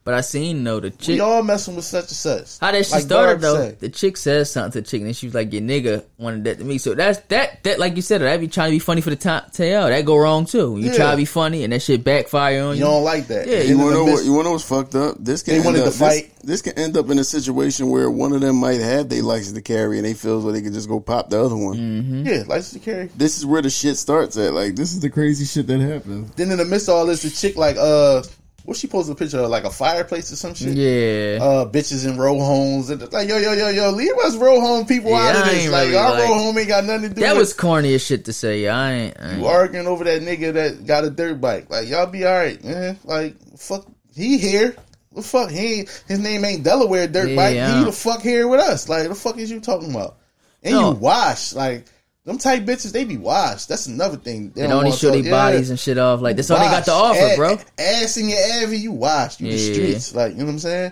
[0.06, 1.22] But I seen though the we chick.
[1.22, 2.60] all messing with such and such.
[2.60, 3.56] How that she Like started Barb though?
[3.56, 3.80] said.
[3.80, 6.58] The chick says something to the chick, and she was like, "Your nigga wanted that
[6.58, 7.64] to me." So that's that.
[7.64, 9.88] That like you said, that be trying to be funny for the time tail.
[9.88, 10.78] That go wrong too.
[10.78, 10.96] You Yeah.
[10.98, 12.86] try to be funny, and that shit backfire on You you.
[12.86, 13.48] don't like that.
[13.48, 14.26] Yeah, You want to know what?
[14.26, 15.16] You want to know what's fucked up?
[15.20, 16.32] This can They end wanted up, to fight.
[16.44, 19.24] This, this can end up in a situation where one of them might have their
[19.24, 21.78] license to carry, and they feels where they can just go pop the other one.
[21.78, 22.28] Mm-hmm.
[22.28, 23.10] Yeah, license to carry.
[23.16, 24.54] This is where the shit starts at.
[24.54, 26.30] Like this is the crazy shit that happens.
[26.36, 28.22] Then in the midst of all this, the chick like, uh,
[28.66, 29.50] what she posted a picture of?
[29.50, 30.70] Like a fireplace or some shit?
[30.78, 31.40] Yeah.
[31.44, 34.86] uh, bitches in row homes and like yo yo yo yo leave us row home
[34.86, 37.16] people Yeah, out of this like really our like- row home ain't got nothing to
[37.16, 38.68] do that with was corny as shit to say.
[38.68, 39.20] I ain't.
[39.20, 39.46] I you ain't.
[39.46, 42.98] arguing over that nigga that got a dirt bike like y'all be all right man
[43.04, 43.86] like fuck
[44.16, 44.76] he here
[45.14, 48.48] the fuck he ain't, his name ain't Delaware dirt Yeah, bike he the fuck here
[48.48, 50.18] with us like the fuck is you talking about
[50.64, 50.92] and No.
[50.92, 51.86] you wash like
[52.26, 53.68] them type bitches, they be washed.
[53.68, 54.52] That's another thing.
[54.56, 56.22] They don't only wanna show their bodies and shit off.
[56.22, 57.58] Like that's all they got to offer, bro.
[57.78, 59.42] Ass in your avy, you washed.
[59.42, 59.74] You the Yeah.
[59.74, 60.16] streets.
[60.16, 60.92] Like, you know what I'm saying?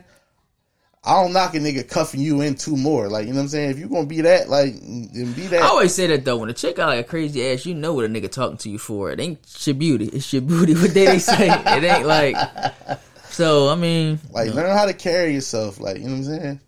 [1.04, 3.10] I don't knock a nigga cuffing you in two more.
[3.10, 3.72] Like, you know what I'm saying?
[3.72, 5.62] If you gonna be that, like, then be that.
[5.64, 6.38] I always say that though.
[6.38, 8.70] When a chick got like a crazy ass, you know what a nigga talking to
[8.70, 9.10] you for.
[9.10, 10.06] It ain't your beauty.
[10.14, 10.74] It's your booty.
[10.82, 11.48] What they they say.
[11.50, 12.36] it ain't like.
[13.30, 15.80] So I mean, Like, learn how to carry yourself.
[15.80, 16.60] Like, you know what I'm saying?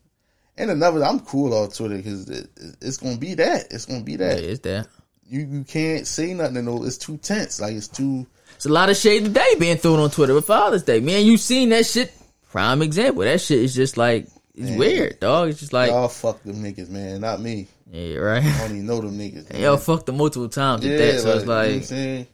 [0.58, 2.48] And another, I'm cool on Twitter because it,
[2.82, 3.68] it's gonna be that.
[3.72, 4.44] It's gonna be yeah, that.
[4.44, 4.88] it's that.
[5.28, 6.58] You you can't say nothing.
[6.58, 6.88] in those.
[6.88, 7.60] It's too tense.
[7.60, 8.28] Like, it's too.
[8.56, 11.00] It's a lot of shade today being thrown on Twitter with Father's Day.
[11.00, 12.14] Man, you seen that shit?
[12.52, 13.24] Prime example.
[13.24, 15.50] That shit is just like it's weird, dog.
[15.50, 17.22] It's just like y'all fuck them niggas, man.
[17.22, 17.68] Not me.
[17.92, 18.44] yeah, right.
[18.44, 19.50] I don't even know them niggas.
[19.54, 19.62] man.
[19.62, 21.20] Yo, fucked them multiple times with Yeah, that.
[21.22, 22.28] So like, it's you know what I'm like saying?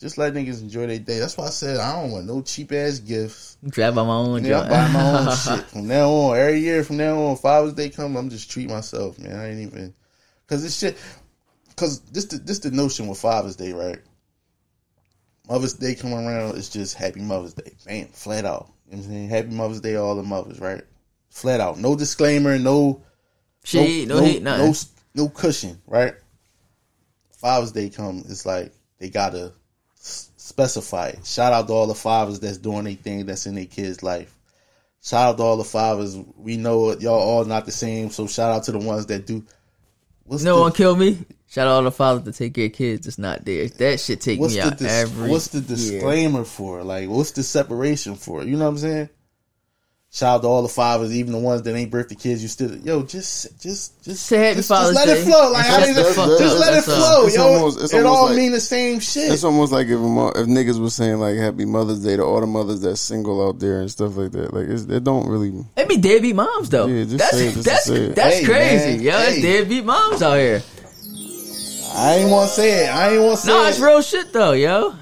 [0.00, 1.18] Just let niggas enjoy their day.
[1.18, 3.58] That's why I said I don't want no cheap ass gifts.
[3.68, 4.42] grab by my own.
[4.42, 6.38] Yeah, I buy my own shit from now on.
[6.38, 9.38] Every year from now on, Father's Day come, I'm just treat myself, man.
[9.38, 9.94] I ain't even
[10.46, 10.96] because this shit.
[11.68, 13.98] Because this the, this the notion with Father's Day, right?
[15.48, 18.70] Mother's Day come around, it's just Happy Mother's Day, bam, flat out.
[18.86, 19.28] You know what I'm saying?
[19.28, 20.82] Happy Mother's Day, all the mothers, right?
[21.30, 23.02] Flat out, no disclaimer, no
[23.64, 24.72] Shade, no, hate, no,
[25.14, 26.14] no cushion, right?
[27.36, 29.52] Father's Day come, it's like they gotta
[30.50, 31.24] specify it.
[31.24, 34.36] Shout out to all the fathers that's doing their thing that's in their kids' life.
[35.02, 36.16] Shout out to all the fathers.
[36.36, 39.44] We know y'all all not the same, so shout out to the ones that do.
[40.24, 41.18] What's no the, one kill me.
[41.48, 43.68] Shout out all the fathers to take care of kids that's not there.
[43.68, 45.30] That shit take me out dis- every.
[45.30, 45.68] what's the year.
[45.68, 46.84] disclaimer for?
[46.84, 48.44] Like, what's the separation for?
[48.44, 49.08] You know what I'm saying?
[50.12, 52.42] Shout out to all the fathers, even the ones that ain't birthday kids.
[52.42, 55.52] You still, yo, just, just, just, Say happy just, just let Day it flow.
[55.52, 56.60] Like, and I shut mean, just, fuck just up.
[56.60, 56.96] let it That's all.
[57.20, 57.42] flow, It's yo.
[57.46, 59.30] almost- it's it all like- mean the same shit.
[59.32, 60.00] It's almost like if if
[60.48, 63.80] niggas was saying like Happy Mother's Day to all the mothers that's single out there
[63.82, 64.52] and stuff like that.
[64.52, 65.52] Like it's, it don't really.
[65.76, 66.86] It be deadbeat moms though.
[66.88, 68.14] Yeah, just that's say it, just that's say it.
[68.16, 69.00] that's Hey, crazy, man.
[69.02, 69.12] yo.
[69.12, 69.42] That's Hey.
[69.42, 70.62] deadbeat moms out here.
[71.94, 72.88] I ain't want to say it.
[72.88, 73.68] I ain't want to say No, it.
[73.68, 74.94] it's real shit though, yo.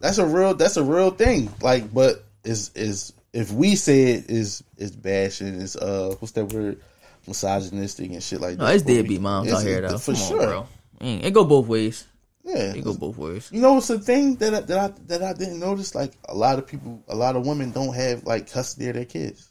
[0.00, 0.54] That's a real.
[0.54, 1.52] That's a real thing.
[1.62, 6.46] Like, but is is if we say it is is bashing is uh what's that
[6.52, 6.80] word
[7.26, 8.74] misogynistic and shit like No, that.
[8.76, 9.98] it's But we- deadbeat moms it's- out here though.
[9.98, 10.40] for Come sure.
[10.42, 10.66] on, bro.
[11.08, 12.04] Mm, It go both ways.
[12.44, 13.48] Yeah, It go both ways.
[13.52, 15.94] You know, it's a thing that I, that I that I didn't notice.
[15.96, 19.04] Like a lot of people, a lot of women don't have like custody of their
[19.04, 19.50] kids.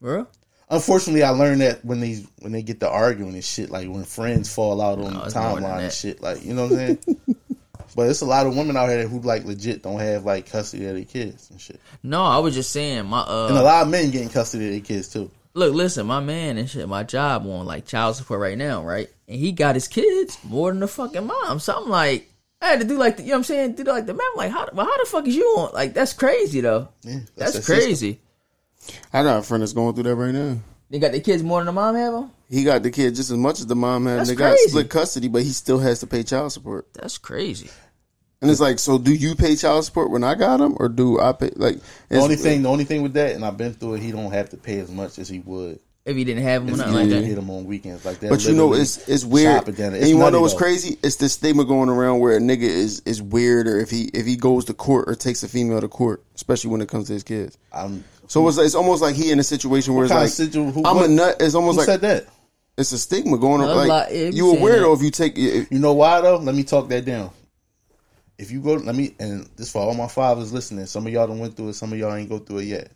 [0.00, 0.26] Bro.
[0.70, 4.04] Unfortunately, I learned that when they when they get to arguing and shit, like when
[4.04, 6.76] friends fall out on No, the it's timeline and shit, like you know what I'm
[6.76, 6.98] saying.
[7.98, 10.86] but it's a lot of women out here who like legit don't have like custody
[10.86, 13.82] of their kids and shit, No, I was just saying my uh, and a lot
[13.82, 15.28] of men getting custody of their kids too.
[15.54, 19.08] look, listen, my man and shit, my job on like child support right now, right?
[19.26, 21.58] And he got his kids more than the fucking mom.
[21.58, 22.30] So I'm like,
[22.62, 23.72] I had to do like the, you know what I'm saying?
[23.72, 25.72] Do like the man, I'm like, how, well, how the fuck is you on?
[25.74, 26.90] Like, that's crazy though.
[27.02, 27.74] Yeah, That's, the system.
[27.84, 28.20] crazy.
[29.12, 30.58] I got a friend that's going through that right now.
[30.88, 32.30] They got the kids more than the mom have them?
[32.48, 34.20] He got the kid just as much as the mom had.
[34.20, 36.94] That's they got split custody, but he still has to pay child support.
[36.94, 37.68] That's crazy.
[38.40, 41.18] And it's like, so do you pay child support when I got him, or do
[41.20, 41.50] I pay?
[41.56, 41.78] Like,
[42.08, 44.30] The only thing, the only thing with that, and I've been through it, he don't
[44.30, 45.80] have to pay as much as he would.
[46.04, 47.24] If he didn't have them or If nothing like that.
[47.24, 48.30] hit him on weekends like that.
[48.30, 49.64] But you know, it's it's weird.
[49.76, 49.92] Down.
[49.94, 50.96] And you want to know what's crazy?
[51.02, 54.24] It's this stigma going around where a nigga is is weird, or if he if
[54.24, 57.12] he goes to court or takes a female to court, especially when it comes to
[57.12, 57.58] his kids.
[57.74, 60.38] I'm, So it's it's almost like he in a situation where What kind of it's
[60.40, 61.36] like situ- who- I'm what- a nut.
[61.40, 62.26] It's almost who like said that?
[62.78, 63.76] it's a stigma going No, on.
[63.76, 64.92] Like like, you a saying weirdo that.
[64.92, 65.36] if you take.
[65.36, 66.38] If, You know why though?
[66.38, 67.32] Let me talk that down.
[68.38, 70.86] If you go, let me, and this for all my fathers listening.
[70.86, 71.74] Some of y'all don't went through it.
[71.74, 72.92] Some of y'all ain't go through it yet.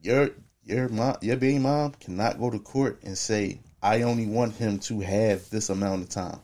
[0.00, 0.30] Your
[0.64, 4.80] your mom, your baby mom cannot go to court and say, "I only want him
[4.80, 6.40] to have this amount of time."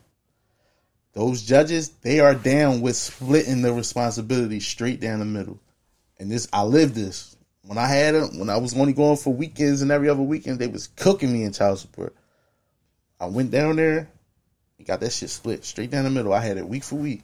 [1.13, 5.61] Those judges, they are down with splitting the responsibility straight down the middle.
[6.19, 8.39] And this, I lived this when I had him.
[8.39, 11.45] When I was only going for weekends and every other weekend, they was cooking me
[11.45, 12.15] in child support.
[13.21, 14.11] I went down there,
[14.87, 16.33] got that shit split straight down the middle.
[16.33, 17.23] I had it week for week.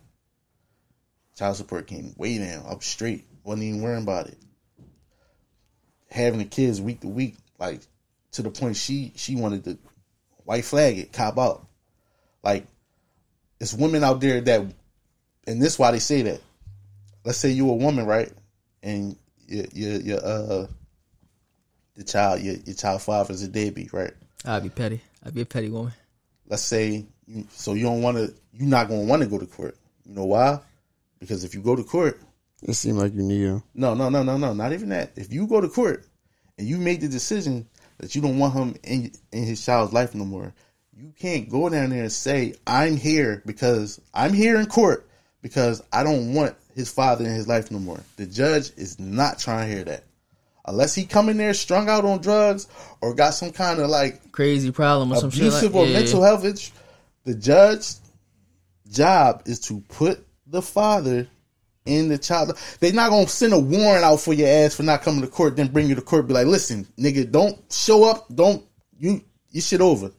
[1.36, 3.26] Child support came way down, up straight.
[3.44, 4.38] wasn't even worrying about it.
[6.10, 7.80] Having the kids week to week, like
[8.32, 9.78] to the point she she wanted to
[10.44, 11.66] white flag it, cop out.
[12.42, 12.66] Like
[13.60, 14.74] it's women out there that,
[15.46, 16.40] and this why they say that.
[17.24, 18.32] Let's say you a woman, right,
[18.82, 19.16] and
[19.46, 20.66] your your, your uh
[21.94, 24.12] the child your your child father's a deadbeat, right?
[24.44, 25.00] I'd be petty.
[25.24, 25.92] I'd be a petty woman.
[26.48, 29.38] let's say you, so you don't want to you're not going to want to go
[29.38, 29.76] to court
[30.06, 30.58] you know why
[31.18, 32.20] because if you go to court
[32.62, 33.62] it seemed like you need him.
[33.74, 36.06] no no no no no not even that if you go to court
[36.58, 37.66] and you made the decision
[37.98, 40.52] that you don't want him in in his child's life no more
[40.96, 45.08] you can't go down there and say i'm here because i'm here in court
[45.42, 49.38] because i don't want his father in his life no more the judge is not
[49.38, 50.04] trying to hear that
[50.66, 52.66] unless he come in there strung out on drugs
[53.00, 55.40] or got some kind of like Crazy problem or some shit.
[55.40, 55.98] abusive Like, or yeah.
[55.98, 56.72] mental health issue,
[57.30, 58.00] the judge's
[58.90, 61.28] job is to put the father
[61.86, 62.58] in the child.
[62.80, 65.56] They're not gonna send a warrant out for your ass for not coming to court,
[65.56, 66.26] then bring you to court.
[66.26, 68.26] Be like, listen, nigga, don't show up.
[68.34, 68.64] Don't
[68.98, 70.10] you you shit over.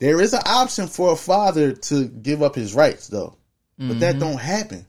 [0.00, 3.36] There is an option for a father to give up his rights though,
[3.78, 4.20] but that mm-hmm.
[4.24, 4.84] don't happen.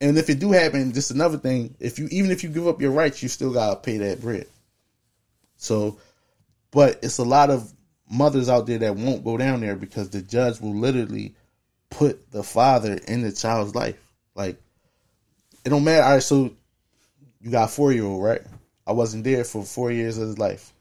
[0.00, 1.74] And if it do happen, just another thing.
[1.80, 4.46] If you even if you give up your rights, you still gotta pay that bread.
[5.56, 5.98] So,
[6.70, 7.72] but it's a lot of
[8.10, 11.34] mothers out there that won't go down there because the judge will literally
[11.90, 13.98] put the father in the child's life.
[14.34, 14.60] Like,
[15.64, 16.04] it don't matter.
[16.04, 16.50] All right, so
[17.40, 18.42] you got a four year old, right?
[18.86, 20.72] I wasn't there for four years of his life.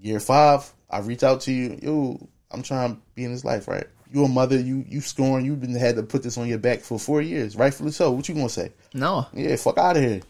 [0.00, 1.78] Year five, I reach out to you.
[1.82, 3.86] Yo, I'm trying to be in his life, right?
[4.12, 6.80] You a mother, you you scoring, you've been had to put this on your back
[6.80, 8.12] for four years, rightfully so.
[8.12, 8.72] What you gonna say?
[8.92, 9.26] No.
[9.32, 10.20] Yeah, fuck out of here.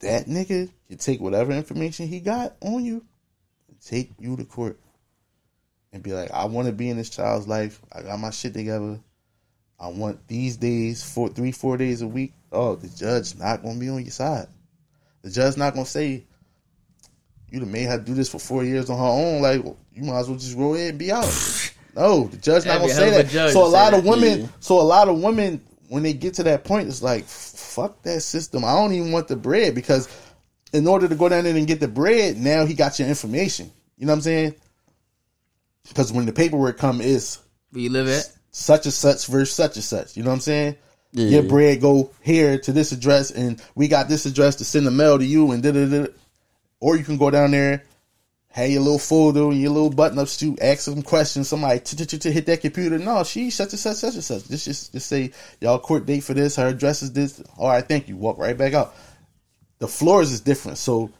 [0.00, 3.04] That nigga can take whatever information he got on you,
[3.84, 4.78] take you to court,
[5.92, 7.80] and be like, I want to be in this child's life.
[7.92, 9.00] I got my shit together.
[9.78, 12.34] I want these days, four, three, four days a week.
[12.52, 14.46] Oh, the judge not gonna be on your side.
[15.22, 16.24] The judge not gonna say
[17.50, 19.42] you done made her do this for four years on her own.
[19.42, 21.24] Like you might as well just go ahead and be out.
[21.96, 23.50] no, the judge not gonna say hell of a that.
[23.52, 24.46] So a lot of women, Yeah.
[24.60, 28.20] so a lot of women, when they get to that point, it's like fuck that
[28.20, 28.64] system.
[28.64, 30.08] I don't even want the bread because
[30.72, 33.70] in order to go down there and get the bread, now he got your information.
[33.96, 34.54] You know what I'm saying?
[35.88, 37.38] Because when the paperwork come, is
[37.70, 38.30] Where you live at?
[38.52, 40.16] such and such versus such and such.
[40.16, 40.76] You know what I'm saying?
[41.12, 41.26] Yeah.
[41.26, 44.90] Your bread go here to this address, and we got this address to send the
[44.92, 46.06] mail to you, and da da da.
[46.78, 47.84] Or you can go down there,
[48.52, 51.48] have your little folder and your little button up suit, ask some questions.
[51.48, 52.98] Somebody to hit that computer.
[52.98, 54.48] No, she such and such such and such.
[54.48, 56.56] Just just just say y'all court date for this.
[56.56, 57.40] Her address is this.
[57.58, 58.16] All right, thank you.
[58.16, 58.94] Walk right back out.
[59.80, 61.10] The floors is different, so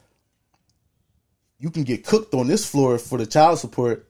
[1.59, 4.07] you can get cooked on this floor for the child support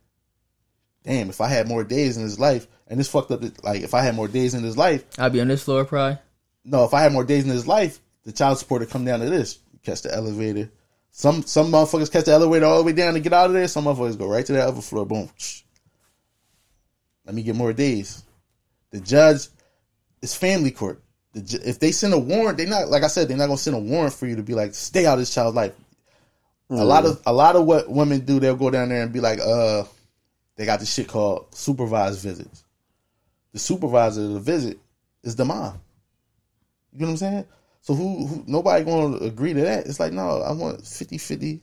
[1.04, 3.94] damn, if I had more days in his life, and this fucked up, like if
[3.94, 6.18] I had more days in his life, I'd be on this floor probably.
[6.64, 9.20] no, if I had more days in his life, the child support would come down
[9.20, 9.58] to this.
[9.82, 10.70] Catch the elevator.
[11.10, 13.66] Some some motherfuckers catch the elevator all the way down to get out of there.
[13.68, 15.06] Some motherfuckers go right to that other floor.
[15.06, 15.30] Boom.
[17.24, 18.22] Let me get more days.
[18.90, 19.48] The judge
[20.20, 21.02] is family court.
[21.32, 23.76] The, if they send a warrant, they're not like I said, they're not gonna send
[23.76, 25.72] a warrant for you to be like stay out of this child's life.
[26.70, 29.20] A lot of a lot of what women do, they'll go down there and be
[29.20, 29.84] like, uh,
[30.56, 32.64] they got this shit called supervised visits.
[33.52, 34.78] The supervisor of the visit
[35.24, 35.80] is the mom.
[36.92, 37.46] You know what I'm saying?
[37.82, 39.86] So who, who nobody to agree to that?
[39.86, 41.60] It's like, no, I want 50-50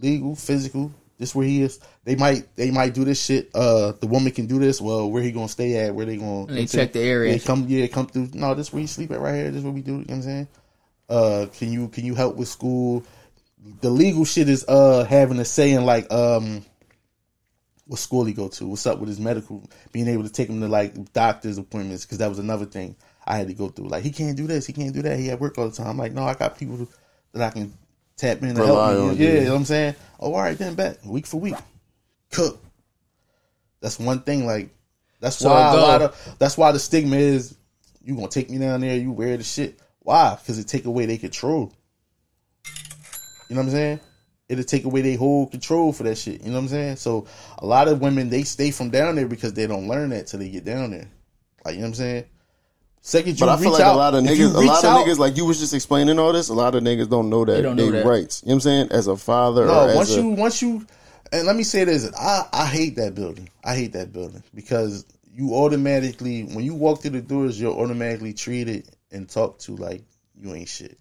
[0.00, 0.92] legal, physical.
[1.18, 1.80] This where he is.
[2.04, 3.50] They might they might do this shit.
[3.54, 4.80] Uh the woman can do this.
[4.80, 5.94] Well, where he gonna stay at?
[5.94, 7.34] Where they gonna And they check the area.
[7.34, 8.30] Yeah, come yeah, come through.
[8.34, 9.50] No, this where you sleep at right here.
[9.50, 9.92] This is what we do.
[9.92, 10.48] You know what I'm saying?
[11.08, 13.04] Uh can you can you help with school?
[13.80, 16.64] The legal shit is uh having a say in like um
[17.86, 19.62] what school he go to, what's up with his medical,
[19.92, 23.36] being able to take him to like doctor's appointments because that was another thing I
[23.36, 23.88] had to go through.
[23.88, 25.18] Like he can't do this, he can't do that.
[25.18, 25.86] He at work all the time.
[25.86, 26.88] I'm like, no, I got people
[27.32, 27.72] that I can
[28.16, 29.24] tap in to Rely help me.
[29.24, 29.38] yeah, yeah.
[29.38, 29.94] you know what I'm saying?
[30.18, 31.54] Oh, all right, then bet week for week,
[32.30, 32.62] cook.
[33.80, 34.46] That's one thing.
[34.46, 34.70] Like
[35.20, 37.56] that's So why a lot of that's why the stigma is
[38.02, 39.78] you gonna take me down there, you wear the shit.
[40.00, 40.36] Why?
[40.40, 41.72] Because it take away their control.
[43.48, 44.00] You know what I'm saying?
[44.48, 46.40] It'll take away their whole control for that shit.
[46.42, 46.96] You know what I'm saying?
[46.96, 47.26] So
[47.58, 50.38] a lot of women they stay from down there because they don't learn that till
[50.38, 51.08] they get down there.
[51.64, 52.24] Like you know what I'm saying?
[53.06, 55.00] Second you But I feel like out, a lot of niggas, a reach lot out-
[55.00, 56.48] of niggas, like you was just explaining all this.
[56.48, 58.04] A lot of niggas don't know that They they, that.
[58.04, 58.42] rights.
[58.42, 58.88] You know what I'm saying?
[58.90, 60.84] As a father, or No, as once a, you once you
[61.30, 63.48] and let me say this, I I hate that building.
[63.62, 68.32] I hate that building because you automatically when you walk through the doors, you're automatically
[68.32, 70.02] treated and talked to like
[70.34, 70.98] you ain't shit.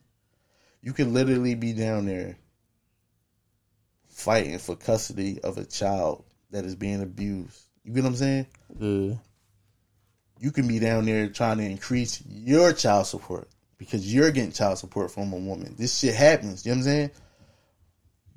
[0.83, 2.37] You can literally be down there
[4.09, 7.63] fighting for custody of a child that is being abused.
[7.83, 8.45] You get what I'm saying?
[8.79, 9.15] Yeah.
[10.45, 13.49] You can be down there trying to increase your child support
[13.79, 15.73] because you're getting child support from a woman.
[15.75, 16.63] This shit happens.
[16.63, 17.11] You know what I'm saying?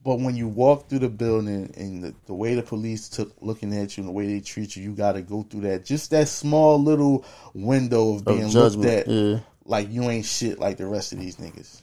[0.03, 3.77] But when you walk through the building and the, the way the police took looking
[3.77, 5.85] at you and the way they treat you, you got to go through that.
[5.85, 9.41] Just that small little window of being of looked at Yeah.
[9.67, 11.83] like you ain't shit like the rest of these niggas.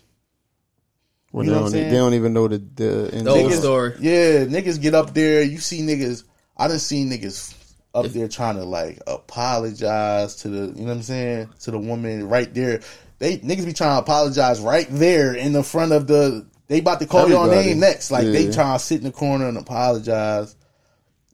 [1.30, 3.46] When You they, know what don't, I'm they don't even know the the, The whole
[3.52, 3.94] ins- story.
[4.00, 5.44] Yeah, niggas get up there.
[5.44, 6.24] You see niggas.
[6.58, 7.55] I done seen niggas
[7.96, 10.58] up there trying to like apologize to the.
[10.78, 11.50] You know what I'm saying?
[11.62, 12.82] To the woman right there.
[13.18, 16.46] They niggas be trying to apologize right there in the front of the.
[16.68, 17.70] They about to call your Everybody.
[17.70, 18.12] name next.
[18.12, 18.52] Like they Yeah.
[18.52, 20.56] trying to sit in the corner and apologize.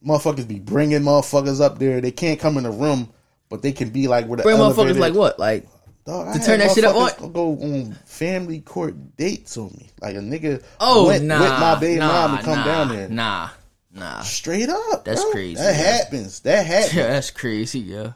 [0.05, 2.01] Motherfuckers be bringing motherfuckers up there.
[2.01, 3.09] They can't come in the room,
[3.49, 5.39] but they can be like where the Bring elevator- motherfuckers like what?
[5.39, 5.67] Like
[6.03, 9.89] Dog, To had turn that shit up motherfuckers Go on family court dates on me.
[10.01, 12.89] Like a nigga Oh went nah, with my baby nah, mom to come nah, down
[12.89, 13.09] there.
[13.09, 13.49] Nah,
[13.93, 14.21] nah.
[14.21, 15.05] Straight up.
[15.05, 15.31] That's bro.
[15.31, 15.83] crazy, That yeah.
[15.83, 16.39] happens.
[16.41, 16.93] That happens.
[16.95, 18.13] Yeah, that's crazy, yeah.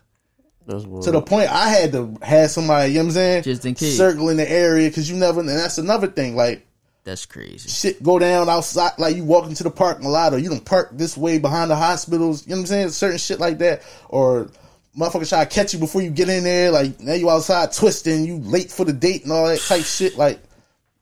[0.68, 0.84] That's.
[0.84, 3.44] To the point I had to have somebody, you know what I'm saying?
[3.44, 3.98] Just in case.
[3.98, 6.36] Circling the area because you never, and that's another thing.
[6.36, 6.66] Like,
[7.04, 7.70] That's crazy.
[7.70, 10.90] shit go down outside, like you walk into the parking lot or you don't park
[10.94, 12.90] this way behind the hospitals, you know what I'm saying?
[12.90, 13.84] Certain shit like that.
[14.10, 14.50] Or
[14.98, 16.72] motherfuckers try to catch you before you get in there.
[16.72, 20.18] Like, now you outside twisting, you late for the date and all that type shit.
[20.18, 20.40] Like,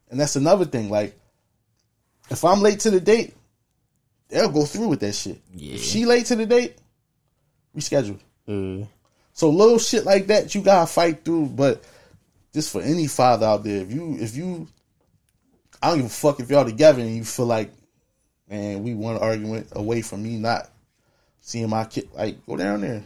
[0.09, 0.89] and that's another thing.
[0.89, 1.17] Like,
[2.29, 3.33] if I'm late to the date,
[4.33, 5.39] they'll go through with that shit.
[5.53, 5.75] Yeah.
[5.75, 6.77] If she late to the date,
[7.75, 8.19] reschedule.
[8.45, 8.85] Yeah.
[9.33, 11.47] So little shit like that you gotta fight through.
[11.47, 11.83] But
[12.53, 14.67] just for any father out there, if you if you
[15.81, 17.71] I don't give a fuck if y'all together and you feel like,
[18.49, 20.69] man, we one argument away from me not
[21.41, 23.03] seeing my kid like go down there.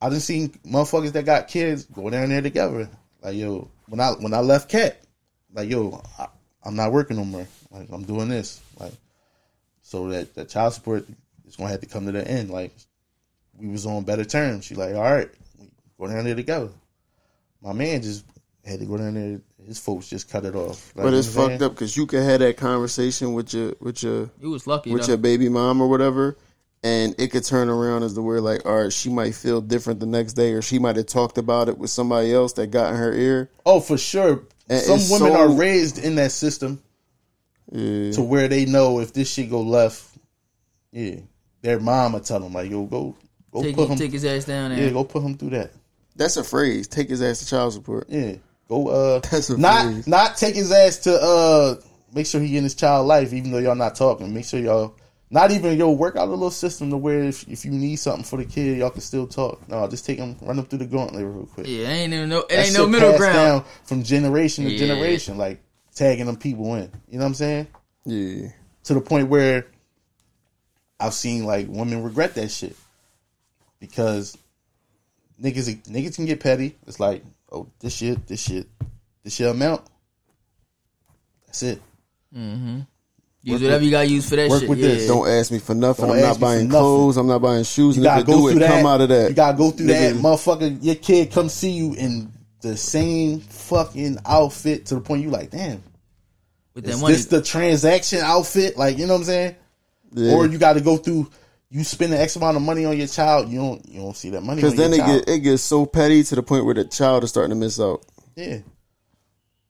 [0.00, 2.88] I done seen motherfuckers that got kids go down there together.
[3.22, 5.00] Like yo, when I when I left Cat,
[5.52, 6.28] like yo, I,
[6.64, 7.46] I'm not working no more.
[7.70, 8.60] Like I'm doing this.
[9.92, 11.06] Like so that that child support
[11.46, 12.50] is gonna have to come to the end.
[12.50, 12.72] Like
[13.58, 14.64] we was on better terms.
[14.64, 15.66] She like, all right, we
[15.98, 16.70] go down there together.
[17.62, 18.24] My man just
[18.64, 19.40] had to go down there.
[19.66, 20.94] His folks just cut it off.
[20.94, 21.62] Like, But it's you know fucked saying?
[21.64, 25.02] up because you could have that conversation with your with your You was lucky, with
[25.02, 25.08] though.
[25.08, 26.36] your baby mom or whatever,
[26.84, 29.98] and it could turn around as the word like, all right, she might feel different
[30.00, 32.90] the next day, or she might have talked about it with somebody else that got
[32.92, 33.50] in her ear.
[33.64, 34.42] Oh, for sure.
[34.68, 36.80] And Some women so- are raised in that system
[37.72, 38.12] Yeah.
[38.12, 40.04] to where they know if this shit go left,
[40.92, 41.16] yeah,
[41.62, 43.16] their mom will tell them like, yo, go,
[43.50, 44.84] go take, put him, take his ass down there.
[44.84, 45.72] yeah, go put him through that.
[46.14, 46.86] That's a phrase.
[46.86, 48.06] Take his ass to child support.
[48.08, 48.36] Yeah,
[48.68, 48.88] go.
[48.88, 50.06] Uh, That's a not phrase.
[50.06, 51.74] not take his ass to uh
[52.14, 54.32] make sure he in his child life, even though y'all not talking.
[54.32, 54.94] Make sure y'all
[55.28, 58.22] not even yo work out a little system to where if, if you need something
[58.24, 59.68] for the kid, y'all can still talk.
[59.68, 61.66] No, just take him, run him through the gauntlet real quick.
[61.66, 63.34] Yeah, ain't even no, it ain't no shit middle ground.
[63.34, 64.78] down from generation to Yeah.
[64.78, 65.60] generation, like
[65.96, 66.92] tagging them people in.
[67.08, 67.66] You know what I'm saying?
[68.04, 68.48] Yeah.
[68.84, 69.66] To the point where
[71.00, 72.76] I've seen like women regret that shit
[73.80, 74.38] because
[75.42, 76.76] niggas niggas can get petty.
[76.86, 78.68] It's like, oh, this shit, this shit,
[79.24, 79.82] this shit amount.
[81.46, 81.82] That's it.
[82.34, 82.80] Mm-hmm.
[83.42, 84.68] Use whatever you got to use for that work shit.
[84.68, 84.88] with yeah.
[84.88, 85.06] this.
[85.06, 86.06] Don't ask me for nothing.
[86.06, 87.16] Don't I'm not buying clothes.
[87.16, 87.96] I'm not buying shoes.
[87.96, 88.70] You gotta it go do through it, that.
[88.70, 89.28] come out of that.
[89.28, 90.78] You gotta go through that, motherfucker.
[90.82, 92.32] Your kid come see you in
[92.70, 95.82] the same fucking outfit to the point you like, damn,
[96.74, 97.14] With that is money.
[97.14, 98.76] this the transaction outfit?
[98.76, 99.56] Like, you know what I'm saying?
[100.12, 100.32] Yeah.
[100.34, 101.30] Or you got to go through.
[101.68, 104.30] You spend an X amount of money on your child, you don't you don't see
[104.30, 104.56] that money.
[104.62, 105.26] Because then your it child.
[105.26, 107.80] get it gets so petty to the point where the child is starting to miss
[107.80, 108.04] out.
[108.36, 108.58] yeah.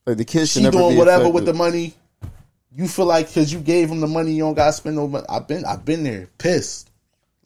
[0.04, 1.34] Like the kids should She never doing be whatever affected.
[1.34, 1.94] with the money.
[2.72, 5.08] You feel like because you gave him the money, you don't got to spend no
[5.08, 5.24] money.
[5.28, 6.90] I've been I've been there, pissed.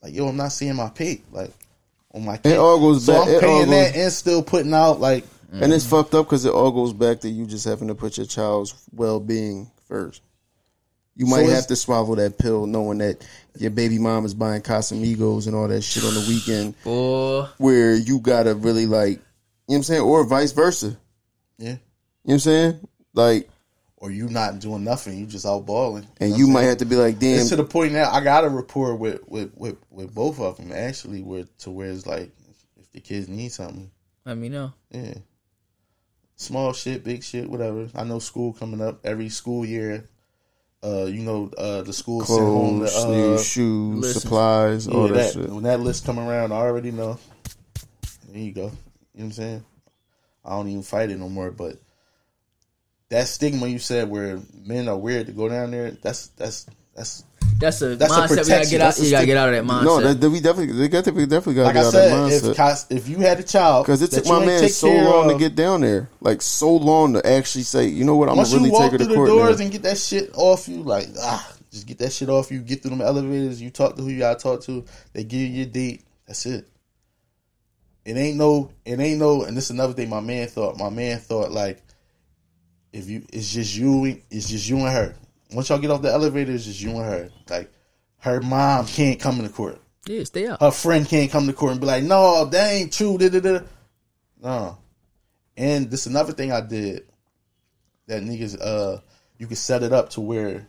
[0.02, 1.22] Like yo, I'm not seeing my pay.
[1.31, 1.52] Like
[2.12, 2.52] on my kid.
[2.52, 5.01] It all goes so back- I'm it all paying goes- that and still putting out
[5.01, 7.94] like And it's fucked up because it all goes back to you just having to
[7.94, 10.22] put your child's well being first.
[11.16, 13.27] You might it's- have to swallow that pill knowing that
[13.59, 17.47] your baby mom is buying Casamigos and all that shit on the weekend Boy.
[17.59, 19.22] where you gotta really like, you know
[19.66, 20.01] what I'm saying?
[20.02, 20.97] Or vice versa.
[21.59, 21.68] yeah.
[21.68, 21.78] You know
[22.22, 22.89] what I'm saying?
[23.14, 23.51] Like,
[23.97, 26.06] Or you not doing nothing, you just out balling.
[26.20, 28.10] and know you might have to be like, damn, It's to the point now.
[28.10, 31.90] I got a rapport with with, with with both of them actually, where to where
[31.90, 32.31] it's like
[32.78, 33.90] if the kids need something,
[34.24, 34.72] Let me know.
[34.90, 35.14] yeah,
[36.40, 37.88] small shit, big shit, whatever.
[37.94, 40.08] I know school coming up every school year.
[40.82, 44.20] Uh, you know, uh, the school send home clothes, uh, new shoes, listen.
[44.22, 45.50] supplies, yeah, all that, that, shit.
[45.50, 47.18] when that list come around, I already know.
[48.28, 48.62] There you go.
[48.62, 48.72] You know
[49.12, 49.64] what I'm saying?
[50.42, 51.76] I don't even fight it no more, but
[53.10, 56.64] that stigma you said where men are weird to go down there, that's that's
[56.94, 57.24] that's
[57.58, 58.98] That's a That's a mindset we gotta get out.
[58.98, 59.84] You gotta get out of that mindset.
[59.84, 61.86] No, that, that we definitely, they got to, we definitely got to like get I
[61.86, 62.56] out said, of that if mindset.
[62.56, 64.88] Cos- if you had a child, Because it that took my ain't man take so
[64.88, 66.08] care long to get down there.
[66.20, 68.82] Like, so long to actually say, you know what, I'm Once going to you really
[68.82, 69.64] walk take her through to the court doors now.
[69.64, 72.60] and get that shit off you, like ah, just get that shit off you.
[72.60, 73.60] Get through them elevators.
[73.60, 74.84] You talk to who you gotta talk to.
[75.12, 76.04] They give you your date.
[76.26, 76.66] That's it.
[78.06, 78.70] It ain't no.
[78.86, 79.42] It ain't no.
[79.44, 80.08] And this is another thing.
[80.08, 80.78] My man thought.
[80.78, 81.82] My man thought like,
[82.92, 84.20] if you, it's just you.
[84.30, 85.14] It's just you and her.
[85.52, 87.31] Once y'all get off the elevator, it's just you and her.
[87.48, 87.72] Like,
[88.18, 89.81] her mom can't come into court.
[90.06, 90.60] yeah, stay out.
[90.60, 93.18] Her friend can't come to court and be like, no, that ain't true.
[93.18, 93.60] Da, da, da.
[94.43, 94.78] No.
[95.56, 97.05] And this another thing I did
[98.06, 99.01] that niggas uh
[99.39, 100.66] you can set it up to where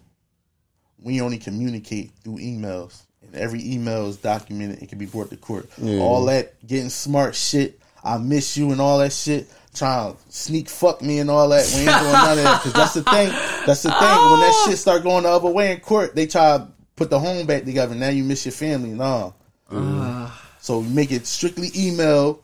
[1.01, 3.01] we only communicate through emails.
[3.21, 4.81] And every email is documented.
[4.81, 5.69] It can be brought to court.
[5.81, 7.79] All that getting smart shit.
[8.03, 9.47] I miss you and all that shit.
[9.73, 11.65] Trying to sneak fuck me and all that.
[11.73, 12.61] We ain't doing none of that.
[12.61, 13.29] Cause that's the thing.
[13.65, 13.99] That's the thing.
[14.31, 16.67] When that shit start going the other way in court, they try to
[16.97, 17.95] put the home back together.
[17.95, 18.89] Now you miss your family.
[18.89, 19.31] Nah.
[19.71, 20.25] Mm-hmm.
[20.59, 22.43] So make it strictly email.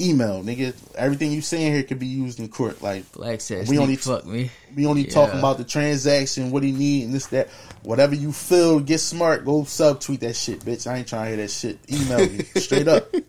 [0.00, 0.74] email, nigga.
[0.96, 2.80] Everything you saying here could be used in court.
[2.80, 4.50] Like Black says, We only fuck me.
[4.74, 5.10] we only Yeah.
[5.10, 7.48] talking about the transaction, what he need, and this that.
[7.82, 9.44] Whatever you feel, get smart.
[9.44, 10.86] Go subtweet that shit, bitch.
[10.90, 11.78] I ain't trying to hear that shit.
[11.92, 13.14] Email me straight up.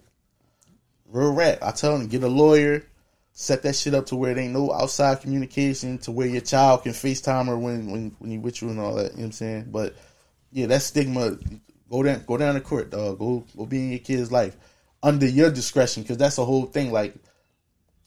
[1.11, 1.59] Real rap.
[1.61, 2.85] I tell them get a lawyer.
[3.33, 6.83] Set that shit up to where there ain't no outside communication, to where your child
[6.83, 9.03] can FaceTime her when when when he with you and all that.
[9.03, 9.67] You know what I'm saying?
[9.71, 9.95] But
[10.51, 11.37] yeah, that stigma.
[11.89, 13.19] Go down, go down to court, dog.
[13.19, 14.55] Go, go be in your kid's life
[15.03, 16.91] under your discretion, because that's the whole thing.
[16.91, 17.15] Like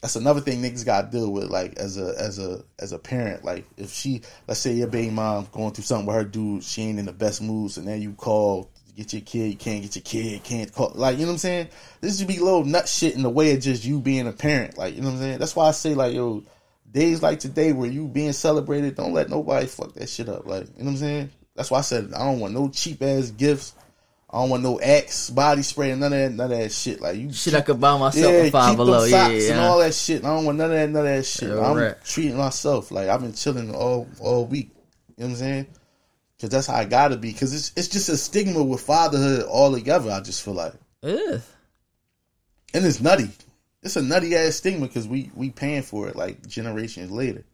[0.04, 2.98] that's another thing niggas got to deal with like as a as a as a
[2.98, 6.62] parent like if she let's say your baby mom going through something with her dude
[6.62, 9.82] she ain't in the best mood so now you call get your kid you can't
[9.82, 11.68] get your kid can't call like you know what I'm saying
[12.00, 14.78] this should be little nut shit in the way of just you being a parent
[14.78, 16.42] like you know what I'm saying that's why I say like yo
[16.90, 20.66] days like today where you being celebrated don't let nobody fuck that shit up like
[20.76, 23.30] you know what I'm saying that's why I said I don't want no cheap ass
[23.30, 23.74] gifts
[24.34, 27.00] I don't want no Axe body spray and none of that none of that shit
[27.00, 29.04] like you Shit, I could buy myself yeah, a five keep below.
[29.04, 29.50] Yeah, yeah.
[29.52, 30.24] and all that shit.
[30.24, 31.52] I don't want none of that, none of that shit.
[31.52, 32.04] I'm right.
[32.04, 34.70] treating myself like I've been chilling all all week.
[35.16, 35.66] You know what I'm saying?
[36.36, 37.32] Because that's how I gotta be.
[37.32, 40.10] Because it's it's just a stigma with fatherhood all together.
[40.10, 41.40] I just feel like, Ugh.
[42.72, 43.30] and it's nutty.
[43.82, 47.44] It's a nutty ass stigma because we we paying for it like generations later.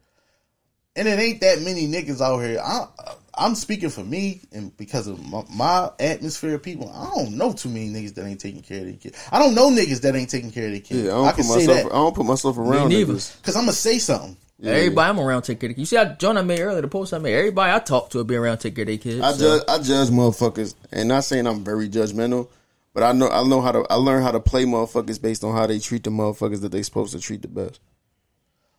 [0.96, 2.60] And it ain't that many niggas out here.
[2.60, 2.86] I,
[3.34, 7.52] I'm speaking for me, and because of my, my atmosphere of people, I don't know
[7.52, 9.16] too many niggas that ain't taking care of their kids.
[9.30, 11.04] I don't know niggas that ain't taking care of their kids.
[11.04, 11.82] Yeah, I don't can put say myself.
[11.84, 11.92] that.
[11.92, 13.14] I don't put myself around neither.
[13.14, 13.42] niggas.
[13.42, 14.36] Cause I'm gonna say something.
[14.60, 14.72] Yeah.
[14.72, 15.78] Everybody I'm around take care of.
[15.78, 17.34] You see that John I made earlier, the post I made.
[17.34, 19.20] Everybody I talk to will be around take care of their kids.
[19.20, 19.58] I so.
[19.58, 19.68] judge.
[19.68, 22.48] I judge motherfuckers, and not saying I'm very judgmental,
[22.92, 23.86] but I know I know how to.
[23.88, 26.82] I learn how to play motherfuckers based on how they treat the motherfuckers that they
[26.82, 27.80] supposed to treat the best.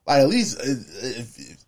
[0.06, 1.66] Like at least if, if,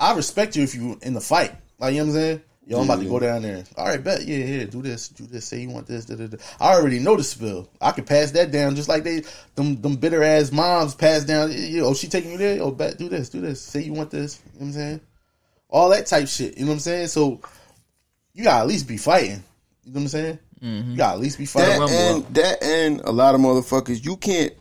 [0.00, 1.54] I respect you if you in the fight.
[1.78, 2.42] Like you know what I'm saying.
[2.64, 3.64] Yo, I'm about to go down there.
[3.76, 4.24] All right, bet.
[4.24, 4.64] Yeah, yeah.
[4.64, 5.08] Do this.
[5.08, 5.46] Do this.
[5.46, 6.04] Say you want this.
[6.04, 6.36] Da, da, da.
[6.60, 7.68] I already know the spill.
[7.80, 9.24] I can pass that down just like they
[9.56, 11.50] them them bitter ass moms pass down.
[11.52, 12.62] You oh, she taking you there.
[12.62, 12.98] Oh, bet.
[12.98, 13.30] Do this.
[13.30, 13.60] Do this.
[13.60, 14.40] Say you want this.
[14.44, 15.00] You know what I'm saying.
[15.68, 16.56] All that type shit.
[16.56, 17.08] You know what I'm saying.
[17.08, 17.40] So
[18.32, 19.42] you gotta at least be fighting.
[19.84, 20.38] You know what I'm saying.
[20.62, 20.90] Mm-hmm.
[20.92, 21.80] You gotta at least be fighting.
[21.80, 24.52] That and that and a lot of motherfuckers, you can't.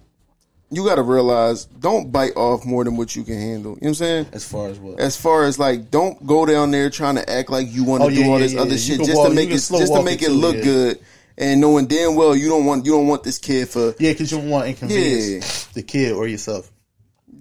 [0.74, 3.72] You got to realize, don't bite off more than what you can handle.
[3.74, 4.26] You know what I'm saying?
[4.32, 5.00] as far as what.
[5.00, 8.08] As far as like, don't go down there trying to act like you want to
[8.08, 9.70] Oh, do yeah, all yeah, this yeah, other shit just walk- to make it just
[9.94, 11.00] to make it look good,
[11.38, 14.32] and knowing damn well you don't want you don't want this kid for yeah, because
[14.32, 16.72] you don't want to inconvenience the kid or yourself.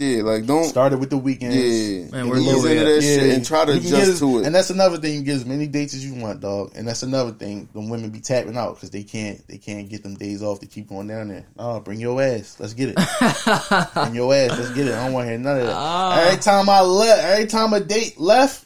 [0.01, 1.55] Yeah like don't Started with the weekends.
[1.57, 3.89] yeah Man, and we're ease low into at- that shit and try to You get
[3.93, 4.47] adjust as- to it.
[4.47, 5.15] And that's another thing.
[5.15, 6.73] You get as many dates as you want, dog.
[6.75, 7.69] And that's another thing.
[7.73, 9.47] The women be tapping out because they can't.
[9.47, 11.45] They can't get them days off to keep going down there.
[11.59, 12.57] Oh, bring your ass.
[12.59, 12.95] Let's get it.
[13.95, 14.51] bring your ass.
[14.59, 14.95] Let's get it.
[14.95, 15.75] I don't want to hear none of that.
[15.77, 16.21] Ah.
[16.27, 18.65] Every time I left, every time a date left,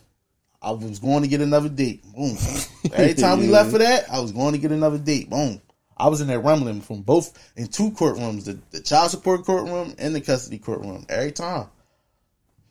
[0.62, 2.02] I was going to get another date.
[2.14, 2.36] Boom.
[2.92, 5.28] Every time we left for that, I was going to get another date.
[5.28, 5.60] Boom.
[5.96, 9.94] I was in there rumbling from both in two courtrooms, the, the child support courtroom
[9.98, 11.06] and the custody courtroom.
[11.08, 11.68] Every time.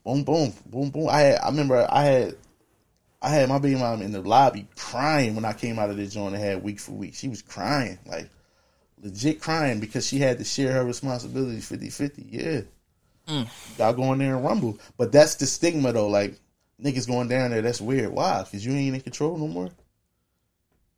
[0.04, 1.08] Boom, boom, boom, boom.
[1.10, 2.36] I had I remember I had
[3.22, 6.06] I had my baby mom in the lobby crying when I came out of the
[6.06, 7.16] joint and had week for week.
[7.16, 8.30] She was crying, like
[9.02, 12.26] legit crying because she had to share her responsibility 50 50.
[12.30, 12.62] Yeah.
[13.28, 13.48] Mm.
[13.78, 14.78] Y'all go in there and rumble.
[14.98, 16.10] But that's the stigma though.
[16.10, 16.38] Like
[16.82, 18.12] niggas going down there, that's weird.
[18.12, 18.44] Why?
[18.44, 19.70] Because you ain't in control no more.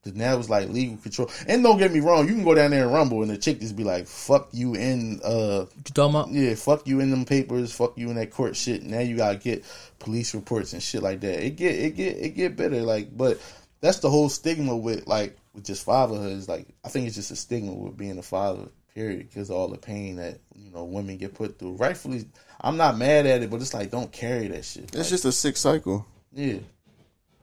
[0.05, 1.31] Because now it's like legal control.
[1.47, 3.59] And don't get me wrong, you can go down there and rumble and the chick
[3.59, 6.29] just be like, fuck you in uh What you talking about?
[6.31, 8.83] yeah, fuck you in them papers, fuck you in that court shit.
[8.83, 9.65] Now you gotta get
[9.97, 11.43] police reports and shit like that.
[11.43, 13.39] It get it get it get better, like but
[13.81, 17.31] that's the whole stigma with like with just fatherhood is like I think it's just
[17.31, 21.17] a stigma with being a father, period, because all the pain that you know women
[21.17, 21.77] get put through.
[21.77, 22.25] Rightfully,
[22.61, 24.83] I'm not mad at it, but it's like don't carry that shit.
[24.83, 26.05] it's Like, just a sick cycle.
[26.31, 26.57] yeah,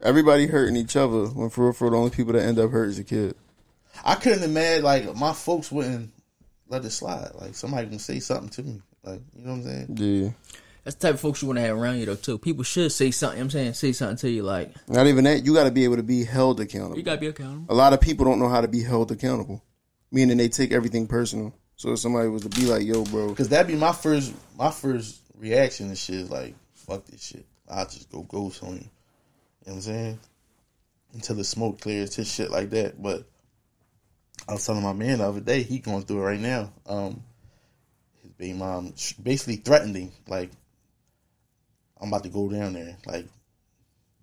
[0.02, 2.88] Everybody hurting each other when for real, for the only people that end up hurt
[2.88, 3.36] is a kid.
[4.04, 6.10] I couldn't imagine like my folks wouldn't
[6.68, 7.30] let it slide.
[7.34, 9.96] Like somebody can say something to me, like you know what I'm saying.
[9.96, 10.30] Yeah.
[10.84, 12.38] That's the type of folks you want to have around you though too.
[12.38, 13.38] People should say something.
[13.38, 15.44] you know what I'm saying say something to you like Not even that.
[15.44, 16.96] You got to be able to be held accountable.
[16.96, 17.72] you gotta be accountable.
[17.72, 19.62] a lot of people don't know how to be held accountable,
[20.10, 21.54] meaning they take everything personal.
[21.76, 24.70] So if somebody was to be like, "Yo, bro," Because that'd be my first my
[24.70, 27.46] first reaction to shit is like, fuck this shit.
[27.68, 28.88] I'll just go ghost on you.
[29.64, 30.18] You know what I'm saying?
[31.14, 33.00] Until the smoke clears to shit like that.
[33.00, 33.24] But
[34.48, 36.72] I was telling my man the other day, he going through it right now.
[36.86, 37.22] Um
[38.22, 40.50] his baby mom basically threatened him, like,
[42.00, 42.96] I'm about to go down there.
[43.06, 43.26] Like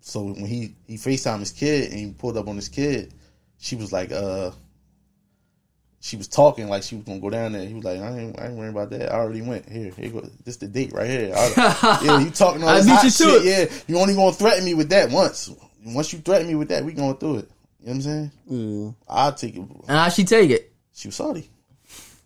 [0.00, 3.14] so when he he FaceTime his kid and he pulled up on his kid,
[3.58, 4.50] she was like, uh
[6.00, 7.66] she was talking like she was gonna go down there.
[7.66, 9.12] He was like, I ain't, I ain't worrying about that.
[9.12, 9.68] I already went.
[9.68, 10.28] Here, here you go.
[10.44, 11.32] This the date right here.
[11.36, 13.44] I- yeah, you talking all I this beat hot you to shit.
[13.44, 15.50] Yeah, you only gonna threaten me with that once.
[15.84, 17.50] Once you threaten me with that, we going through it.
[17.80, 18.32] You know what I'm saying?
[18.46, 18.90] yeah.
[19.08, 19.60] I'll take it.
[19.60, 20.72] And how she take it?
[20.94, 21.50] She was salty.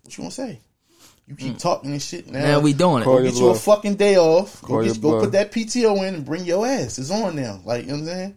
[0.02, 0.60] What you gonna say?
[1.26, 1.58] You keep mm.
[1.58, 2.30] talking and shit.
[2.30, 3.04] Now, Now we doing it.
[3.04, 4.60] Call Go your get you a fucking day off.
[4.62, 6.98] Go, Call get, go put that PTO in and bring your ass.
[6.98, 7.60] It's on now.
[7.64, 8.36] Like, you know what I'm saying?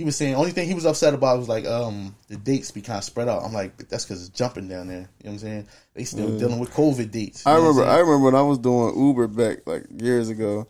[0.00, 2.80] He was saying, only thing he was upset about was like, um, the dates be
[2.80, 3.42] kind of spread out.
[3.42, 4.96] I'm like, but that's because it's jumping down there.
[4.96, 5.68] You know what I'm saying?
[5.92, 7.46] They still dealing with COVID dates.
[7.46, 7.90] I know what I'm remember.
[7.90, 10.68] I remember when I was doing Uber back like years ago.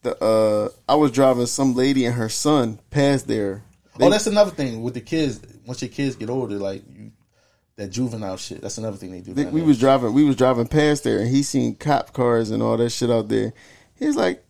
[0.00, 3.62] The uh, I was driving some lady and her son past there.
[3.98, 5.42] They- oh, that's another thing with the kids.
[5.66, 7.12] Once your kids get older, like, you,
[7.76, 9.34] that juvenile shit, that's another thing they do.
[9.34, 9.66] They- we there.
[9.68, 10.14] was driving.
[10.14, 13.28] We was driving past there, and he seen cop cars and all that shit out
[13.28, 13.52] there.
[13.96, 14.42] He was like,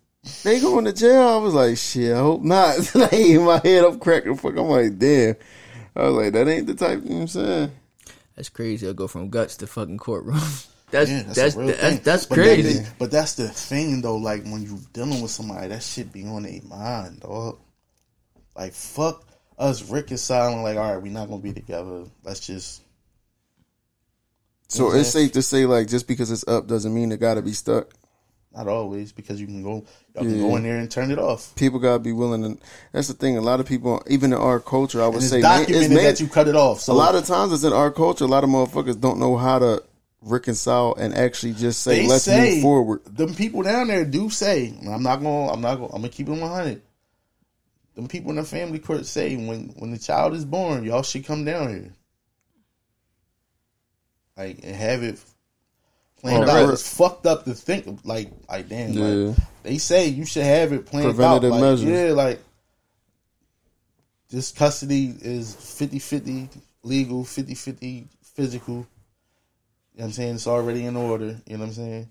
[0.45, 2.77] "They going to jail?" I was like, "Shit, I hope not."
[3.13, 4.37] I in my head, I'm cracking.
[4.37, 5.37] Fuck, I'm like, "Damn."
[5.97, 7.73] I was like, "That ain't the type." You know what I'm saying?
[8.37, 8.87] That's crazy.
[8.87, 10.41] I'll go from guts to fucking courtroom.
[10.91, 12.01] That's Yeah, that's that's, that's a real that's, thing.
[12.03, 12.73] that's But crazy.
[12.81, 14.17] that- but that's the thing though.
[14.17, 17.59] Like when you're dealing with somebody, that shit be on their mind, dog.
[18.57, 19.25] Like fuck
[19.57, 20.65] us reconciling.
[20.65, 22.07] Like all right, we not gonna be together.
[22.25, 22.83] Let's just
[24.67, 24.99] So Okay.
[25.01, 27.53] it's safe to say, like, just because it's up doesn't mean it got to be
[27.53, 27.91] stuck.
[28.53, 29.85] Not always because you can go.
[30.15, 31.55] Y'all can go in there and turn it off.
[31.55, 32.63] People gotta be willing to.
[32.93, 33.37] That's the thing.
[33.37, 36.05] A lot of people, even in our culture, I would And it's say, documented man-
[36.05, 36.81] that you cut it off.
[36.81, 38.25] So a lot of times it's in our culture.
[38.25, 39.83] A lot of motherfuckers don't know how to
[40.23, 44.75] reconcile and actually just say, "Let's say move forward." Them people down there do say,
[44.87, 46.83] I'm not gonna, I'm not gonna, I'm gonna keep it 100.
[47.95, 51.25] Them people in the family court say when when the child is born, y'all should
[51.25, 51.93] come down here,
[54.37, 55.19] like and have it
[56.21, 56.65] planned Oh, out.
[56.65, 56.73] right.
[56.73, 59.05] It's fucked up to think like, like damn, Yeah.
[59.05, 61.61] like they say you should have it planned Preventative out.
[61.61, 61.89] Like, measures.
[61.89, 62.41] Yeah, like
[64.31, 66.49] this custody is 50-50
[66.83, 68.75] legal, 50-50 physical.
[68.75, 68.87] You know
[69.95, 70.35] what I'm saying?
[70.37, 71.37] It's already in order.
[71.47, 72.09] You know what I'm saying?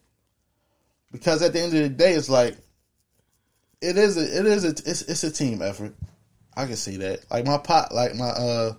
[1.12, 2.56] Because at the end of the day, it's like
[3.82, 5.94] it is a it is a it's it's a team effort.
[6.56, 7.22] I can see that.
[7.32, 8.74] Like my pot, like my uh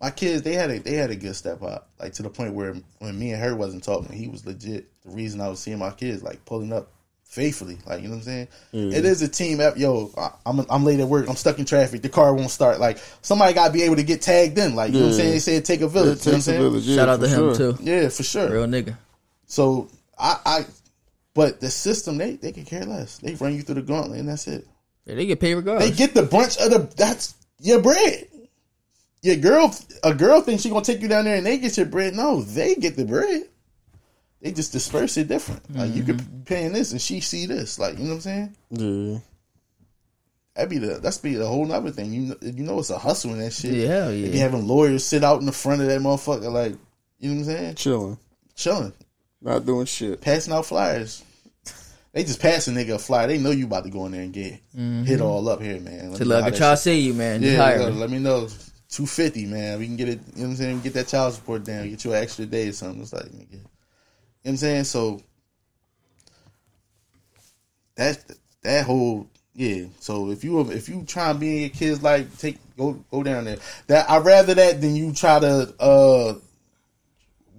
[0.00, 1.90] my kids, they had a they had a good step up.
[2.00, 5.10] Like to the point where when me and her wasn't talking, he was legit the
[5.10, 6.88] reason I was seeing my kids like pulling up
[7.24, 7.78] faithfully.
[7.86, 8.48] Like you know what I'm saying?
[8.72, 8.92] Mm.
[8.94, 9.78] It is a team effort.
[9.78, 11.28] Yo, I, I'm I'm late at work.
[11.28, 12.02] I'm stuck in traffic.
[12.02, 12.80] The car won't start.
[12.80, 14.74] Like somebody got to be able to get tagged in.
[14.74, 15.30] Like you know what I'm saying?
[15.32, 16.24] They say it take a It village.
[16.26, 16.60] you know what I'm a saying?
[16.60, 16.84] village.
[16.84, 17.72] yeah, Shout out for to him sure.
[17.74, 17.82] too.
[17.84, 18.50] Yeah, for sure.
[18.50, 18.96] Real nigga.
[19.46, 20.64] So I, I,
[21.34, 23.18] but the system they they can care less.
[23.18, 24.66] They run you through the gauntlet and that's it.
[25.06, 25.90] Yeah, they get paid regardless.
[25.90, 28.26] They get the bunch of the that's your bread.
[29.22, 31.86] Your girl, a girl thinks she gonna take you down there and they get your
[31.86, 32.14] bread.
[32.14, 33.42] No, they get the bread.
[34.40, 35.74] They just disperse it different.
[35.76, 36.38] Like you could mm-hmm.
[36.38, 37.78] be paying this and she see this.
[37.78, 38.56] Like you know what I'm saying?
[38.70, 39.18] Yeah.
[40.54, 42.12] That'd be the that's be the whole other thing.
[42.12, 43.74] You know, you know it's a hustle in that shit.
[43.74, 44.42] Yeah, hell They be yeah.
[44.42, 46.74] having lawyers sit out in the front of that motherfucker, like
[47.18, 48.18] you know what I'm saying, Chilling,
[48.56, 48.92] chilling.
[49.42, 50.20] not doing shit.
[50.22, 51.22] passing out flyers.
[52.12, 53.28] They just pass a nigga a flyer.
[53.28, 55.22] They know you about to go in there and get hit mm-hmm.
[55.22, 56.10] all up here, man.
[56.10, 57.42] Let To me know like how a that child shit- see you, man.
[57.42, 58.48] Yeah, let me know.
[58.90, 59.78] Two fifty, man.
[59.78, 60.20] We can get it.
[60.34, 60.80] You know what I'm saying?
[60.80, 61.88] Get that child support down.
[61.88, 63.02] Get you an extra day or something.
[63.02, 63.52] It's like, nigga.
[63.52, 63.62] You know
[64.42, 64.84] what I'm saying?
[64.84, 65.22] So
[67.94, 68.18] that
[68.62, 69.84] that whole yeah.
[70.00, 73.22] So if you if you try and be in your kids' life, take go go
[73.22, 73.58] down there.
[73.86, 76.34] That I rather that than you try to uh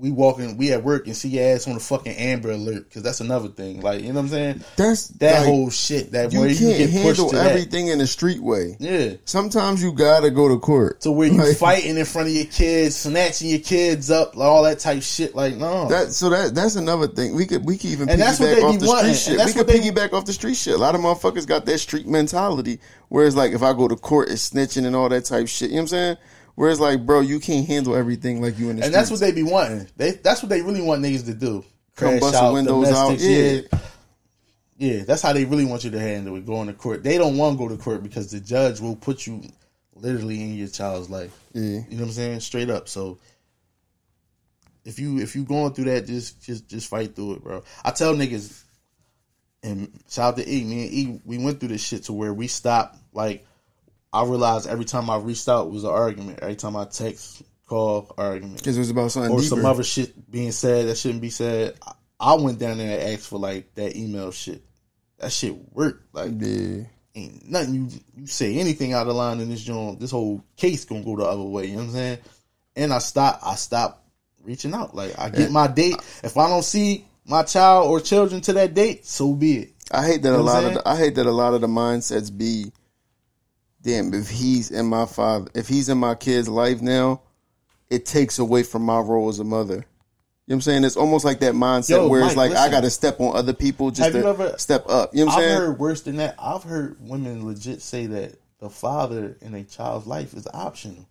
[0.01, 3.03] we walking we at work and see your ass on the fucking Amber Alert because
[3.03, 3.81] that's another thing.
[3.81, 4.63] Like you know what I'm saying?
[4.75, 6.11] That's That like, whole shit.
[6.11, 7.47] That you where can't you get pushed handle to that.
[7.51, 8.75] everything in the street way.
[8.79, 9.13] Yeah.
[9.25, 11.01] Sometimes you gotta go to court.
[11.01, 14.47] To where you Like, fighting in front of your kids, snatching your kids up, like
[14.47, 15.35] all that type shit.
[15.35, 17.35] Like no, That so that that's another thing.
[17.35, 19.13] We could we could even And that's what piggyback they off the wanting.
[19.13, 19.37] street shit.
[19.37, 20.73] That's We could what they- piggyback off the street shit.
[20.73, 22.79] A lot of motherfuckers got that street mentality.
[23.09, 25.69] Whereas like if I go to court, it's snitching and all that type shit.
[25.69, 26.17] You know what I'm saying?
[26.55, 29.09] Whereas like, bro, you can't handle everything like you in the and streets.
[29.09, 29.87] that's what they be wanting.
[29.97, 31.63] They that's what they really want niggas to do.
[31.95, 33.19] Come busting out, windows out.
[33.19, 33.39] Yeah.
[33.39, 33.61] yeah,
[34.77, 35.03] yeah.
[35.03, 36.45] That's how they really want you to handle it.
[36.45, 39.25] Going to court, they don't want to go to court because the judge will put
[39.27, 39.43] you
[39.95, 41.37] literally in your child's life.
[41.53, 41.61] Yeah.
[41.61, 42.39] You know what I'm saying?
[42.41, 42.89] Straight up.
[42.89, 43.19] So
[44.83, 47.63] if you if you going through that, just just just fight through it, bro.
[47.83, 48.63] I tell niggas,
[49.63, 50.63] and shout out to E.
[50.63, 52.97] Me and E, we went through this shit to where we stopped.
[53.13, 53.45] Like
[54.13, 56.39] I realized every time I reached out was an argument.
[56.41, 59.55] Every time I text, call, argument, Because it was about something or deeper.
[59.55, 61.75] some other shit being said that shouldn't be said.
[61.85, 64.63] I, I went down there and asked for like that email shit.
[65.17, 66.13] That shit worked.
[66.13, 66.83] Like yeah.
[67.15, 70.83] ain't nothing you you say anything out of line in this joint, this whole case
[70.85, 71.67] gonna go the other way.
[71.67, 72.17] You know what I'm saying?
[72.75, 74.05] And I stop I stop
[74.43, 74.93] reaching out.
[74.93, 75.95] Like I get my date.
[76.23, 79.73] If I don't see my child or children to that date, so be it.
[79.91, 81.61] I hate that You know a lot of the, I hate that a lot of
[81.61, 82.71] the mindsets be
[83.81, 87.21] damn if he's in my father if he's in my kid's life now,
[87.89, 89.85] it takes away from my role as a mother.
[90.47, 90.83] You know what I'm saying?
[90.83, 93.53] It's almost like that mindset Yo, where Mike, it's like I gotta step on other
[93.53, 95.13] people just Have to ever- step up.
[95.13, 95.51] You know what I'm saying?
[95.53, 96.35] I've heard worse than that.
[96.39, 101.05] I've heard women legit say that the father in a child's life is optional.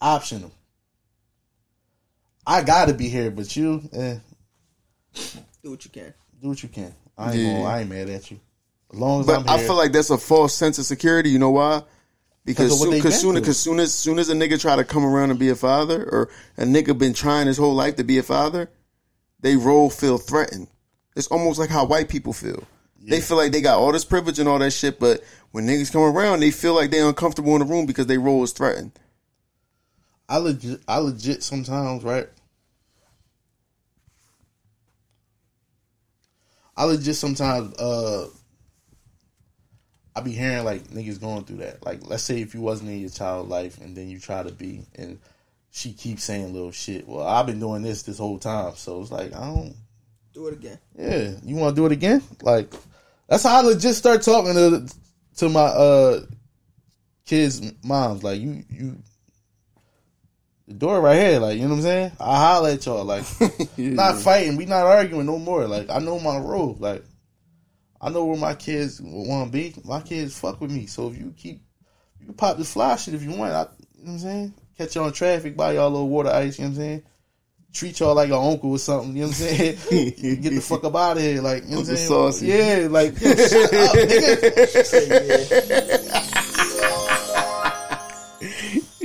[0.00, 0.52] Optional.
[2.46, 4.18] I gotta be here, but you, eh,
[5.62, 6.12] Do what you can.
[6.40, 6.94] do what you can.
[7.18, 7.52] I ain't Yeah.
[7.54, 8.38] gonna, I ain't mad at you.
[8.92, 9.48] As long as But.
[9.48, 11.30] I feel like that's a false sense of security.
[11.30, 11.82] You know why?
[12.44, 13.44] Because 'Cause soon, cause soon, through.
[13.44, 16.04] cause soon as soon as a nigga try to come around and be a father,
[16.10, 18.70] or a nigga been trying his whole life to be a father,
[19.40, 20.68] they role feel threatened.
[21.16, 22.62] It's almost like how white people feel.
[23.08, 25.22] They feel like they got all this privilege and all that shit, but
[25.52, 28.42] when niggas come around, they feel like they're uncomfortable in the room because they role
[28.42, 28.92] is threatened.
[30.28, 32.28] I legit, I legit sometimes, right?
[36.76, 38.28] I legit sometimes, uh,
[40.16, 41.84] I be hearing like niggas going through that.
[41.84, 44.50] Like, let's say if you wasn't in your child life and then you try to
[44.50, 45.18] be, and
[45.70, 47.06] she keeps saying little shit.
[47.06, 49.76] Well, I've been doing this this whole time, so it's like I don't.
[50.32, 50.78] Do it again.
[50.98, 52.22] Yeah, you want to do it again?
[52.42, 52.72] Like,
[53.28, 54.88] that's how I legit start talking to
[55.36, 56.20] to my uh
[57.26, 58.22] kids' moms.
[58.22, 58.96] Like, you you
[60.66, 61.40] the door right here.
[61.40, 62.12] Like, you know what I'm saying?
[62.18, 63.04] I holler at y'all.
[63.04, 63.24] Like,
[63.76, 64.56] not fighting.
[64.56, 65.66] We not arguing no more.
[65.66, 66.76] Like, I know my role.
[66.78, 67.04] Like,
[68.00, 69.74] I know where my kids want to be.
[69.84, 70.86] My kids fuck with me.
[70.86, 71.60] So if you keep,
[72.20, 73.52] you can pop this fly shit if you want.
[73.52, 73.68] I, you know
[74.04, 74.54] what I'm saying?
[74.76, 76.58] Catch y'all in traffic, buy y'all a little water ice.
[76.58, 77.02] You know what I'm saying?
[77.72, 79.16] Treat y'all like an uncle or something.
[79.16, 79.76] You know what I'm saying?
[80.42, 81.40] Get the fuck up out of here.
[81.40, 82.08] Like, you know what I'm saying?
[82.08, 82.46] Saucy.
[82.46, 85.56] Yeah, like, yo, shut up, nigga.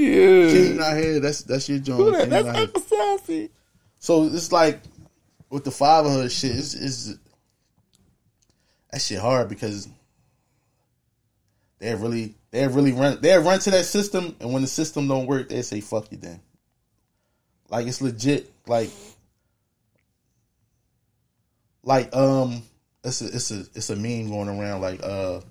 [0.01, 1.19] Yeah, King not here.
[1.19, 2.29] That's that's your joint.
[2.29, 2.69] Not here.
[2.87, 3.49] Saucy.
[3.99, 4.81] So it's like
[5.51, 7.13] with the fatherhood shit, it's, it's
[8.91, 9.87] that shit hard because
[11.79, 15.25] they really they really run they run to that system, and when the system don't
[15.25, 16.17] work, they say fuck you.
[16.17, 16.39] Then,
[17.69, 18.51] like it's legit.
[18.67, 18.91] Like,
[21.83, 22.61] like um,
[23.03, 24.81] it's a it's a it's a meme going around.
[24.81, 25.41] Like uh,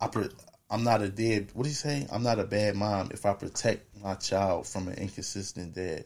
[0.00, 0.28] I pre-
[0.70, 1.50] I'm not a dead.
[1.54, 2.06] What do you say?
[2.12, 6.04] I'm not a bad mom if I protect my child from an inconsistent dad.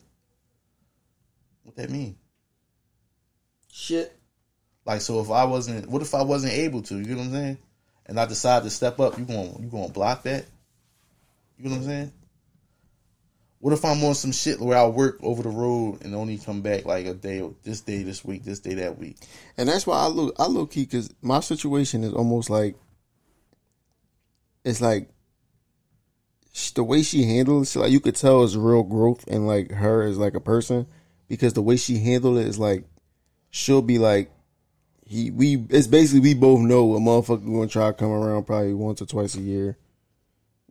[1.62, 2.16] What that mean?
[3.70, 4.15] Shit.
[4.86, 6.96] Like, so if I wasn't, what if I wasn't able to?
[6.96, 7.58] You know what I'm saying?
[8.06, 9.18] And I decide to step up.
[9.18, 10.46] You going you to block that?
[11.58, 12.12] You know what I'm saying?
[13.58, 16.60] What if I'm on some shit where I work over the road and only come
[16.60, 19.16] back like a day, this day, this week, this day, that week?
[19.56, 22.76] And that's why I look, I look key because my situation is almost like,
[24.64, 25.08] it's like
[26.74, 30.02] the way she handles it, like you could tell is real growth and like her
[30.02, 30.86] as like a person
[31.28, 32.84] because the way she handled it is like
[33.50, 34.30] she'll be like
[35.06, 38.74] he we it's basically we both know a motherfucker gonna try to come around probably
[38.74, 39.78] once or twice a year,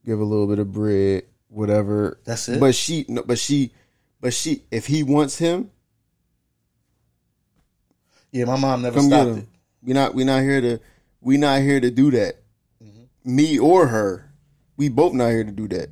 [0.05, 2.19] give a little bit of bread, whatever.
[2.25, 2.59] That's it?
[2.59, 3.71] But she no, but she
[4.19, 5.71] but she if he wants him,
[8.31, 9.47] Yeah, my mom never stopped it.
[9.81, 10.79] We not we not here to
[11.21, 12.35] we not here to do that.
[12.83, 13.35] Mm-hmm.
[13.35, 14.33] Me or her,
[14.75, 15.89] we both not here to do that.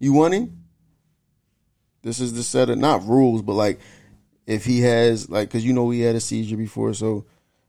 [0.00, 0.64] You want him?
[2.02, 3.78] This is the set of not rules, but like
[4.44, 7.26] if he has like because you know he had a seizure before, so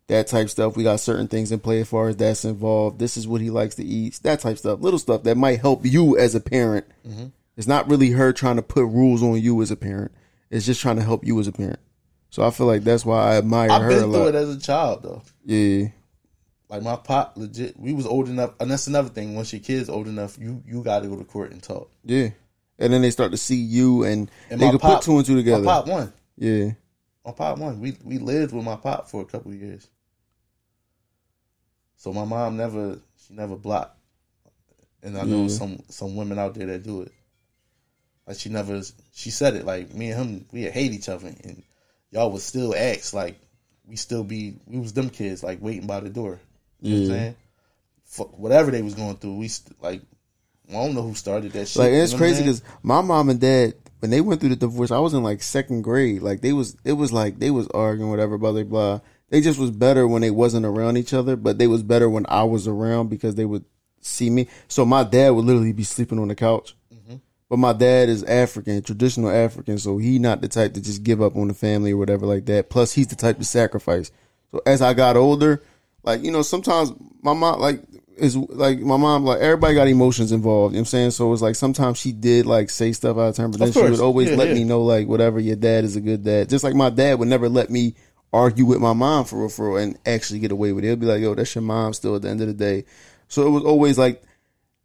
[0.07, 0.75] that type stuff.
[0.75, 2.99] We got certain things in play as far as that's involved.
[2.99, 4.19] This is what he likes to eat.
[4.23, 6.85] That type stuff, little stuff that might help you as a parent.
[7.07, 7.27] Mm-hmm.
[7.57, 10.11] It's not really her trying to put rules on you as a parent.
[10.49, 11.79] It's just trying to help you as a parent.
[12.29, 14.27] So I feel like that's why I admire I've her been a through lot.
[14.27, 15.21] it as a child though.
[15.45, 15.87] Yeah.
[16.69, 19.35] Like my pop, legit, we was old enough, and that's another thing.
[19.35, 21.89] Once your kid's old enough, you you got to go to court and talk.
[22.03, 22.29] Yeah.
[22.77, 25.25] And then they start to see you and, And they can pop- put two and
[25.25, 25.63] two together.
[25.63, 26.13] My pop one.
[26.37, 26.71] Yeah.
[27.25, 27.79] My pop one.
[27.79, 29.89] We we lived with my pop for a couple of years.
[31.97, 33.97] So my mom never she never blocked.
[35.03, 37.11] And I know some some women out there that do it.
[38.25, 38.81] Like she never
[39.13, 41.63] she said it like me and him we hate each other and
[42.11, 43.39] y'all would still ask like
[43.87, 46.39] we still be we was them kids like waiting by the door.
[46.81, 47.35] You know what I'm saying?
[48.05, 50.01] Fuck whatever they was going through, we st- like
[50.69, 51.79] I don't know who started that shit.
[51.79, 54.55] Like you it's know crazy because my mom and dad when they went through the
[54.55, 56.21] divorce, I was in like second grade.
[56.21, 58.99] Like they was it was like they was arguing whatever blah blah blah.
[59.29, 62.25] They just was better when they wasn't around each other, but they was better when
[62.29, 63.65] I was around because they would
[63.99, 64.47] see me.
[64.67, 66.75] So my dad would literally be sleeping on the couch.
[66.93, 67.17] Mm-hmm.
[67.49, 71.21] But my dad is African, traditional African, so he not the type to just give
[71.21, 72.69] up on the family or whatever like that.
[72.69, 74.11] Plus, he's the type to sacrifice.
[74.51, 75.61] So as I got older,
[76.03, 77.81] like you know, sometimes my mom like
[78.15, 80.73] is like my mom like everybody got emotions involved.
[80.73, 81.11] You know what I'm saying?
[81.11, 83.81] So it's like sometimes she did like say stuff out of turn, but then she
[83.81, 84.53] would always Yeah, let yeah.
[84.55, 86.49] me know like whatever your dad is a good dad.
[86.49, 87.95] Just like my dad would never let me
[88.33, 90.87] argue with my mom for real, for real and actually get away with it.
[90.87, 92.85] He'll be like, "Yo, that's your mom." Still at the end of the day,
[93.27, 94.23] so it was always like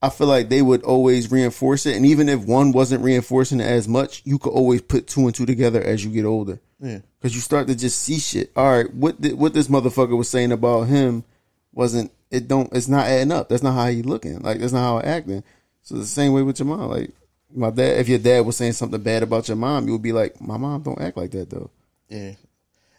[0.01, 3.67] I feel like they would always reinforce it, and even if one wasn't reinforcing it
[3.67, 6.61] as much, you could always put two and two together as you get older.
[6.81, 7.01] Yeah.
[7.21, 8.51] Because you start to just see shit.
[8.57, 11.25] All right, what th- what this motherfucker was saying about him
[11.73, 12.49] wasn't it?
[12.49, 13.49] Don't it's not adding up.
[13.49, 14.41] That's not how he looking.
[14.41, 15.43] Like that's not how he acting.
[15.83, 16.91] So the same way with your mom.
[16.91, 17.11] Like
[17.55, 20.13] My dad, if your dad was saying something bad about your mom, you would be
[20.13, 21.71] like, "My mom don't act like that though."
[22.09, 22.33] Yeah.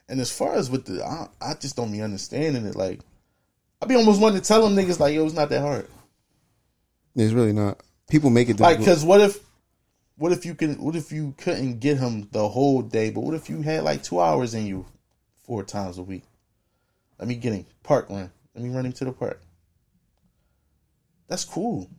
[0.09, 2.75] And as far as with the, I, I just don't be understanding it.
[2.75, 2.99] Like,
[3.81, 5.87] I be almost wanting to tell them niggas like, yo, it's not that hard.
[7.15, 7.79] It's really not.
[8.09, 8.97] People make it Like, difficult.
[8.97, 9.39] cause what if,
[10.17, 13.33] what if you can, what if you couldn't get him the whole day, but what
[13.33, 14.85] if you had like two hours in you,
[15.43, 16.23] four times a week?
[17.19, 18.29] Let me get him park run.
[18.53, 19.41] Let me run him to the park.
[21.27, 21.89] That's cool.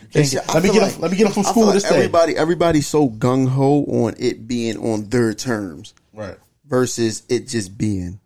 [0.00, 1.00] And Can't shit, get- I let me get like- him.
[1.02, 1.96] Let me get him from school like this day.
[1.96, 6.36] everybody, everybody's so gung ho on it being on their terms Right.
[6.68, 7.98] Versus it just being.
[7.98, 8.16] You know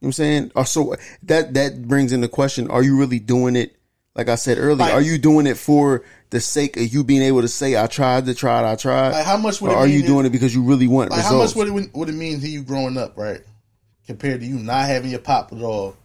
[0.00, 0.52] what I'm saying?
[0.54, 3.76] Or so that that brings in the question: Are you really doing it?
[4.14, 7.22] Like I said earlier, Like- are you doing it for the sake of you being
[7.22, 9.10] able to say, "I tried to try it, I tried"?
[9.12, 10.86] Like, how much would or it are mean you if- doing it because you really
[10.86, 13.40] want Like, how much would it would it mean to you growing up, right?
[14.06, 15.96] Compared to you not having your pop at all,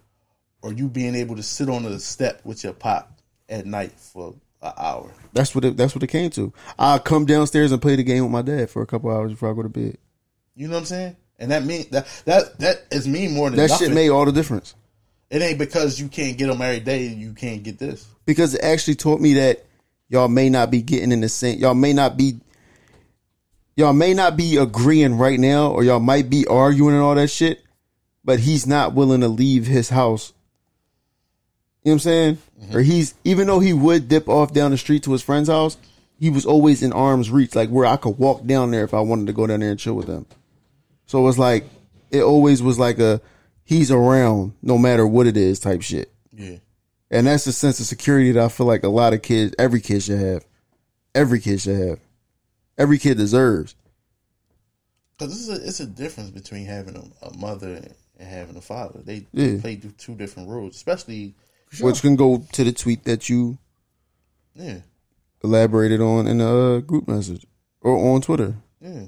[0.62, 3.20] or you being able to sit on the step with your pop
[3.50, 5.12] at night for an hour.
[5.34, 6.54] that's what it, that's what it came to.
[6.80, 9.52] I come downstairs and play the game with my dad for a couple hours before
[9.52, 9.98] I go to bed.
[10.60, 11.16] You know what I'm saying?
[11.40, 13.88] And that mean that that that is mean more than That nothing.
[13.88, 14.76] shit made all the difference.
[15.30, 17.08] it ain't because you can't get them every day.
[17.08, 18.06] And you can't get this.
[18.26, 19.64] because it actually taught me that
[20.10, 22.40] y'all may not be getting in the same y'all may not be
[23.78, 27.30] y'all may not be agreeing right now or y'all might be arguing and all that
[27.30, 27.64] shit
[28.26, 30.34] but he's not willing to leave his house
[31.84, 32.76] you know what i'm saying mm-hmm.
[32.76, 35.78] or he's even though he would dip off down the street to his friend's house
[36.20, 39.00] he was always in arm's reach like where i could walk down there if i
[39.00, 40.26] wanted to go down there and chill with them
[41.10, 41.66] so it was like
[42.12, 43.20] it always was like a
[43.66, 46.58] he's around no matter what it is type shit Yeah.
[47.10, 49.82] and that's the sense of security that I feel like a lot of kids, every
[49.82, 50.46] kid should have.
[51.16, 52.00] Every kid should have.
[52.78, 53.76] Every kid deserves.
[55.18, 57.94] Because it's a it's a difference between having a, a mother and
[58.28, 59.00] having a father.
[59.04, 59.60] They, Yeah.
[59.62, 61.36] play two- two different roles, especially
[61.82, 63.58] Which can go to the tweet that you
[64.56, 64.80] yeah
[65.44, 67.46] elaborated on in the uh, group message
[67.82, 68.56] or on Twitter.
[68.82, 69.06] yeah.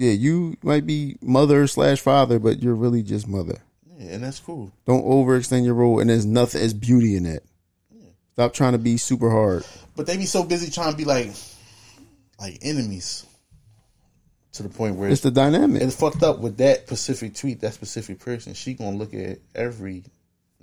[0.00, 3.58] Yeah, you might be mother slash father, but you're really just mother.
[3.98, 4.72] Yeah, and that's cool.
[4.86, 6.60] Don't overextend your role, and there's nothing.
[6.60, 7.42] There's beauty in that.
[8.32, 9.66] Stop trying to be super hard.
[9.96, 11.32] But they be so busy trying to be like
[12.40, 13.26] like enemies
[14.52, 15.82] to the point where It's the dynamic.
[15.82, 18.54] it's fucked up with that specific tweet, that specific person.
[18.54, 20.04] She gonna look at every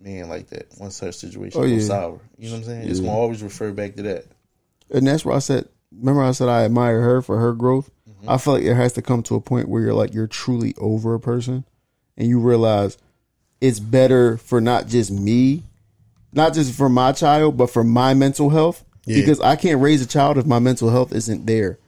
[0.02, 1.88] man like that once her situation Oh, goes yeah.
[1.88, 2.20] sour.
[2.40, 2.90] You know what I'm saying?
[2.90, 4.26] It's gonna always refer back to that.
[4.90, 5.70] and that's where I said.
[5.92, 7.90] Remember, I said I admire her for her growth.
[8.28, 10.74] I feel like it has to come to a point where you're like you're truly
[10.78, 11.64] over a person,
[12.18, 12.98] and you realize
[13.62, 15.64] it's better for not just me,
[16.34, 18.84] not just for my child, but for my mental health.
[19.06, 19.22] Yeah.
[19.22, 21.80] Because I can't raise a child if my mental health isn't there.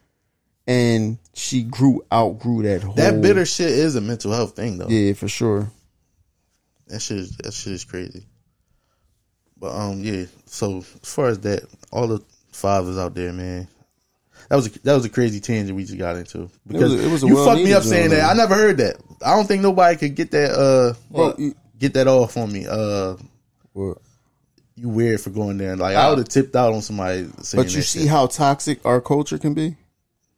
[0.65, 4.87] And she grew outgrew that whole That bitter shit is a mental health thing though.
[4.87, 5.69] Yeah, for sure.
[6.87, 8.25] That shit is that shit is crazy.
[9.57, 13.67] But um yeah, so as far as that, all the fathers out there, man.
[14.49, 17.23] That was a, that was a crazy tangent we just got into because it was
[17.23, 18.29] a you fucked me up saying that.
[18.29, 18.97] I never heard that.
[19.23, 22.65] I don't think nobody could get that uh you- get that off on me.
[22.67, 23.15] Uh,
[23.73, 23.99] What?
[24.75, 25.75] you weird for going there.
[25.75, 28.09] Like I would have tipped out on somebody saying But you see shit.
[28.09, 29.75] how toxic our culture can be?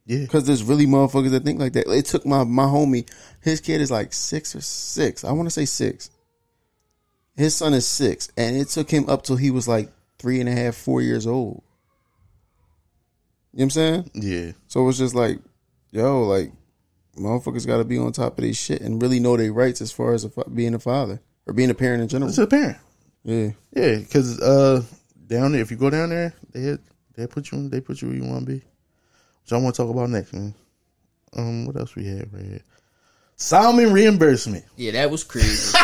[0.06, 1.88] yeah, Because there's really motherfuckers that think like that.
[1.88, 3.10] It took my my homie,
[3.40, 5.24] his kid is like six or six.
[5.24, 6.10] I want to say six.
[7.36, 9.90] His son is six, and it took him up till he was like
[10.20, 11.64] three and a half, four years old.
[13.54, 14.12] You know what I'm saying?
[14.14, 15.40] yeah, So it's just like,
[15.92, 16.52] yo, like,
[17.18, 19.92] motherfuckers got to be on top of their shit and really know their rights as
[19.92, 22.30] far as a, fa- being a father or being a parent in general.
[22.30, 22.78] it's a parent.
[23.24, 23.50] Yeah.
[23.76, 24.84] Yeah, because uh,
[25.28, 26.78] down there, if you go down there, they
[27.16, 28.62] they put you in, they put you where you want to be.
[29.44, 30.56] Which I want to talk about next, man.
[31.36, 32.62] Um, what else we have right here?
[33.36, 34.64] Salmon reimbursement.
[34.78, 35.72] Yeah, that was crazy.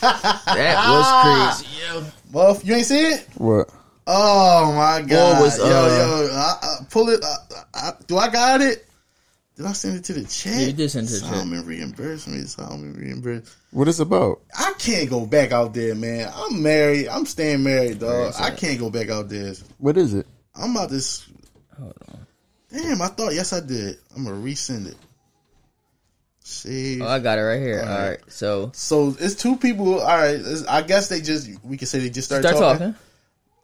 [0.00, 1.76] that was crazy.
[1.84, 2.04] Yo.
[2.32, 3.26] Well, you ain't see it?
[3.36, 3.68] What?
[4.06, 5.40] Oh my god!
[5.40, 7.24] was, yo, uh, yo, I, I, pull it.
[7.24, 7.36] I,
[7.74, 8.86] I, do I got it?
[9.56, 10.54] Did I send it to the chat?
[10.54, 11.36] Yeah, you did send it to the chat.
[11.36, 12.48] Salmon reimbursement.
[12.48, 13.54] Salmon reimbursement.
[13.70, 14.40] What it's about?
[14.58, 16.32] I can't go back out there, man.
[16.34, 17.08] I'm married.
[17.08, 18.34] I'm staying married, dog.
[18.38, 19.54] I can't go back out there.
[19.78, 20.26] What is it?
[20.54, 21.28] I'm about this.
[22.72, 23.98] Damn, I thought yes I did.
[24.16, 24.96] I'm gonna resend it.
[26.40, 27.00] See.
[27.00, 27.80] Oh, I got it right here.
[27.82, 28.08] All All right.
[28.10, 28.20] right.
[28.28, 30.00] So So it's two people.
[30.00, 30.34] All right.
[30.34, 32.86] it's- I guess they just we can say they just started start talking.
[32.94, 33.11] talking.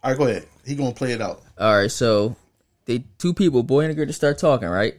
[0.03, 0.47] All right, go ahead.
[0.65, 1.43] He gonna play it out.
[1.59, 1.91] All right.
[1.91, 2.37] So
[2.85, 4.69] they two people, boy and a girl, to start talking.
[4.69, 4.95] Right.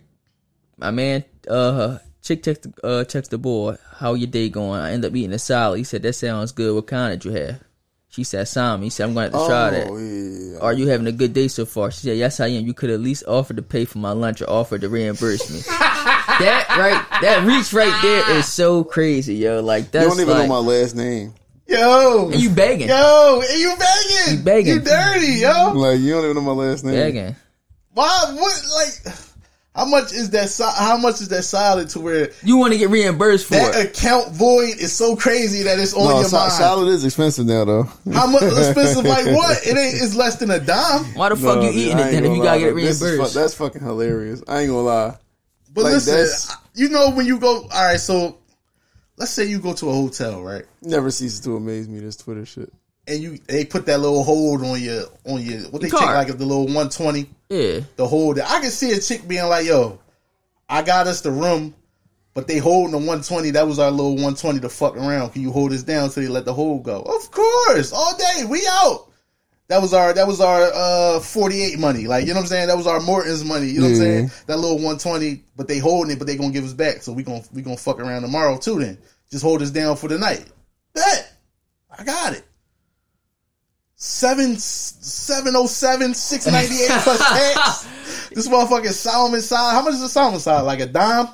[0.78, 5.06] My man, uh, chick text uh text the boy, "How your day going?" I end
[5.06, 5.78] up eating a salad.
[5.78, 6.74] He said, "That sounds good.
[6.76, 7.62] What kind did you have?"
[8.10, 10.60] She said, "Salmon." He said, "I'm going to have to try that." Oh, yeah.
[10.60, 11.92] Are you having a good day so far?
[11.92, 12.66] She said, Yes, I am.
[12.66, 15.60] You could at least offer to pay for my lunch or offer to reimburse me.
[15.68, 19.62] that right, that reach right there is so crazy, yo.
[19.62, 21.34] Like You don't even like, know my last name.
[21.70, 22.88] Yo, And you begging.
[22.90, 24.74] yo, and you begging, You begging.
[24.76, 25.74] you dirty, yo.
[25.74, 26.96] Like you don't even know my last name.
[26.96, 27.36] Begging.
[27.94, 28.36] Why?
[28.38, 28.64] What?
[28.76, 29.16] Like,
[29.76, 30.50] how much is that?
[30.78, 33.90] How much is that solid to where You want to get reimbursed for that it.
[33.98, 36.54] account void is so crazy that it's on No, your sa- mind?
[36.54, 37.84] salad is expensive now though.
[38.14, 39.06] How much expensive?
[39.06, 39.60] Like what?
[39.66, 40.02] It ain't.
[40.02, 41.06] It's less than a dime.
[41.14, 42.74] Why the fuck you dude, eating it ain't then if gonna you gotta get it
[42.74, 42.84] bro.
[42.84, 43.34] Reimbursed?
[43.34, 44.42] fu- that's fucking hilarious.
[44.48, 45.18] I ain't gonna lie.
[45.72, 47.62] But Like, listen, you know when you go.
[47.62, 48.39] All right, so
[49.20, 50.66] let's say you go to a hotel, right?
[50.82, 52.74] Never ceases to amaze me this Twitter shit.
[53.08, 56.08] And you they put that little hold on your on your what they Your take
[56.08, 56.28] card.
[56.28, 57.30] like the little one twenty.
[57.50, 57.82] yeah.
[57.96, 58.40] the hold.
[58.40, 60.00] I can see a chick being like, "Yo,
[60.68, 61.74] I got us the room,
[62.36, 63.50] but they holding the 120.
[63.52, 65.32] That was our little 120 to fuck around.
[65.32, 67.02] Can you hold us down so they let the hold go?
[67.02, 69.09] Of course, all day we out.
[69.70, 72.08] That was our that was our uh 48 money.
[72.08, 72.68] Like you know what I'm saying.
[72.68, 73.68] That was our Morton's money.
[73.68, 74.32] You know what I'm saying.
[74.48, 77.04] That little 120, but they holding it, but they gonna give us back.
[77.04, 78.80] So we gonna we gonna fuck around tomorrow too.
[78.80, 78.98] Then
[79.32, 80.44] just hold us down for the night.
[80.96, 81.32] Bet
[81.98, 82.44] I got it.
[83.96, 88.30] Seven seven oh seven six ninety eight plus tax.
[88.30, 89.74] This motherfucking Solomon side.
[89.74, 90.62] How much is a Solomon side?
[90.62, 91.28] Like a dime?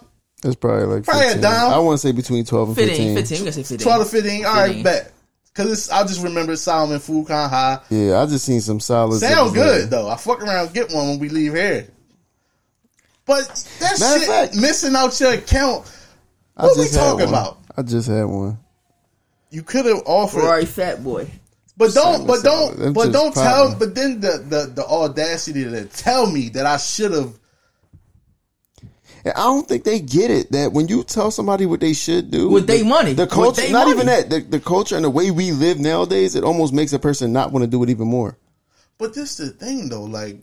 [0.44, 1.72] It's probably like Probably a dime.
[1.72, 3.16] I want to say between twelve and 15, 15.
[3.16, 3.38] 15.
[3.38, 3.78] We gonna 15.
[3.78, 4.45] Twelve to fifteen.
[4.45, 4.84] All right, 15.
[4.84, 5.14] bet.
[5.56, 7.80] Cause it's, I just remember Solomon food kind of high.
[7.90, 9.22] Yeah, I just seen some salads.
[9.22, 10.10] that Sound good like- though.
[10.10, 11.88] I fuck around get one when we leave here.
[13.26, 13.48] But
[13.80, 15.90] that Matter shit fact- missing out your account.
[16.57, 17.57] I What we just had talking about?
[17.76, 18.60] I just had one.
[19.49, 21.30] You could have offered, Ferrari fat boy.
[21.77, 22.77] but don't, but solid.
[22.77, 23.76] don't, but don't tell.
[23.76, 27.34] But then the the the audacity to tell me that I should have.
[29.26, 32.30] And I don't think they get it that when you tell somebody what they should
[32.30, 33.14] do With their money.
[33.14, 33.91] the culture, not money.
[33.91, 36.99] even that, the, the culture and the way we live nowadays, it almost makes a
[36.99, 38.38] person not want to do it even more.
[38.99, 40.38] But this is the thing though, like.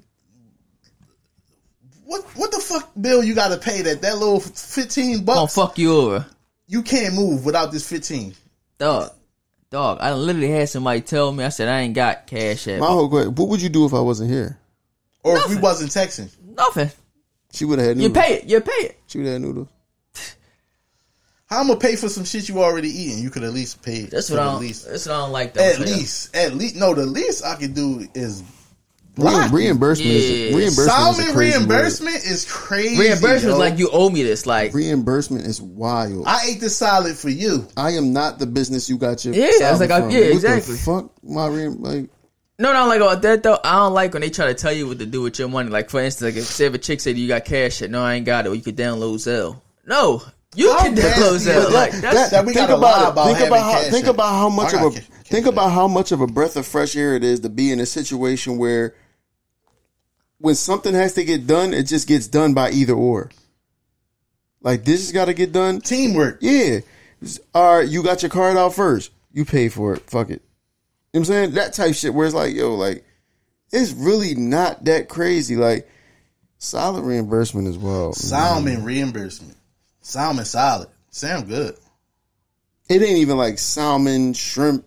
[2.04, 5.54] What what the fuck bill you got to pay that that little fifteen bucks?
[5.54, 6.26] fuck you over.
[6.66, 8.34] You can't move without this fifteen.
[8.78, 9.12] Dog.
[9.70, 9.98] Dog.
[10.00, 13.08] I literally had somebody tell me, I said, I ain't got cash at My whole
[13.08, 14.58] question: What would you do if I wasn't here?
[15.22, 16.28] Or if we wasn't texting.
[16.54, 16.90] Nothing.
[17.52, 18.16] She would have had noodles.
[18.16, 18.44] You pay it.
[18.44, 18.98] You pay it.
[19.06, 19.68] She would have had noodles.
[21.46, 23.18] How I'm gonna pay for some shit you already eating?
[23.22, 24.02] You could at least pay.
[24.06, 24.88] That's what I the don't, least.
[24.88, 25.62] that's what I don't like though.
[25.62, 26.94] At So, least, at least, no.
[26.94, 28.42] The least I can do is
[29.18, 30.16] Re- reimbursement Yeah.
[30.18, 30.78] is reimbursement.
[30.78, 32.98] is a Solomon crazy reimbursement is crazy.
[32.98, 33.50] Reimbursement yo.
[33.52, 34.46] is like you owe me this.
[34.46, 36.26] Like, Reimbursement is wild.
[36.26, 37.68] I, I ate the salad for you.
[37.76, 40.10] I am not the business you got your Yeah, I was like I- from.
[40.10, 40.76] yeah, What the exactly.
[40.76, 42.08] fuck, my reim- like
[42.62, 43.58] no, no, I like about that though.
[43.62, 45.68] I don't like when they try to tell you what to do with your money.
[45.70, 48.14] Like, for instance, like if, say if a chick said you got cash, no, I
[48.14, 48.50] ain't got it.
[48.50, 49.60] Or you could download Zelle.
[49.86, 50.22] No,
[50.54, 51.64] you How can download is Zelle.
[51.68, 51.72] that?
[51.72, 53.10] Like, That- that's, that we think gotta lie about it.
[53.12, 54.10] about think about how cash think in.
[54.10, 55.52] about how much of a ca- cash think in.
[55.52, 57.86] about how much of a breath of fresh air it is to be in a
[57.86, 58.94] situation where
[60.38, 63.30] when something has to get done, it just gets done by either or.
[64.60, 65.80] Like this has got to get done.
[65.80, 66.38] Teamwork.
[66.40, 66.80] Yeah.
[67.54, 69.10] All right, you got your card out first.
[69.32, 70.08] You pay for it.
[70.10, 70.42] Fuck it.
[71.12, 71.50] You know what I'm saying?
[71.52, 73.04] That type shit where it's like, yo, like,
[73.70, 75.56] it's really not that crazy.
[75.56, 75.88] Like,
[76.58, 78.14] solid reimbursement as well.
[78.14, 79.56] Salmon reimbursement.
[80.00, 80.88] Salmon solid.
[81.10, 81.76] Sound good.
[82.88, 84.86] It ain't even like salmon, shrimp,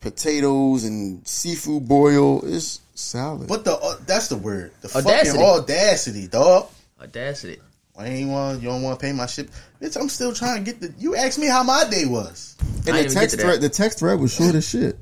[0.00, 2.44] potatoes, and seafood boil.
[2.44, 3.48] It's salad.
[3.48, 4.72] But the uh, that's the word.
[4.82, 5.38] The Audacity.
[5.38, 6.68] fucking audacity, dog.
[7.00, 7.58] audacity.
[7.98, 9.48] I ain't want you don't want to pay my shit.
[9.80, 10.94] Bitch, I'm still trying to get the.
[10.98, 12.56] You asked me how my day was.
[12.60, 14.68] and I the didn't even get text to thread, the text thread was short as
[14.68, 14.98] shit.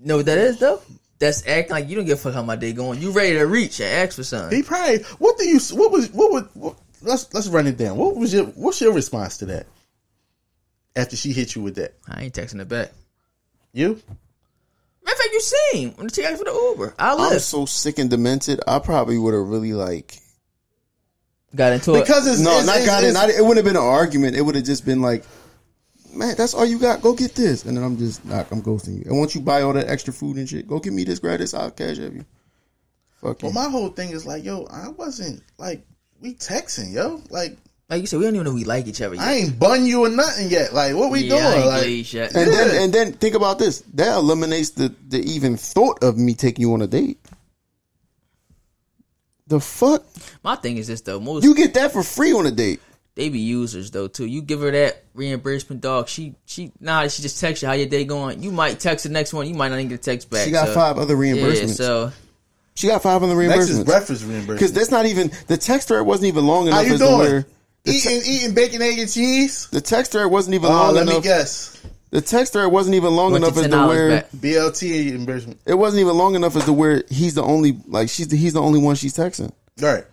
[0.00, 0.80] Know what that is though?
[1.18, 3.00] That's acting like you don't give a fuck how my day going.
[3.00, 4.56] You ready to reach and ask for something.
[4.56, 5.02] He probably.
[5.18, 5.58] What do you?
[5.72, 6.10] What was?
[6.10, 6.48] What would?
[6.54, 7.96] What, let's let's run it down.
[7.98, 8.44] What was your?
[8.46, 9.66] What's your response to that?
[10.96, 12.90] After she hit you with that, I ain't texting it back.
[13.72, 14.00] you
[15.04, 16.94] Matter of fact, you seen when the chick asked for the Uber.
[16.98, 18.60] I I'm so sick and demented.
[18.66, 20.16] I probably would have really like
[21.54, 22.00] Got into it.
[22.00, 23.08] because it's no, it's, not it's, got it.
[23.08, 24.36] it's- Not, it wouldn't have been an argument.
[24.36, 25.24] It would have just been like,
[26.12, 27.02] man, that's all you got.
[27.02, 28.50] Go get this, and then I'm just not.
[28.50, 29.04] I'm ghosting you.
[29.10, 31.54] And once you buy all that extra food and shit, go get me this gratis.
[31.54, 32.24] I'll cash app you.
[33.20, 33.46] Fuck you.
[33.48, 35.84] Well, my whole thing is like, yo, I wasn't like
[36.20, 37.22] we texting, yo.
[37.30, 37.56] Like
[37.88, 39.24] like you said, we don't even know we like each other yet.
[39.24, 40.72] I ain't bun you or nothing yet.
[40.72, 41.58] Like what we yeah, doing?
[41.62, 42.56] ain't Like and Yeah.
[42.56, 43.80] then and then think about this.
[43.94, 47.18] That eliminates the the even thought of me taking you on a date.
[49.48, 50.04] The fuck?
[50.44, 52.80] My thing is this though, most You get that for free on a date.
[53.20, 54.26] They be users though too.
[54.26, 56.08] You give her that reimbursement, dog.
[56.08, 58.42] She she nah, she just text you how your day going.
[58.42, 59.46] You might text the next one.
[59.46, 60.44] You might not even get a text back.
[60.46, 61.36] She got so- five other reimbursements.
[61.36, 61.76] Yeah, reimbursements.
[61.76, 62.12] so
[62.74, 63.84] she got five other next is reimbursements.
[63.84, 66.80] breakfast Because that's not even the text thread wasn't even long enough.
[66.80, 67.18] How enough you doing?
[67.18, 67.46] where
[67.84, 69.68] the, te- Eating eating bacon, egg, and cheese.
[69.68, 71.24] the text thread wasn't even Oh, long let me enough.
[71.24, 71.76] guess.
[72.10, 74.30] The text thread wasn't even long went enough to as to where back.
[74.32, 75.60] BLT reimbursement.
[75.66, 78.54] it wasn't even long enough as to where he's the only like she's the, he's
[78.54, 79.52] the only one she's texting.
[79.82, 80.04] All right.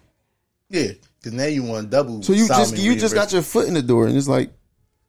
[0.69, 0.91] Yeah,
[1.27, 2.23] because now you want double.
[2.23, 4.51] So you just you just got your foot in the door and it's like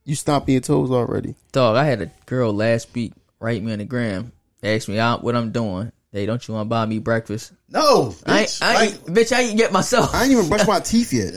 [0.05, 1.35] You stomping your toes already.
[1.53, 4.33] Dog, I had a girl last week write me on the gram,
[4.63, 5.93] ask me out what I'm doing.
[6.11, 7.53] Hey, don't you want to buy me breakfast?
[7.69, 8.63] No, bitch.
[8.63, 10.15] I, like, bitch, I ain't get myself.
[10.15, 11.35] I ain't even brushed my teeth yet.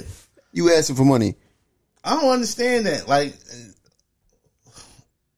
[0.54, 1.36] You asking for money?
[2.04, 3.08] I don't understand that.
[3.08, 3.36] Like,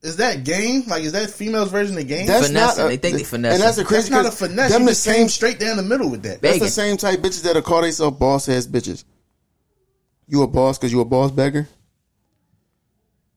[0.02, 0.84] is that game?
[0.86, 2.26] Like, is that females version of game?
[2.26, 2.82] That's Finessing.
[2.84, 2.88] not.
[2.88, 3.54] They think they finessing.
[3.54, 4.70] And that's the That's not a 'cause finesse.
[4.70, 5.14] Them you the just same.
[5.14, 6.40] came straight down the middle with that.
[6.42, 9.04] That's the same type bitches that'll call themselves boss ass bitches.
[10.26, 11.68] You a boss because you a boss beggar?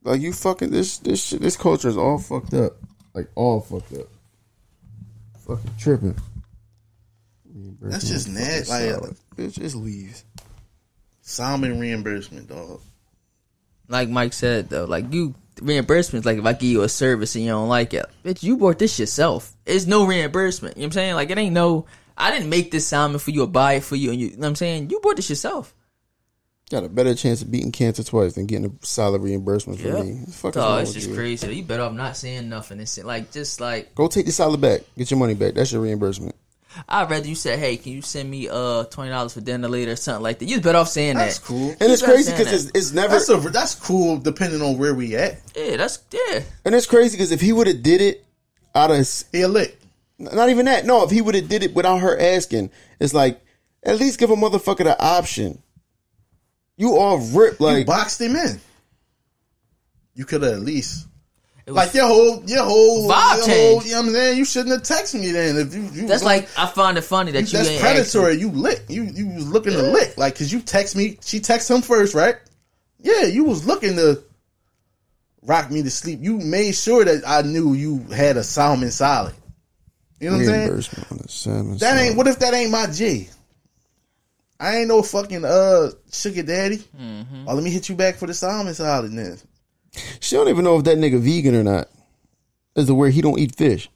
[0.03, 2.73] Like you fucking this this shit this culture is all fucked up.
[3.13, 4.07] Like all fucked up.
[5.45, 6.15] Fucking tripping.
[7.81, 9.15] That's just Fucking mad, like- solid.
[9.35, 10.23] bitch, just leaves.
[11.21, 12.79] Salmon reimbursement, dog.
[13.89, 17.43] like Mike said though, like you reimbursements, like if I give you a service and
[17.43, 19.53] you don't like it, bitch, you bought this yourself.
[19.65, 20.77] It's no reimbursement.
[20.77, 21.15] You know what I'm saying?
[21.15, 21.85] Like it ain't no.
[22.15, 24.11] I didn't make this salmon for you or buy it for you.
[24.11, 24.89] And you, you know what I'm saying?
[24.89, 25.75] You bought this yourself.
[26.69, 30.05] Got a better chance of beating cancer twice than getting a solid reimbursement from Yep.
[30.05, 30.19] me.
[30.31, 31.15] Fuck is wrong it's just you?
[31.15, 31.55] crazy.
[31.55, 34.81] You better off not saying nothing It's like just like Go take the salad back.
[34.97, 35.53] Get your money back.
[35.53, 36.35] That's your reimbursement.
[36.89, 39.93] I'd rather you say, hey, can you send me uh twenty dollars for dinner later
[39.93, 40.45] or something like that.
[40.45, 41.45] You better off saying That's that.
[41.45, 41.69] cool.
[41.79, 45.15] And it's crazy because it's, it's never That's a, that's cool depending on where we
[45.15, 45.39] at.
[45.55, 46.41] Yeah, that's yeah.
[46.65, 48.25] and it's crazy because if he would have did it
[48.75, 49.79] out of He a lick.
[50.19, 50.85] Not even that.
[50.85, 53.39] No, if he would have did it without her asking, it's like
[53.83, 55.61] at least give a motherfucker the option.
[56.77, 58.59] You all rip You like boxed him in.
[60.15, 61.07] You could have at least
[61.67, 63.59] like your whole your whole, Vibe your change.
[63.59, 64.37] whole you know what I'm saying?
[64.37, 65.57] You shouldn't have texted me then.
[65.57, 68.35] If you, you That's was like I find it funny that you that's ain't predatory.
[68.35, 68.83] You lick.
[68.87, 70.17] You you was looking to lick.
[70.17, 71.17] Like cause you text me.
[71.21, 72.35] She text him first, right?
[72.99, 74.23] Yeah, you was looking to
[75.43, 76.19] rock me to sleep.
[76.21, 79.35] You made sure that I knew you had a salmon solid.
[80.19, 80.59] You know what I'm saying?
[80.61, 81.77] reimbursement on the salmon.
[81.77, 82.17] That ain't.
[82.17, 83.27] What if that ain't my G?
[84.59, 86.83] I ain't no fucking uh sugar daddy.
[87.47, 89.37] Oh, let me hit you back for the salmon salad then.
[90.19, 91.87] She don't even know if that nigga vegan or not.
[92.75, 93.89] Is the where he don't eat fish.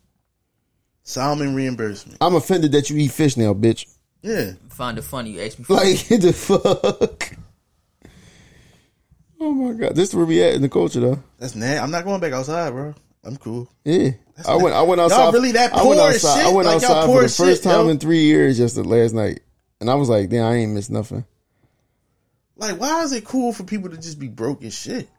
[1.04, 2.18] Salmon reimbursement.
[2.22, 3.86] I'm offended that you eat fish now, bitch.
[4.22, 4.54] Yeah.
[4.70, 5.32] find it funny.
[5.32, 7.38] You ask me for Like the fuck.
[9.40, 11.24] Oh my god, this is where we at in the culture though.
[11.40, 11.66] That's nah.
[11.82, 12.94] I'm not going back outside, bro.
[13.24, 13.68] I'm cool.
[13.84, 14.12] Yeah,
[14.48, 14.76] I went.
[14.76, 15.34] I went outside.
[15.34, 16.46] really that I went poor as outside.
[16.46, 17.90] I went Like, outside poor for the as first shit, time yo?
[17.90, 19.42] in three years just last night,
[19.82, 21.26] and I was like, "Damn, I ain't missed nothing."
[22.56, 25.10] Like, why is it cool for people to just be broke as shit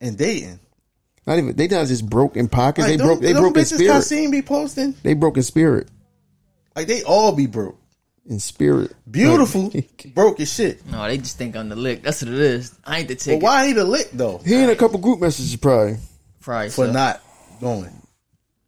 [0.00, 0.58] and dating?
[1.26, 2.88] Not even they not just broke in pockets.
[2.88, 3.20] Like, they broke.
[3.20, 3.92] They broke in bitches spirit.
[3.92, 4.94] Kasim be posting.
[5.02, 5.88] They broke in spirit.
[6.74, 7.78] Like they all be broke.
[8.26, 9.70] In spirit, Beautiful,
[10.14, 10.86] broke as shit.
[10.90, 12.02] No, they just think I'm the lick.
[12.02, 12.74] That's what it is.
[12.82, 13.42] I ain't the But ticket.
[13.42, 14.38] why he the lick though?
[14.38, 15.98] He in a couple group messages probably.
[16.40, 16.92] Probably For so.
[16.92, 17.20] not
[17.60, 17.92] going.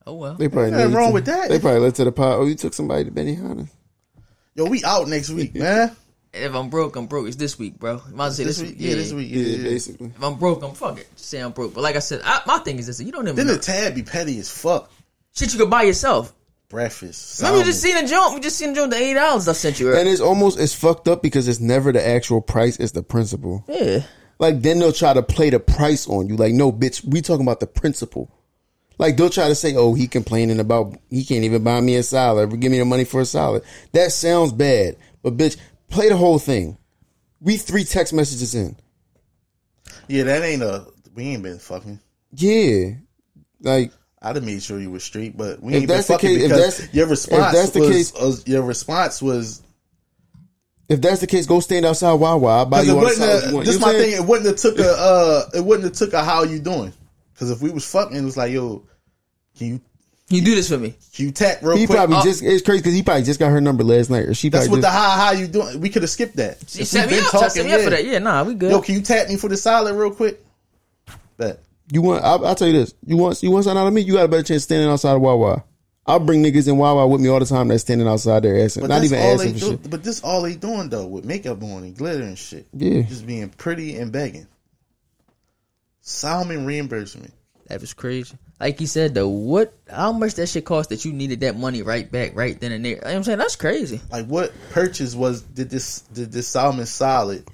[0.07, 0.35] Oh well.
[0.35, 1.49] They probably Nothing led wrong to- with that.
[1.49, 2.37] They probably led to the pot.
[2.39, 3.67] Oh, you took somebody to Benny Benihana.
[4.57, 5.95] Yo, we out next week, man.
[6.39, 7.29] If I'm broke, I'm broke.
[7.29, 7.95] It's this week, bro.
[7.95, 8.89] Might as well say This this, week, week.
[8.89, 9.29] yeah, this week.
[9.31, 9.63] Yeah, Yeah, yeah.
[9.65, 10.07] basically.
[10.09, 11.09] If I'm broke, I'm fuck it.
[11.17, 11.73] Just say I'm broke.
[11.73, 13.55] But like I said, I, my thing is this: you don't even Then know.
[13.55, 14.91] the tab be petty as fuck.
[15.35, 16.35] shit you could buy yourself.
[16.69, 17.41] Breakfast.
[17.41, 18.35] Remember, we just seen a joint.
[18.35, 18.91] We just seen a joint.
[18.91, 19.95] The eight dollars I sent you.
[19.97, 23.65] And it's almost it's fucked up because it's never the actual price; it's the principle.
[23.67, 24.01] yeah.
[24.39, 26.37] Like then they'll try to play the price on you.
[26.37, 28.31] Like, no, bitch, we talking about the principle.
[28.99, 32.03] Like they'll try to say, "Oh, he complaining about he can't even buy me a
[32.03, 32.59] salad.
[32.61, 33.63] Give me the money for a salad."
[33.93, 35.57] That sounds bad, but bitch,
[35.91, 36.79] play the whole thing.
[37.41, 38.77] We three text messages in.
[40.09, 40.87] Yeah, that ain't a.
[41.15, 42.01] We ain't been fucking.
[42.33, 42.93] Yeah,
[43.61, 43.93] like
[44.23, 46.77] I'd have made sure you were straight, but we ain't been fucking case- if because
[46.79, 49.63] that's- your if response that's the was, case- was- your response was
[50.89, 52.59] if that's the case, go stand outside Wawa.
[52.59, 53.19] I'll buy you it all the wouldn't.
[53.19, 54.13] salad you Have, this You my know thing.
[54.13, 54.91] It wouldn't have took a.
[54.91, 56.93] Uh, it wouldn't have took a how you doing.
[57.37, 58.83] Because if we was fucking, it was like, yo,
[59.59, 59.81] can you
[60.29, 60.95] You do this for me.
[61.15, 61.97] can you tap real He quick?
[61.99, 64.35] probably Oh, just it's crazy because he probably just got her number last night, or
[64.35, 65.81] she That's probably what the just, how how you doing.
[65.81, 66.59] We could have skipped that.
[66.67, 67.31] She If set me up.
[67.31, 67.91] Talking, set me up for yeah.
[67.91, 68.05] that.
[68.07, 68.71] Yeah, nah, we good.
[68.71, 70.43] Yo, can you tap me for the salad real quick?
[71.37, 71.61] Bet.
[71.93, 72.25] you want.
[72.25, 74.25] I'll, I'll tell you this: you want you want something out of me, you got
[74.25, 75.63] a better chance standing outside of Wawa.
[76.09, 78.83] I'll bring niggas in Wawa with me all the time that's standing outside there asking,
[78.83, 79.71] But not even all asking they for do.
[79.73, 79.91] shit.
[79.91, 82.67] But this all they doing though with makeup on and glitter and shit.
[82.73, 83.03] Yeah.
[83.03, 84.47] just being pretty and begging.
[86.09, 87.35] Salmon reimbursement.
[87.67, 88.37] That was crazy.
[88.61, 89.75] Like you said though, what?
[89.91, 92.85] How much that shit cost that you needed that money right back, right then and
[92.85, 92.93] there?
[92.93, 94.01] You know what I'm saying that's crazy.
[94.13, 97.45] Like what purchase was did this did this salmon solid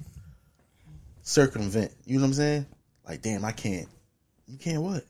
[1.23, 1.91] circumvent?
[2.05, 2.65] You know what I'm saying?
[3.07, 3.87] Like damn, I can't.
[4.47, 5.03] You can't what?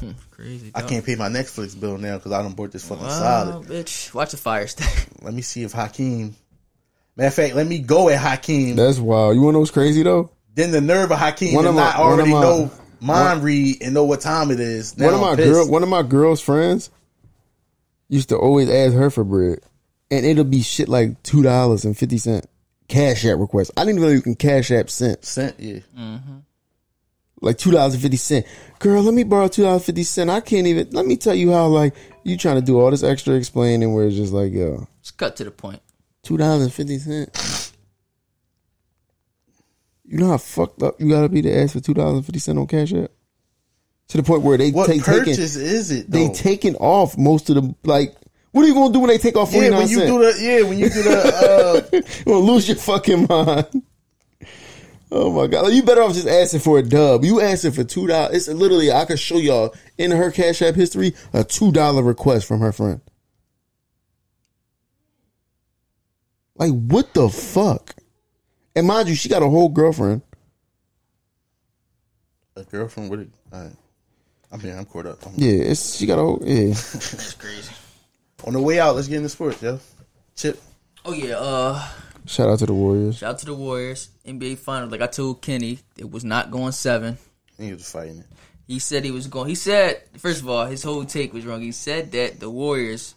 [0.32, 0.72] Crazy.
[0.74, 3.10] I can't pay my Netflix bill now because I don't bought this fucking Wow,
[3.52, 3.66] solid.
[3.68, 4.12] bitch.
[4.12, 5.06] Watch the fire stick.
[5.22, 6.34] Let me see if Hakeem.
[7.16, 8.76] Matter of fact, let me go at Hakeem.
[8.76, 9.34] That's wild.
[9.34, 10.30] You want to know what's crazy though?
[10.58, 12.70] Then the nerve of Hakeem One to of my- not already my- know
[13.00, 14.96] mind read and know what time it is.
[14.98, 16.90] Now one of I'm my girl, one of my girl's friends
[18.08, 19.60] used to always ask her for bread,
[20.10, 22.46] and it'll be shit like two dollars and fifty cent
[22.88, 23.70] cash app request.
[23.76, 25.28] I didn't even know you can cash app cents.
[25.28, 25.80] Cent, yeah.
[25.96, 26.36] Mm-hmm.
[27.42, 28.46] like two dollars and fifty cent.
[28.80, 30.30] Girl, let me borrow two dollars fifty cent.
[30.30, 30.88] I can't even.
[30.90, 31.94] Let me tell you how like
[32.24, 35.36] you trying to do all this extra explaining where it's just like yo Just cut
[35.36, 35.80] to the point.
[36.22, 37.30] two dollars and fifty cent.
[40.10, 42.38] You know how fucked up you gotta be to ask for two dollars and fifty
[42.38, 43.10] cent on Cash App.
[44.08, 46.10] To the point where they What take taking purchase is it?
[46.10, 46.32] they Though?
[46.32, 48.16] taking off most of the like.
[48.52, 50.10] What are you gonna do when they take off forty yeah, when you cents?
[50.10, 53.82] do the yeah, when you do the uh, you gonna lose your fucking mind.
[55.12, 55.64] Oh my god!
[55.66, 57.24] Like, you better off just asking for a dub.
[57.24, 58.34] You asking for two dollars.
[58.34, 62.46] It's literally I could show y'all in her Cash App history a two dollar request
[62.48, 63.02] from her friend.
[66.56, 67.94] Like what the fuck?
[68.78, 70.22] And mind you, she got a whole girlfriend.
[72.56, 73.28] a girlfriend with it.
[73.52, 73.68] Uh,
[74.52, 75.24] I mean, I'm caught up.
[75.26, 76.66] I'm- Yeah, it's she got a whole yeah.
[76.74, 77.72] That's crazy.
[78.44, 79.80] On the way out, let's get into sports, yo.
[80.36, 80.60] Chip,
[81.04, 81.88] Oh yeah, uh
[82.26, 83.16] Shout out to the Warriors.
[83.18, 84.10] shout out to the Warriors.
[84.26, 84.92] NBA finals.
[84.92, 87.18] Like I told Kenny, it was not going seven.
[87.58, 88.26] he was fighting it.
[88.68, 89.48] He said he was going.
[89.48, 91.62] He said first of all, his whole take was wrong.
[91.62, 93.14] He said that the Warriors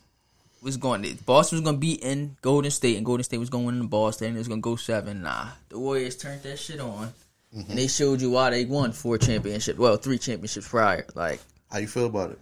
[0.61, 1.03] was going.
[1.03, 3.67] To, Boston was going to be in Golden State, and Golden State was going to
[3.67, 5.23] win in Boston, and it was going to go seven.
[5.23, 7.13] Nah, the Warriors turned that shit on,
[7.53, 7.75] and mm-hmm.
[7.75, 9.79] they showed you why they won four championships.
[9.79, 11.05] Well, three championships prior.
[11.15, 11.39] Like
[11.71, 12.39] How you feel about it?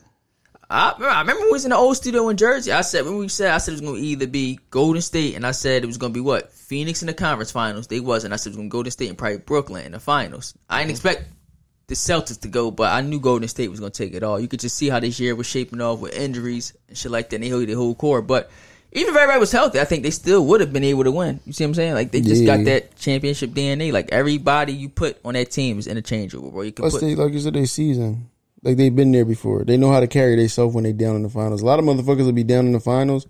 [0.72, 2.72] I remember, I remember we was in the old studio in Jersey.
[2.72, 5.36] I said when we said I said it was going to either be Golden State,
[5.36, 7.88] and I said it was going to be what Phoenix in the conference finals.
[7.88, 8.34] They wasn't.
[8.34, 10.54] I said it was going to Golden State and probably Brooklyn in the finals.
[10.70, 11.08] I didn't mm-hmm.
[11.08, 11.30] expect
[11.90, 14.40] the Celtics to go, but I knew Golden State was going to take it all.
[14.40, 17.30] You could just see how this year was shaping off with injuries and shit like
[17.30, 17.36] that.
[17.36, 18.50] And they held the whole core, but.
[18.92, 21.40] Even if everybody was healthy, I think they still would have been able to win.
[21.46, 21.94] You see what I'm saying?
[21.94, 22.58] Like they just Yeah.
[22.58, 23.94] got that championship DNA.
[23.94, 26.64] Like everybody you put on that team is interchangeable, bro.
[26.64, 28.32] You can Plus, put they like you said, they season
[28.64, 29.64] like they've been there before.
[29.64, 31.62] They know how to carry themselves when they down in the finals.
[31.62, 33.28] A lot of motherfuckers will be down in the finals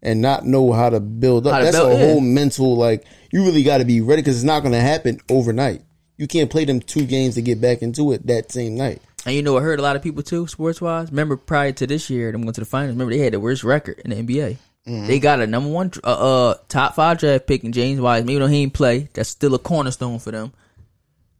[0.00, 1.58] and not know how to build up.
[1.58, 2.32] To That's build, a whole yeah.
[2.32, 5.82] mental like you really got to be ready because it's not going to happen overnight.
[6.20, 9.00] You can't play them two games to get back into it that same night.
[9.24, 11.10] And you know, I heard a lot of people too, sports wise.
[11.10, 12.92] Remember, prior to this year, them going to the finals.
[12.94, 14.58] Remember, they had the worst record in the NBA.
[14.84, 18.30] They got a number one, uh, uh, top five draft pick in James Wiseman.
[18.32, 20.52] Even though he ain't play, that's still a cornerstone for them.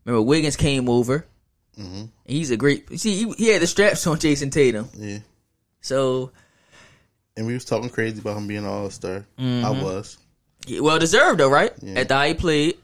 [0.06, 1.26] Remember, Wiggins came over.
[1.76, 2.98] And he's a great.
[2.98, 4.88] See, he, he had the straps on Jayson Tatum.
[4.96, 5.18] Yeah.
[5.82, 6.32] So,
[7.36, 9.26] And we was talking crazy about him being an all star.
[9.38, 9.64] Mm-hmm.
[9.66, 10.16] I was.
[10.66, 11.72] he- well deserved though, right?
[11.82, 12.00] Yeah.
[12.00, 12.78] At the high he played.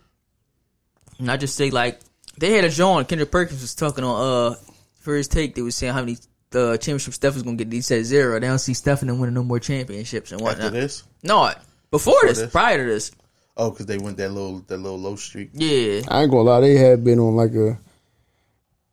[1.19, 2.01] And I just say like
[2.39, 4.21] they had a John Kendrick Perkins was talking on
[4.53, 4.55] uh
[5.01, 5.55] for his take.
[5.55, 6.17] They was saying how many
[6.51, 7.73] the championship Steph was gonna get.
[7.73, 8.39] He said zero.
[8.39, 10.73] They don't see Steph and them winning no more championships and After whatnot.
[10.73, 11.51] this, No,
[11.91, 12.51] before this, this?
[12.51, 13.11] prior to this,
[13.57, 15.51] oh, because they went that little that little low streak.
[15.55, 16.03] yeah.
[16.09, 17.79] I ain't gonna lie, they had been on like a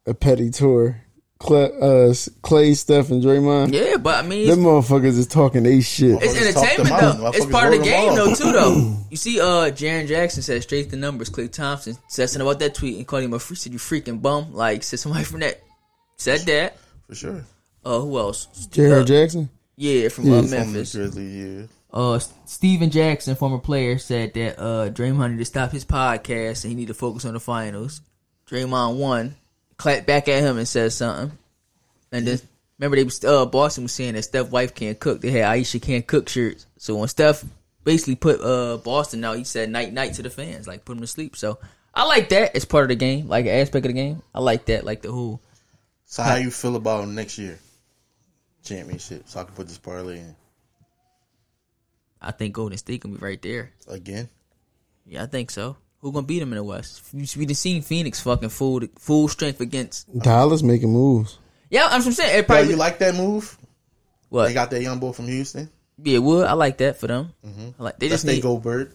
[0.05, 0.99] a petty tour.
[1.43, 3.73] Klay, uh, Klay, Steph, and Draymond.
[3.73, 6.21] Yeah, but I mean, Them motherfuckers is talking they shit.
[6.23, 7.17] it's entertainment them out.
[7.17, 7.31] though.
[7.31, 8.15] It's part of the game off.
[8.15, 8.97] though too though.
[9.13, 11.29] You see, uh, Jaren Jackson said straight to the numbers.
[11.29, 14.21] Klay Thompson said something about that tweet and called him a free, said you freaking
[14.21, 14.53] bum.
[14.53, 15.61] Like said somebody from that
[16.17, 16.77] said that.
[17.07, 17.45] For sure.
[17.85, 18.45] Uh, who else?
[18.71, 19.49] Jared Uh, Jackson.
[19.75, 20.95] Yeah, from uh, Yeah, From the Memphis.
[20.95, 21.65] Grizzlies, yeah.
[21.91, 26.71] Uh, Stephen Jackson, former player, said that uh, Draymond need to stop his podcast and
[26.71, 28.01] he need to focus on the finals.
[28.49, 29.35] Draymond won,
[29.77, 31.37] clapped back at him and said something.
[32.11, 32.39] And then
[32.77, 35.21] remember they was uh, Boston was saying that Steph wife can't cook.
[35.21, 36.65] They had Ayesha can't cook shirts.
[36.77, 37.43] So when Steph
[37.83, 41.01] basically put uh, Boston out, he said night night to the fans, like put them
[41.01, 41.35] to sleep.
[41.35, 41.59] So
[41.93, 44.21] I like that as part of the game, like an aspect of the game.
[44.33, 45.41] I like that, like the whole.
[46.05, 47.57] So how you feel about next year
[48.63, 49.23] championship?
[49.25, 50.35] So I can put this parlay in
[52.23, 53.71] I think Golden State gonna be right there.
[53.87, 54.29] again.
[55.05, 55.75] Yeah, I think so.
[56.03, 57.01] Who gonna beat them in the West?
[57.13, 60.05] We we done seen Phoenix fucking full full strength against.
[60.19, 61.39] Dallas making moves.
[61.69, 62.35] Yeah, I'm just saying.
[62.37, 63.57] It Yo, probably you like that move?
[64.29, 64.47] what?
[64.47, 65.69] They got that young boy from Houston.
[66.03, 67.33] yeah, would I like that for them?
[67.43, 68.43] I like they That's just need.
[68.43, 68.91] go bird.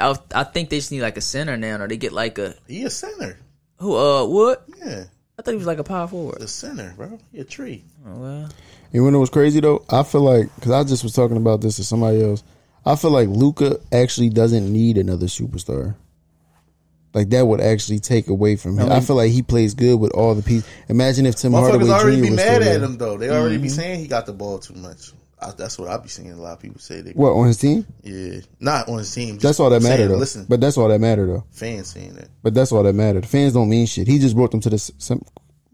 [0.00, 2.54] I, I think they just need like a center now, or they get like a
[2.66, 3.38] He a center.
[3.78, 3.94] who?
[3.96, 4.58] Uh, Wood.
[4.84, 5.04] Yeah,
[5.38, 6.40] I thought he was like a power forward.
[6.40, 7.18] the center, bro.
[7.32, 7.84] He a tree.
[8.06, 8.48] Oh, well,
[8.90, 9.84] You know what's crazy though?
[9.90, 12.42] I feel like because I just was talking about this to somebody else.
[12.86, 15.94] I feel like Luka actually doesn't need another superstar.
[17.16, 18.92] Like that would actually take away from him.
[18.92, 20.68] I, feel like he plays good with all the pieces.
[20.90, 22.22] Imagine if Tim Hardaway Motherfuckers already Jr.
[22.22, 22.78] be was mad at there.
[22.84, 23.16] him though.
[23.16, 23.62] They already Mm-hmm.
[23.62, 25.12] be saying he got the ball too much.
[25.40, 26.30] I, that's what I be seeing.
[26.32, 27.12] A lot of people say they.
[27.12, 27.86] What on his team?
[28.02, 29.38] Yeah, not on his team.
[29.38, 30.18] That's all that saying, mattered though.
[30.18, 31.44] Listen, But that's all that mattered though.
[31.52, 32.28] fans saying that.
[32.42, 33.24] But that's all that mattered.
[33.24, 34.06] The fans don't mean shit.
[34.06, 35.22] He just brought them to the sem-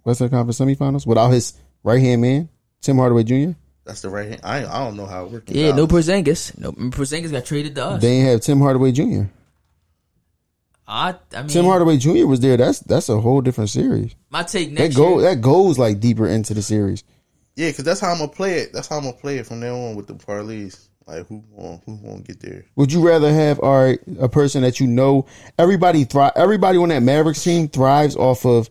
[0.05, 2.49] Western Conference semifinals without his right hand man,
[2.81, 3.53] Tim Hardaway Jr.
[3.85, 4.41] That's the right hand.
[4.45, 5.51] I I don't know how it works.
[5.51, 6.07] in yeah, no college.
[6.07, 6.57] Porzingis.
[6.59, 8.03] No Porzingis got traded to us.
[8.03, 9.23] They ain't have Tim Hardaway Jr.
[10.93, 12.27] I I mean, Tim Hardaway Jr.
[12.27, 12.57] was there.
[12.57, 14.15] That's that's a whole different series.
[14.31, 15.31] my take That next go year.
[15.35, 17.03] that goes like deeper into the series.
[17.57, 18.73] Yeah, because that's how I'm gonna play it.
[18.73, 20.89] That's how I'm gonna play it from now on with the parlays.
[21.07, 22.65] Like who won't who won't get there?
[22.77, 25.27] Would you rather have all right a person that you know
[25.59, 28.71] everybody thrive everybody on that Mavericks team thrives off of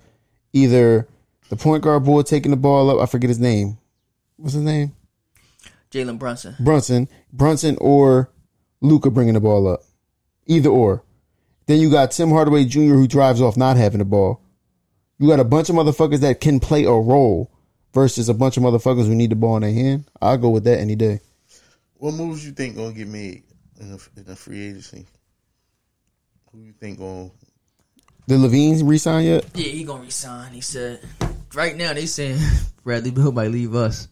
[0.54, 1.08] either
[1.50, 3.00] the point guard boy taking the ball up.
[3.02, 3.78] I forget his name.
[4.38, 4.94] What's his name?
[5.92, 6.56] Jalen Brunson.
[6.60, 8.30] Brunson, Brunson, or
[8.80, 9.84] Luka bringing the ball up.
[10.46, 11.04] Either or.
[11.72, 12.96] Then you got Tim Hardaway Jr.
[12.96, 14.42] who drives off not having the ball.
[15.18, 17.50] You got a bunch of motherfuckers that can play a role
[17.94, 20.04] versus a bunch of motherfuckers who need the ball in their hand.
[20.22, 21.22] I'll go with that any day.
[21.94, 23.44] What moves you think gonna get made
[23.80, 25.06] in the, in the free agency?
[26.52, 27.32] Who you think gonna?
[28.28, 29.46] The LaVine's resign yet?
[29.56, 30.52] Yeah, he gonna resign.
[30.52, 31.00] He said.
[31.54, 32.38] Right now they saying
[32.84, 34.10] Bradley Beal might leave us.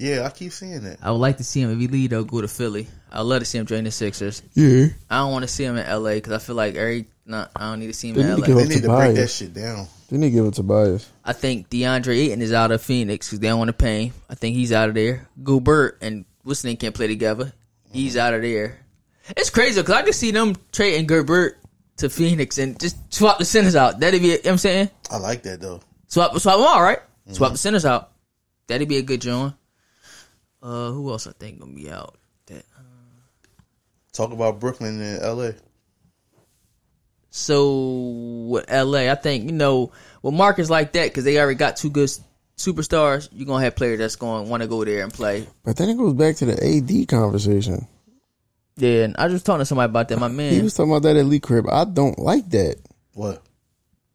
[0.00, 0.96] Yeah, I keep seeing that.
[1.02, 2.08] I would like to see him if he leave.
[2.08, 2.88] They'll go to Philly.
[3.12, 4.42] I'd love to see him join the Sixers.
[4.54, 4.86] Yeah.
[5.10, 6.14] I don't want to see him in L.A.
[6.14, 7.04] because I feel like every.
[7.26, 8.40] Nah, I don't need to see him They in L.A.
[8.40, 9.88] They need to break that shit down.
[10.08, 11.06] They need to give it to Tobias.
[11.22, 14.14] I think DeAndre Ayton is out of Phoenix because they don't want to pay him.
[14.30, 15.28] I think he's out of there.
[15.42, 17.52] Gobert and what's name can't play together.
[17.92, 18.80] He's out of there.
[19.36, 21.58] It's crazy because I just see them trading Gobert
[21.98, 24.00] to Phoenix and just swap the centers out.
[24.00, 24.90] That'd be, you know what I'm saying?
[25.10, 25.82] I like that though.
[26.08, 27.00] Swap, swap them all, right?
[27.00, 27.34] Mm-hmm.
[27.34, 28.12] Swap the centers out.
[28.66, 29.54] That'd be a good joint.
[30.62, 32.16] Uh, who else I think gonna be out?
[32.46, 32.64] That
[34.12, 35.54] Talk about Brooklyn and L.A.
[37.30, 39.92] so with LA, I think you know
[40.22, 42.10] with markets like that because they already got two good
[42.56, 43.28] superstars.
[43.32, 45.46] You're gonna have players that's going to want to go there and play.
[45.64, 46.52] But then it goes back to the
[47.02, 47.86] AD conversation.
[48.76, 50.18] Yeah, and I was just talking to somebody about that.
[50.18, 51.66] My man, He man, was talking about that at Lee Crib.
[51.70, 52.76] I don't like that.
[53.14, 53.42] What?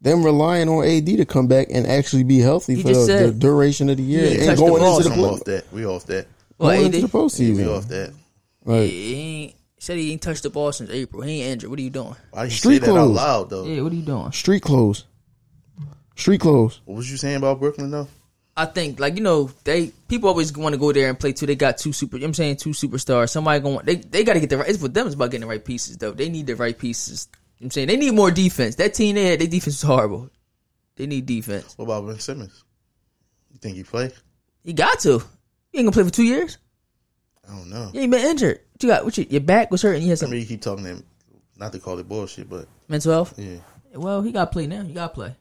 [0.00, 3.06] Them relying on AD to come back and actually be healthy He for the, just
[3.06, 5.44] the duration of the year He and touched the going into the I'm play- off
[5.44, 5.72] that.
[5.72, 6.26] We off that.
[6.58, 7.76] Well, going AD, into the We postseason.
[7.76, 8.12] off that.
[8.64, 11.22] Like, he ain't, said he ain't touched the ball since April.
[11.22, 11.70] He ain't injured.
[11.70, 12.16] What are you doing?
[12.30, 13.16] Why you Street say that out clothes.
[13.16, 13.64] loud though?
[13.66, 14.32] Yeah, what are you doing?
[14.32, 15.04] street clothes.
[16.16, 16.80] Street clothes.
[16.84, 18.08] What was you saying about Brooklyn though?
[18.56, 21.44] I think like you know they people always want to go there and play too.
[21.44, 22.16] They got two super.
[22.16, 23.28] You know what I'm saying two superstars.
[23.28, 24.68] Somebody going they they got to get the right.
[24.68, 25.06] It's for them.
[25.06, 26.12] It's about getting the right pieces though.
[26.12, 27.28] They need the right pieces.
[27.30, 28.76] You know what I'm saying they need more defense.
[28.76, 30.30] That team they had, their defense is horrible.
[30.96, 31.74] They need defense.
[31.76, 32.64] What about Ben Simmons?
[33.52, 34.10] You think he play?
[34.64, 35.22] He got to.
[35.76, 36.56] You ain't gonna play for two years.
[37.46, 37.90] I don't know.
[37.92, 38.60] You ain't been injured.
[38.72, 39.04] What you got?
[39.04, 40.84] What you, your back was hurt and you had I some mean, you keep talking
[40.84, 41.04] to him,
[41.58, 43.34] not to call it bullshit, but mental health.
[43.36, 43.58] yeah.
[43.92, 44.80] Well, he got to play now.
[44.80, 45.36] You got to play.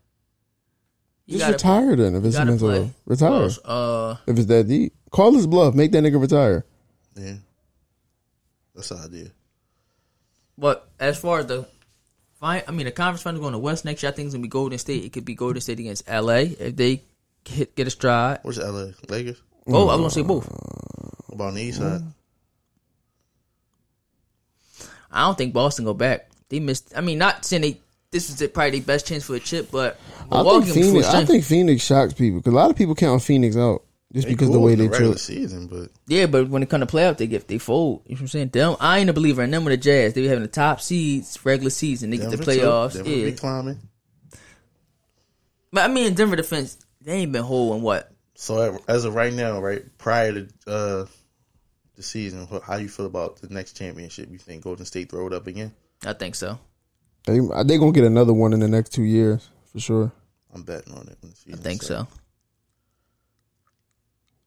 [1.26, 2.78] You Just gotta- retire then if you it's gotta mental play.
[2.80, 2.94] health.
[3.06, 3.48] Retire.
[3.50, 3.62] Who?
[3.64, 4.94] Uh, If it's that deep.
[5.10, 5.74] Call his bluff.
[5.74, 6.66] Make that nigga retire.
[7.16, 7.36] Yeah.
[8.76, 9.28] That's the idea.
[10.58, 11.66] But as far as the
[12.42, 14.12] fine, I mean the conference final going to West next year.
[14.12, 15.06] I think it's gonna be Golden State.
[15.06, 17.04] It could be Golden State against LA if they
[17.46, 18.40] hit, get a stride.
[18.44, 18.90] Where's LA?
[19.10, 19.42] Lakers?
[19.68, 20.48] Oh, I was gonna say both.
[20.48, 20.56] Uh,
[21.28, 22.02] what about on the east side?
[25.12, 26.30] I don't think Boston go back.
[26.50, 26.94] They missed.
[26.96, 27.82] I mean, not saying they.
[28.12, 30.00] This is probably their best chance for a chip, but
[30.32, 31.08] I think gonna be full Phoenix.
[31.08, 33.84] I think Phoenix shocks people because a lot of people count Phoenix out
[34.14, 35.20] just They because the way in they regular took.
[35.20, 38.04] season, but Yeah, but when it come to playoff, they get they fold.
[38.06, 38.50] You know what I'm saying?
[38.50, 40.14] Them, I ain't a believer in them with the Jazz.
[40.14, 42.10] They be having the top seeds regular season.
[42.12, 42.62] They get Denver the too.
[42.62, 42.94] playoffs.
[42.94, 43.80] Denver yeah, be climbing.
[45.74, 49.60] but I mean, Denver defense they ain't been holding what So as of right now,
[49.62, 51.06] right prior to uh,
[51.96, 54.30] the season, wh- how you feel about the next championship?
[54.30, 55.74] You think Golden State throw it up again?
[56.06, 56.60] I think so.
[57.26, 60.12] They they gonna get another one in the next two years for sure.
[60.54, 61.18] I'm betting on it.
[61.22, 62.10] When the I think starts.
[62.12, 62.20] so.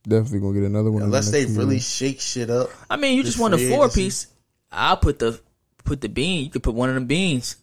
[0.06, 1.02] Definitely gonna get another one.
[1.02, 1.88] Unless in the they next two really years.
[1.90, 2.70] shake shit up.
[2.88, 4.04] I mean, you just want a four agency.
[4.04, 4.26] piece.
[4.70, 5.40] I'll put the
[5.84, 6.44] put the bean.
[6.44, 7.56] You could put one of them beans.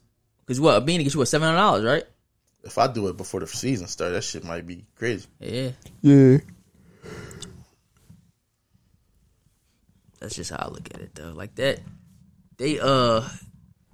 [0.47, 2.03] Cause what a bean gets you what seven hundred dollars, right?
[2.66, 5.28] If I do it before the season starts, that shit might be crazy.
[5.40, 5.72] Yeah,
[6.02, 6.38] Yeah,
[10.20, 11.32] that's just how I look at it though.
[11.32, 11.80] Like that,
[12.58, 13.22] they uh.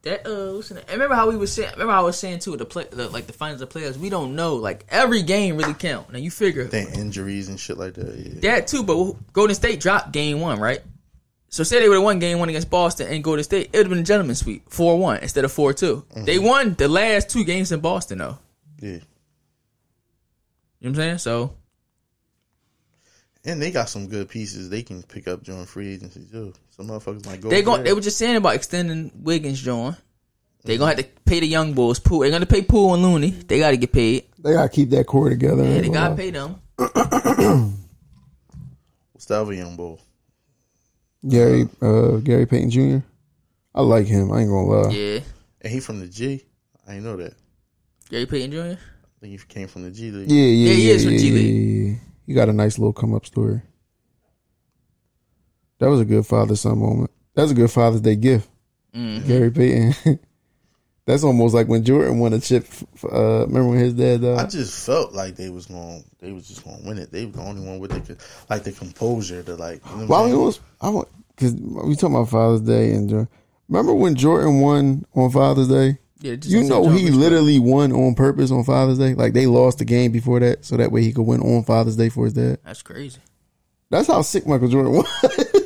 [0.03, 0.79] That uh, listen.
[0.89, 1.69] I remember how we was saying.
[1.73, 2.57] Remember how I was saying too.
[2.57, 3.99] The play, the, like the finals of players.
[3.99, 4.55] We don't know.
[4.55, 6.11] Like every game really count.
[6.11, 8.15] Now you figure Then injuries and shit like that.
[8.15, 8.39] Yeah.
[8.49, 8.81] that too.
[8.81, 10.81] But Golden State dropped game one, right?
[11.49, 13.85] So say they would have won game one against Boston and Golden State, it would
[13.85, 16.03] have been a gentleman's sweep, four one instead of four two.
[16.15, 18.39] They won the last two games in Boston though.
[18.81, 18.89] Yeah.
[18.89, 19.01] You know
[20.79, 21.17] what I'm saying?
[21.19, 21.53] So
[23.45, 26.53] And they got some good pieces they can pick up during free agency too.
[26.71, 27.49] Some motherfuckers might go.
[27.49, 27.85] they going there.
[27.85, 29.95] they were just saying about extending Wiggins, John.
[30.63, 31.99] They're gonna have to pay the young bulls.
[31.99, 32.19] Poole.
[32.19, 33.31] They're gonna pay Poole and Looney.
[33.31, 34.25] They got to get paid.
[34.37, 35.63] they gotta keep that core together.
[35.63, 36.61] Yeah, they gotta pay them.
[39.11, 39.99] What's the other young bull?
[41.27, 42.97] Gary uh, Gary Payton Jr.
[43.73, 44.31] I like him.
[44.31, 44.91] I ain't gonna lie.
[44.91, 45.19] Yeah,
[45.61, 46.43] And he from the G.
[46.87, 47.33] I didn't know that.
[48.11, 48.59] Gary Payton Jr.
[48.59, 48.77] I
[49.21, 50.29] think he came from the G League.
[50.29, 51.87] Yeah, yeah, Yeah, he yeah, is from yeah, G League.
[51.93, 51.99] yeah.
[52.27, 53.61] He got a nice little come up story.
[55.79, 57.11] That was a good father son moment.
[57.33, 58.47] That's a good Father's Day gift.
[58.93, 59.27] Mm-hmm.
[59.27, 60.19] Gary Payton.
[61.05, 62.63] That's almost like when Jordan won a chip.
[62.69, 66.03] f- Uh, remember when his dad I just felt like they was going.
[66.19, 67.11] They was just going to win it.
[67.11, 68.17] They were the only one with the
[68.49, 69.81] like the composure to like.
[69.89, 73.29] You know Well, I was, I want because we talking about Father's Day and Jordan.
[73.67, 77.19] Remember when Jordan won on Father's Day Yeah, just You know he Rich, bro.
[77.19, 79.13] literally won on purpose on Father's Day.
[79.15, 81.95] Like they lost the game before that, so that way he could win on Father's
[81.95, 82.59] Day for his dad.
[82.63, 83.19] That's crazy.
[83.89, 85.07] That's how sick Michael Jordan was.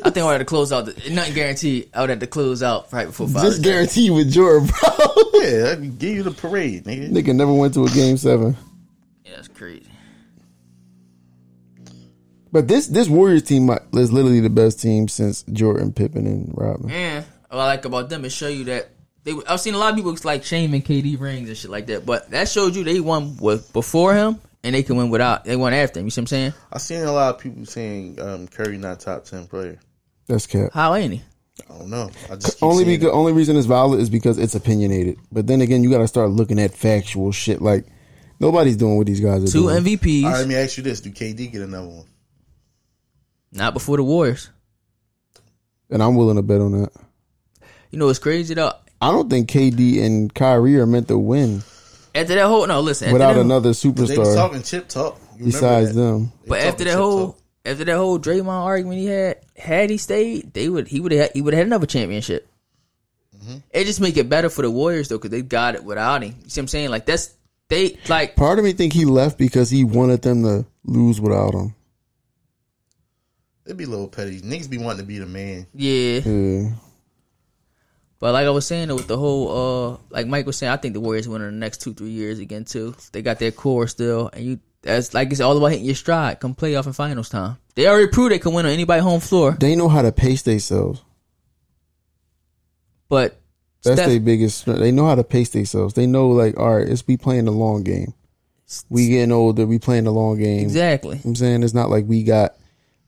[0.04, 0.86] I think I would have to close out.
[0.86, 1.90] The, nothing guaranteed.
[1.94, 3.70] I would have to close out right before Father's Just Day.
[3.70, 4.90] guarantee with Jordan, bro.
[5.46, 7.12] Yeah, I can give you the parade, nigga.
[7.12, 8.56] Nigga never went to a game seven.
[9.26, 9.86] Yeah, that's crazy.
[12.52, 16.90] But this this Warriors team is literally the best team since Jordan, Pippen, and Rodman.
[16.92, 18.90] And what I like about them is show you that
[19.26, 19.34] they.
[19.48, 22.30] I've seen a lot of people like shaming KD rings and shit like that, but
[22.32, 25.44] that showed you they won with before him and they can win without.
[25.44, 26.06] They won after him.
[26.06, 26.54] You see what I'm saying?
[26.72, 29.78] I've seen a lot of people saying um, Curry not top ten player.
[30.28, 30.72] That's cap.
[30.74, 31.22] How ain't he?
[31.70, 32.10] I don't know.
[32.30, 35.18] I just Only seeing because only reason it's valid is because it's opinionated.
[35.32, 37.62] But then again, you got to start looking at factual shit.
[37.62, 37.86] Like
[38.40, 39.84] nobody's doing what these guys are Two doing.
[39.84, 42.06] MVPs, All right, let me ask you this: Do KD get another one?
[43.52, 44.50] not before the Warriors.
[45.90, 46.92] and I'm willing to bet on that.
[47.90, 48.74] You know what's crazy though?
[49.02, 51.62] I don't think KD and Kyrie are meant to win
[52.14, 53.08] After that whole no, listen.
[53.08, 55.20] After without that, another They was superstar talking chip talk.
[55.38, 56.02] Besides that?
[56.02, 56.32] them.
[56.44, 57.42] They But after that whole talk.
[57.66, 61.32] after that whole Draymond argument he had, had he stayed, they would he would have
[61.34, 62.48] he would have had another championship.
[63.38, 63.58] Mm-hmm.
[63.72, 66.36] It just make it better for the Warriors though, because they got it without him.
[66.44, 66.90] You see what I'm saying?
[66.90, 67.34] Like that's
[67.68, 71.54] they like Part of me think he left because he wanted them to lose without
[71.54, 71.76] him.
[73.66, 74.42] It'd be a little petty.
[74.42, 75.66] Niggas be wanting to be the man.
[75.74, 76.20] yeah.
[76.20, 76.70] Yeah.
[78.26, 80.96] But like I was saying with the whole uh like Mike was saying, I think
[80.96, 82.96] the Warriors win in the next two three years again too.
[83.12, 86.40] They got their core still, and you that's like it's all about hitting your stride.
[86.40, 87.58] Come playoff and finals time.
[87.76, 90.42] They already proved they can win on anybody home floor, They know how to pace
[90.42, 91.04] themselves.
[93.10, 93.40] but
[93.84, 94.66] That's Steph- their biggest.
[94.66, 95.94] They know how to pace themselves.
[95.94, 98.16] They know like, all right, it's we playing the long game.
[98.90, 100.64] We getting older, we playing the long game.
[100.64, 101.22] exactly.
[101.24, 102.56] I'm saying it's not like we got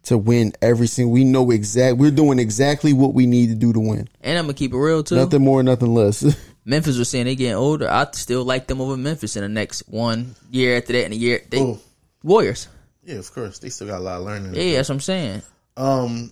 [0.08, 1.12] to win every single.
[1.14, 1.98] We know exact.
[1.98, 4.10] We're doing exactly what we need to do to win.
[4.22, 5.16] And I'm gonna keep it real too.
[5.16, 6.24] Nothing more, nothing less.
[6.66, 7.90] Memphis was saying they getting older.
[7.90, 11.18] I still like them over Memphis in the next one year after that and a
[11.18, 11.42] year.
[11.50, 11.80] They Oh,
[12.24, 12.68] Warriors.
[13.06, 13.60] yeah, of course.
[13.60, 14.54] They still got a lot of learning.
[14.56, 15.42] Yeah, that's what I'm saying.
[15.78, 16.32] Um,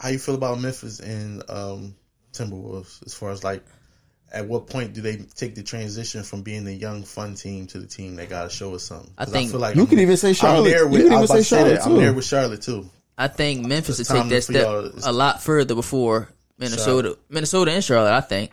[0.00, 1.94] how you feel about Memphis and um
[2.32, 3.04] Timberwolves?
[3.06, 3.64] As far as like,
[4.32, 7.78] at what point do they take the transition from being the young fun team to
[7.78, 9.10] the team that got to show us something?
[9.16, 10.70] I think- feel like You I'm- could even say I'm Charlotte.
[10.70, 11.86] there You with, could I even was about say to say Charlotte, that.
[11.86, 12.90] I'm there with Charlotte too.
[13.16, 14.66] I think Memphis It's will take that step
[15.04, 16.28] a lot further before
[16.58, 17.18] Minnesota, Charlotte.
[17.28, 18.12] Minnesota and Charlotte.
[18.12, 18.50] I think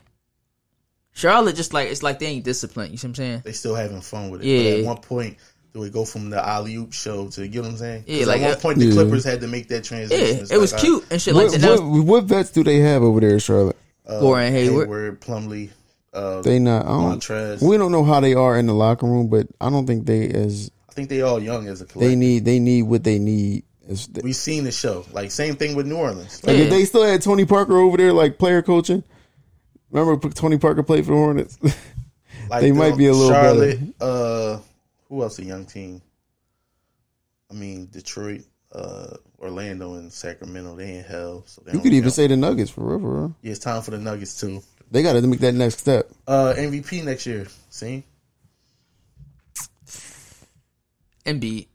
[1.13, 2.91] Charlotte just like it's like they ain't disciplined.
[2.91, 3.41] You see what I'm saying?
[3.45, 4.47] They still having fun with it.
[4.47, 4.71] Yeah.
[4.71, 5.37] But at one point,
[5.73, 8.03] do we go from the alley oop show to you know what I'm saying?
[8.07, 8.93] Yeah, like, at one point the Yeah.
[8.93, 10.25] Clippers had to make that transition.
[10.25, 11.61] Yeah, It's it was like, cute and shit what, like that.
[11.61, 13.75] That what, what vets do they have over there in Charlotte?
[14.07, 14.87] Uh, Gordon Hayward.
[14.87, 15.69] Hayward, Plumlee,
[16.13, 16.85] uh, They not.
[16.85, 17.61] I don't, Montrez.
[17.61, 20.29] we don't know how they are in the locker room, but I don't think they
[20.29, 22.09] as I think they all young as a collective.
[22.11, 22.45] they need.
[22.45, 23.63] They need what they need.
[23.89, 25.05] As, we seen the show.
[25.11, 26.43] Like same thing with New Orleans.
[26.43, 26.63] Like Yeah.
[26.63, 29.03] if they still had Tony Parker over there, like player coaching.
[29.91, 31.57] Remember Tony Parker played for the Hornets.
[32.47, 33.79] Like They the might be a little Charlotte.
[33.99, 34.59] Uh,
[35.09, 35.39] who else?
[35.39, 35.99] A young team.
[37.49, 38.41] I mean Detroit,
[38.75, 40.75] uh, Orlando, and Sacramento.
[40.75, 41.43] They in hell.
[41.47, 42.13] So they you could even count.
[42.13, 42.99] say the Nuggets for real.
[42.99, 43.35] For real.
[43.41, 44.61] yeah, it's time for the Nuggets too.
[44.91, 46.09] They got to make that next step.
[46.27, 47.47] Uh, MVP next year.
[47.69, 48.03] See,
[51.25, 51.67] Embiid.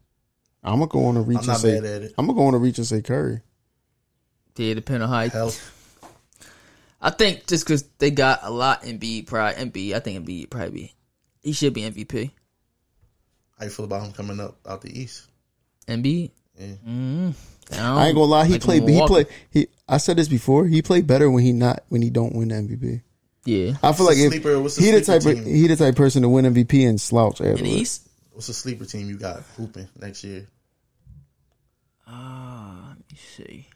[0.62, 1.78] I'm gonna go on a reach I'm and not say.
[1.78, 2.14] at it.
[2.18, 3.40] I'm gonna go on a reach and say Curry.
[4.56, 5.22] Yeah, depending on how.
[5.22, 5.76] He, Health.
[7.00, 9.94] I think just because they got a lot Embiid, probably Embiid.
[9.94, 10.94] I think Embiid probably be.
[11.42, 12.30] He should be MVP.
[13.58, 15.26] How you feel about him coming up out the East?
[15.88, 16.30] Embiid.
[16.60, 16.74] Yeah.
[16.86, 17.34] Mm,
[17.72, 18.44] I ain't gonna lie.
[18.44, 18.86] He like played.
[18.88, 19.26] He played.
[19.50, 19.68] He.
[19.88, 20.66] I said this before.
[20.66, 23.00] He played better when he not when he don't win the MVP.
[23.46, 23.70] Yeah.
[23.82, 25.66] I feel What's like the if sleeper- what's the he the sleeper type of, he
[25.66, 27.68] the type of person to win MVP and slouch In the.
[27.70, 28.06] East.
[28.32, 30.46] What's the sleeper team you got hooping next year?
[32.06, 33.66] Ah, let me see.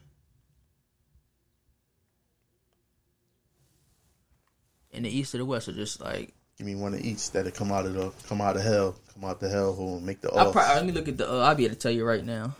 [4.92, 7.50] In the East or the West, or just like Give me one of each that'll
[7.50, 10.20] come out of the come out of hell, come out the hell hole and make
[10.20, 10.52] the I off.
[10.52, 11.28] probably, let me look at the.
[11.30, 12.54] Uh, I'll be able to tell you right now.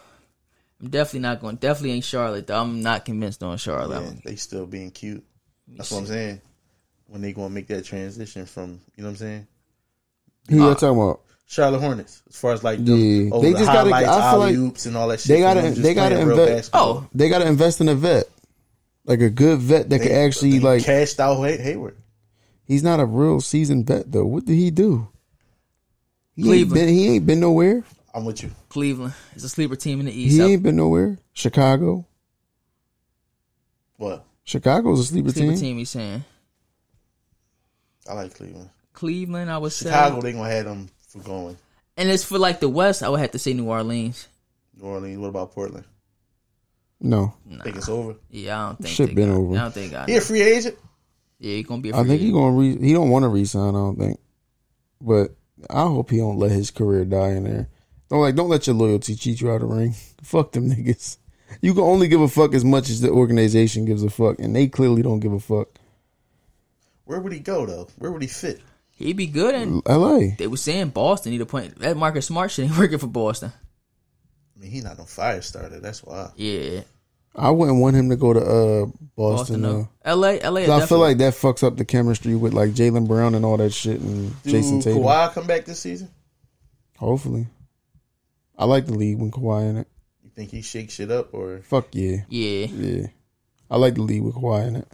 [0.80, 1.56] I'm definitely not going.
[1.56, 2.46] Definitely ain't Charlotte.
[2.46, 2.60] Though.
[2.60, 4.02] I'm not convinced on Charlotte.
[4.02, 5.24] Yeah, they still being cute.
[5.68, 6.40] That's what I'm saying.
[7.06, 9.46] When they gonna make that transition from you know what I'm saying?
[10.50, 11.20] Who you talking about?
[11.46, 12.84] Charlotte Hornets, as far as like Yeah.
[12.96, 15.28] the, oh, They the just gotta- highlights, I feel like oops, and all that shit.
[15.28, 15.70] they gotta- oh.
[15.70, 18.24] they gotta invest- Oh, They got to invest in a vet,
[19.04, 20.82] like a good vet that They- could actually they like.
[20.84, 21.96] cashed out Hay- Hayward.
[22.64, 24.24] He's not a real seasoned vet though.
[24.24, 25.06] What did he do?
[26.34, 26.88] He ain't been.
[26.88, 27.84] He ain't been nowhere.
[28.14, 28.50] I'm with you.
[28.68, 30.36] Cleveland is a sleeper team in the East.
[30.36, 31.18] He ain't been nowhere.
[31.32, 32.06] Chicago.
[33.96, 34.24] What?
[34.44, 35.58] Chicago's a sleeper, sleeper team.
[35.60, 35.78] team.
[35.78, 36.24] He's saying
[38.08, 38.70] I like Cleveland.
[38.92, 39.50] Cleveland.
[39.50, 41.56] I would Chicago, say, they gonna have them for going.
[41.96, 43.02] and it's for like the West.
[43.02, 44.28] I would have to say New Orleans.
[44.76, 45.18] New Orleans.
[45.18, 45.84] What about Portland?
[47.00, 48.14] No, I think it's over.
[48.30, 49.56] Yeah, I don't think Shit they been got, over.
[49.56, 50.04] I don't think I.
[50.06, 50.76] He a free agent.
[51.38, 51.90] Yeah, he gonna be.
[51.90, 53.70] A I free think he gonna re- he don't want to resign.
[53.70, 54.20] I don't think,
[55.00, 55.34] but
[55.68, 57.68] I hope he don't let his career die in there.
[58.14, 59.92] Don't like don't let your loyalty cheat you out of the ring.
[60.22, 61.16] Fuck them niggas.
[61.60, 64.54] You can only give a fuck as much as the organization gives a fuck, and
[64.54, 65.66] they clearly don't give a fuck.
[67.06, 67.88] Where would he go though?
[67.98, 68.60] Where would he fit?
[68.92, 70.36] He'd be good, in L.A.
[70.38, 71.76] they were saying Boston need a point.
[71.80, 73.52] That Marcus Smart shit ain't working for Boston.
[74.56, 75.80] I mean, he's not no fire starter.
[75.80, 76.30] That's why.
[76.36, 76.82] Yeah,
[77.34, 79.10] I wouldn't want him to go to uh Boston.
[79.16, 79.62] Boston.
[79.62, 79.72] though.
[79.72, 79.88] though.
[80.04, 80.40] L.A.
[80.40, 80.60] L.A.
[80.60, 83.44] is 'Cause I feel like that fucks up the chemistry with like Jaylen Brown and
[83.44, 85.02] all that shit and Do Jayson Tatum.
[85.02, 86.08] Kawhi come back this season?
[86.98, 87.48] Hopefully,
[88.58, 89.88] I like the league when Kawhi in it.
[90.22, 92.66] You think he shakes shit up or Fuck yeah, yeah.
[92.66, 93.06] yeah.
[93.70, 94.88] I like the league with Kawhi in it.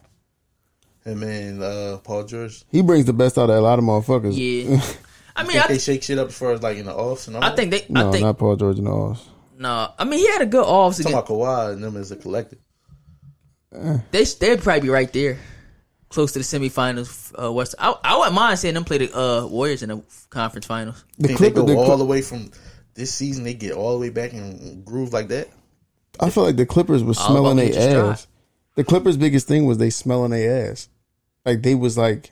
[1.05, 2.65] him and uh, Paul George?
[2.70, 4.35] He brings the best out of a lot of motherfuckers.
[4.37, 4.81] Yeah.
[5.37, 7.27] I mean, Think I, they shake shit up as far as like in the offs
[7.28, 7.45] and all.
[7.45, 7.87] I think they.
[7.89, 9.16] no, I think not Paul George and all.
[9.59, 9.93] no.
[9.99, 11.31] I mean, he had a good offs talking against.
[11.31, 12.59] about Kawhi and them as a collective.
[14.11, 15.39] They they'd probably be right there,
[16.09, 17.32] close to the semifinals.
[17.41, 17.77] Uh, West.
[17.78, 21.05] I, I wouldn't mind seeing them play the uh, Warriors in the conference finals.
[21.19, 22.51] The think Clippers, they the go all Clip- the way from
[23.01, 23.44] this season.
[23.44, 25.48] They get all the way back and groove like that.
[26.20, 28.27] I feel like the Clippers was smelling their Mitch's ass.
[28.77, 30.89] The Clippers' biggest thing was they smelling their ass.
[31.44, 32.31] Like they was like,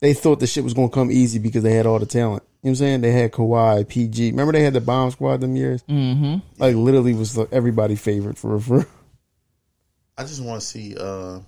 [0.00, 2.42] they thought the shit was gonna come easy because they had all the talent.
[2.62, 3.00] You know what I'm saying?
[3.00, 4.30] They had Kawhi, PG.
[4.30, 5.82] Remember they had the bomb squad them years?
[5.84, 6.38] Mm-hmm.
[6.58, 8.86] Like literally was everybody favorite for for.
[10.18, 10.96] I just want to see.
[10.96, 11.40] uh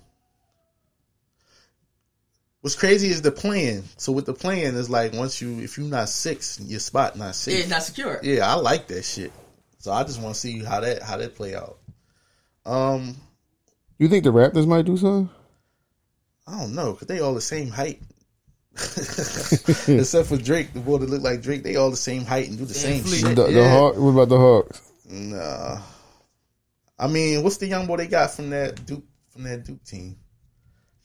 [2.61, 3.83] What's crazy is the plan.
[3.97, 7.25] So with the plan is like once you if you're not six, your spot not
[7.27, 7.59] Yeah, six.
[7.59, 8.19] it's not secure.
[8.21, 9.31] Yeah, I like that shit.
[9.77, 11.77] So I just want to see how that how that play out.
[12.65, 13.15] Um,
[13.97, 15.29] You think the Raptors might do something?
[16.47, 18.01] I don't know because they all the same height.
[18.73, 22.57] Except for Drake, the boy that look like Drake, they all the same height and
[22.57, 23.19] do the same Fleet.
[23.21, 23.35] shit.
[23.35, 23.71] The, the yeah.
[23.71, 24.81] Hawk, what about the Hawks?
[25.09, 25.81] Nah.
[26.97, 30.17] I mean, what's the young boy they got from that Duke from that Duke team?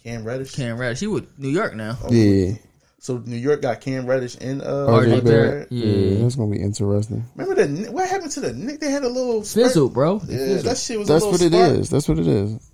[0.05, 0.52] Cam Reddish.
[0.55, 1.01] Cam Reddish.
[1.01, 1.97] He with New York now.
[2.10, 2.52] Yeah,
[2.98, 5.24] So New York got Cam Reddish and uh, RJ RJ RJ Barrett.
[5.24, 5.72] Barrett.
[5.72, 7.24] yeah, that's gonna be interesting.
[7.35, 8.81] Remember the Knick- what happened to the Nick?
[8.81, 9.66] They had a little spurt.
[9.66, 10.20] Fizzle, bro.
[10.28, 11.09] Yeah, that shit was.
[11.09, 11.78] That's a what little it spark.
[11.81, 11.90] is.
[11.90, 12.70] That's what it is.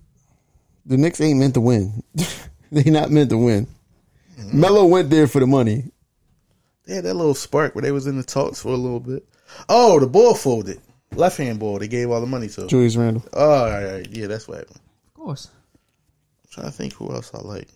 [0.86, 2.02] The Knicks ain't meant to win.
[2.73, 3.66] they not meant to win.
[4.52, 5.85] Melo went there for the money.
[6.86, 9.24] They had that little spark where they was in the talks for a little bit.
[9.69, 10.81] Oh, the ball folded.
[11.15, 11.78] Left hand ball.
[11.78, 12.66] They gave all the money to.
[12.66, 13.23] Julius Randle.
[13.32, 14.09] Oh, all right, all right.
[14.11, 14.81] yeah, that's what happened.
[15.09, 15.51] Of course.
[16.51, 17.68] I'm trying to think who else I like.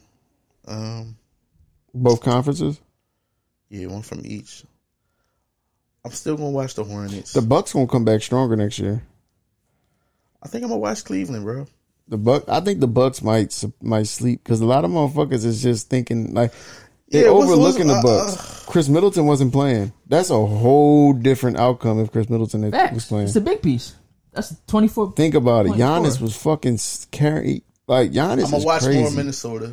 [0.66, 1.16] Um,
[1.94, 2.80] Both conferences.
[3.68, 4.64] yeah, one from each.
[6.04, 7.32] I'm still gonna watch the Hornets.
[7.32, 9.02] The Bucks gonna come back stronger next year.
[10.42, 11.66] I think I'm gonna watch Cleveland, bro.
[12.08, 15.62] The Buck, I think the Bucks might might sleep because a lot of motherfuckers is
[15.62, 16.52] just thinking like
[17.10, 18.64] they Yeah, what's- overlooking what's- the uh, Bucks.
[18.66, 19.92] Khris Middleton wasn't playing.
[20.06, 23.04] That's a whole different outcome if Khris Middleton had- was Facts.
[23.06, 23.26] playing.
[23.28, 23.94] It's a big piece.
[24.32, 25.12] That's twenty four.
[25.12, 25.68] Think about it.
[25.70, 25.86] 24.
[25.88, 29.00] Giannis was fucking s- carry like Giannis I'm gonna is watch crazy.
[29.00, 29.72] more Minnesota.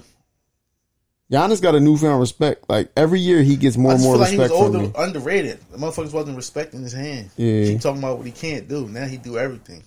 [1.32, 2.66] Giannis got a newfound respect.
[2.70, 4.76] Like every year he gets more I and more feel like he was respect from
[4.76, 4.94] older, me.
[5.08, 5.60] underrated.
[5.72, 7.30] The motherfuckers wasn't respecting his hand.
[7.38, 7.66] Yeah.
[7.66, 8.88] Keep talking about what he can't do.
[8.90, 9.82] Now he do everything.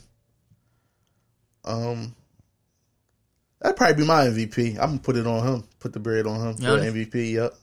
[1.65, 2.15] Um,
[3.61, 4.71] that'd probably be my MVP.
[4.79, 5.65] I'm gonna put it on him.
[5.81, 6.93] Put the bread on him for Giannis?
[7.11, 7.33] MVP.
[7.33, 7.55] Yep,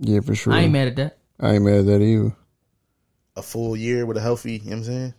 [0.00, 0.52] Yeah, for sure.
[0.52, 1.18] I ain't mad at that.
[1.40, 2.32] I ain't mad at that either.
[3.36, 4.54] a full year with a healthy.
[4.54, 5.14] You know what I'm saying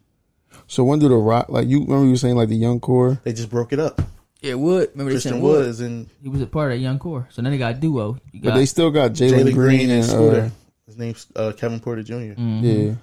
[0.68, 3.20] So when do the rock like you remember you were saying like the young core?
[3.24, 4.02] they just broke it up.
[4.41, 4.91] Yeah, Wood.
[4.94, 5.66] Remember they Christian said Wood Wood.
[5.68, 7.28] is in He was a part of that young core.
[7.32, 8.18] So then they got a duo.
[8.32, 10.41] You But they still got Jalen Jalen Green, Green and and Scooter.
[10.41, 10.49] uh,
[10.86, 12.14] His name's uh, Kevin Porter Jr.
[12.40, 12.64] Mm-hmm.
[12.64, 12.94] yeah.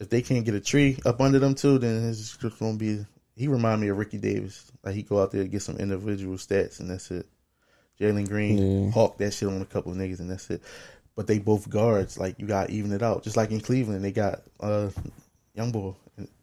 [0.00, 3.04] If they can't get a tree up under them too, then it's just gonna be.
[3.36, 4.70] He remind me of Ricky Davis.
[4.82, 7.26] Like he go out there and get some individual stats, and that's it.
[8.00, 8.90] Jalen Green Yeah.
[8.90, 10.62] hawk that shit on a couple of niggas, and that's it.
[11.14, 12.18] But they both guards.
[12.18, 13.22] Like you got to even it out.
[13.22, 14.90] Just like in Cleveland, they got uh,
[15.54, 15.94] young boy.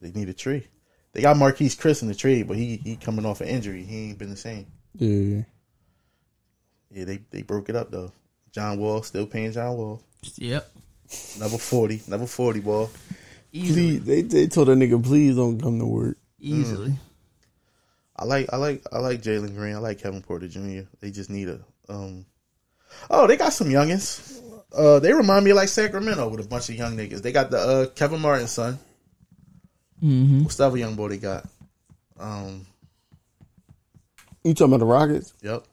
[0.02, 0.66] They need a tree.
[1.14, 3.84] They got Marquese Chriss in the trade, but he he coming off an injury.
[3.84, 4.66] He ain't been the same.
[4.96, 5.44] Yeah.
[6.92, 8.12] Yeah, they they broke it up though.
[8.52, 10.02] John Wall still paying John Wall.
[10.36, 10.70] Yep.
[11.40, 12.90] Number forty, number forty ball.
[13.52, 14.00] Easily.
[14.00, 16.18] Please, they they told that nigga please don't come to work.
[16.40, 16.94] Easily.
[18.16, 19.76] I like I like I like Jalen Green.
[19.76, 20.88] I like Kevin Porter Jr.
[21.00, 21.60] They just need a
[21.90, 22.26] um.
[23.10, 24.40] Oh, they got some youngins.
[24.72, 27.22] Uh, they remind me of like Sacramento with a bunch of young niggas.
[27.22, 28.80] They got the uh Kenyon Martin son.
[30.04, 30.44] Mm-hmm.
[30.44, 31.48] What's the other young boy they got?
[32.20, 32.66] Um,
[34.44, 35.34] You talking about the Rockets?
[35.42, 35.64] yep.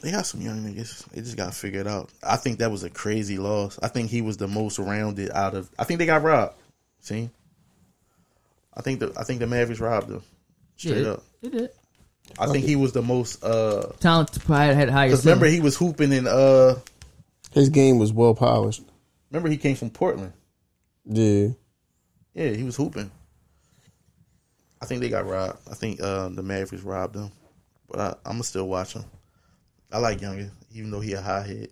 [0.00, 1.06] They got some young niggas.
[1.10, 2.10] They just got to figure it out.
[2.22, 3.80] I think that was a crazy loss.
[3.82, 5.68] I think he was the most rounded out of.
[5.76, 6.54] I think they got robbed.
[7.00, 7.28] See,
[8.76, 10.22] I think the I think the Mavericks robbed them.
[10.76, 11.22] Straight Yeah, up.
[11.42, 11.70] They did.
[12.38, 13.42] I think he was the most.
[13.42, 15.08] uh Talent probably had higher.
[15.08, 16.28] Because remember he was hooping in.
[16.28, 16.76] uh
[17.50, 18.82] His game was well polished.
[19.32, 20.32] Remember he came from Portland.
[21.06, 21.48] Yeah.
[22.34, 23.10] Yeah, he was hooping.
[24.80, 25.58] I think they got robbed.
[25.70, 27.32] I think uh, the Mavericks robbed them.
[27.88, 29.04] but I, I'm gonna still watch him.
[29.90, 31.68] I like Younger, even though he a high head,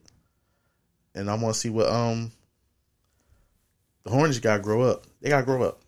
[1.15, 2.33] and I want to see what um
[4.05, 5.05] the Hornets got to grow up.
[5.21, 5.81] They got to grow up.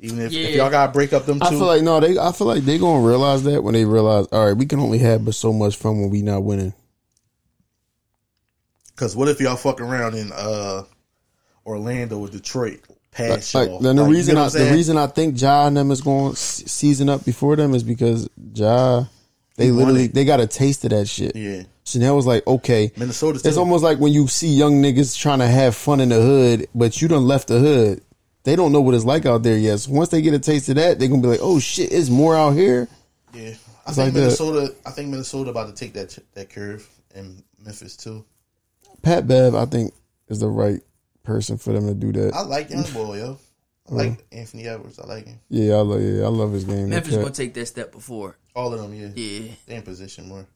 [0.00, 2.18] Even if, if y'all got to break up them two, I feel like no, they.
[2.18, 4.98] I feel like they gonna realize that when they realize, all right, we can only
[4.98, 6.74] have but so much fun when we not winning.
[8.94, 10.84] because what if y'all fuck around in uh
[11.66, 12.80] Orlando or Detroit
[13.10, 13.80] past Like, y'all?
[13.80, 16.00] then the Like, you reason know I the reason I think Ja and them is
[16.00, 19.04] going to season up before them is because Ja,
[19.56, 20.14] they He literally it.
[20.14, 21.34] they got a taste of that shit.
[21.36, 23.40] yeah, Chanel was like, okay, Minnesota.
[23.44, 26.68] it's almost like when you see young niggas trying to have fun in the hood,
[26.74, 28.02] but you done left the hood.
[28.44, 29.80] They don't know what it's like out there yet.
[29.80, 32.08] So once they get a taste of that, they're gonna be like, "Oh shit, it's
[32.08, 32.88] more out here."
[33.34, 33.54] yeah.
[33.86, 34.20] I It's think like that.
[34.20, 34.74] Minnesota.
[34.86, 38.24] I think Minnesota about to take that that curve, and Memphis too.
[39.02, 39.92] Pat Bev, I think,
[40.28, 40.80] is the right
[41.30, 42.34] person for them to do that.
[42.34, 43.38] I like young boy, yo.
[43.90, 44.98] I like Anthony Edwards.
[44.98, 45.40] I like him.
[45.48, 46.90] yeah, I love, yeah, I love his game.
[46.90, 48.36] Memphis gonna take that step before.
[48.54, 49.08] All of them, yeah.
[49.14, 49.52] Yeah.
[49.66, 50.46] They in position more.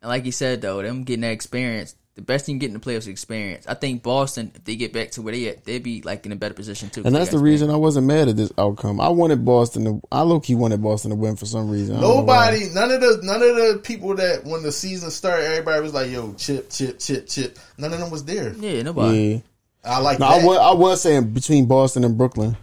[0.00, 2.98] And like you said though, them getting that experience, the best thing getting the playoffs
[2.98, 3.66] is experience.
[3.68, 6.32] I think Boston, if they get back to where they at, they'd be like in
[6.32, 7.02] a better position too.
[7.04, 9.00] and that's the reason I wasn't mad at this outcome.
[9.00, 10.00] I wanted Boston to.
[10.10, 11.96] I low key wanted Boston to win for some reason.
[11.96, 12.50] I don't know why.
[12.50, 15.94] Nobody, none of the, none of the people that when the season started, everybody was
[15.94, 18.52] like, "Yo, chip, chip, chip, chip." None of them was there.
[18.54, 19.18] Yeah, nobody.
[19.18, 19.38] Yeah.
[19.88, 20.42] I like No, that.
[20.42, 22.56] I was, I was saying between Boston and Brooklyn.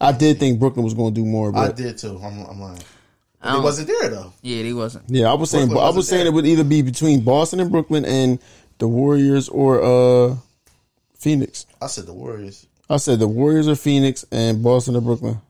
[0.00, 2.18] I did think Brooklyn was going to do more, But I did too.
[2.22, 2.80] I'm, I'm lying.
[3.40, 4.32] I it wasn't there though.
[4.42, 5.04] Yeah, they wasn't.
[5.08, 6.28] yeah, I was saying Brooklyn I was saying there.
[6.32, 8.38] it would either be between Boston and Brooklyn and
[8.78, 10.36] the Warriors or uh
[11.16, 11.66] Phoenix.
[11.80, 12.66] I said the Warriors.
[12.88, 15.40] I said the Warriors or Phoenix and Boston or Brooklyn.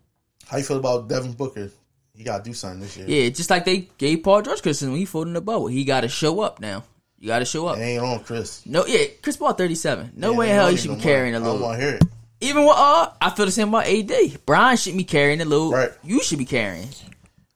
[0.46, 1.70] How you feel about Devin Booker?
[2.14, 3.06] He got to do something this year.
[3.08, 5.66] Yeah, just like they gave Paul George Christian when he folded the bubble.
[5.66, 6.84] He got to show up now.
[7.22, 7.78] You got to show up.
[7.78, 8.66] It ain't on Chris.
[8.66, 10.10] No, yeah, Chris Paul thirty seven.
[10.16, 11.02] No Yeah, way in hell don't he should be more.
[11.04, 11.62] carrying a I don't load.
[11.62, 12.02] want to hear it.
[12.40, 14.44] Even with uh, I feel the same about AD.
[14.44, 15.70] Brian shouldn't be carrying a little.
[15.70, 15.92] Right.
[16.02, 16.88] You should be carrying.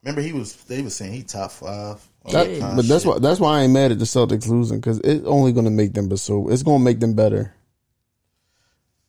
[0.05, 0.55] Remember, he was.
[0.55, 2.01] They were saying he top five.
[2.27, 3.13] That- that kind of but that's shit.
[3.13, 5.71] why that's why I ain't mad at the Celtics losing because it's only going to
[5.73, 7.53] make them but so it's going to make them better.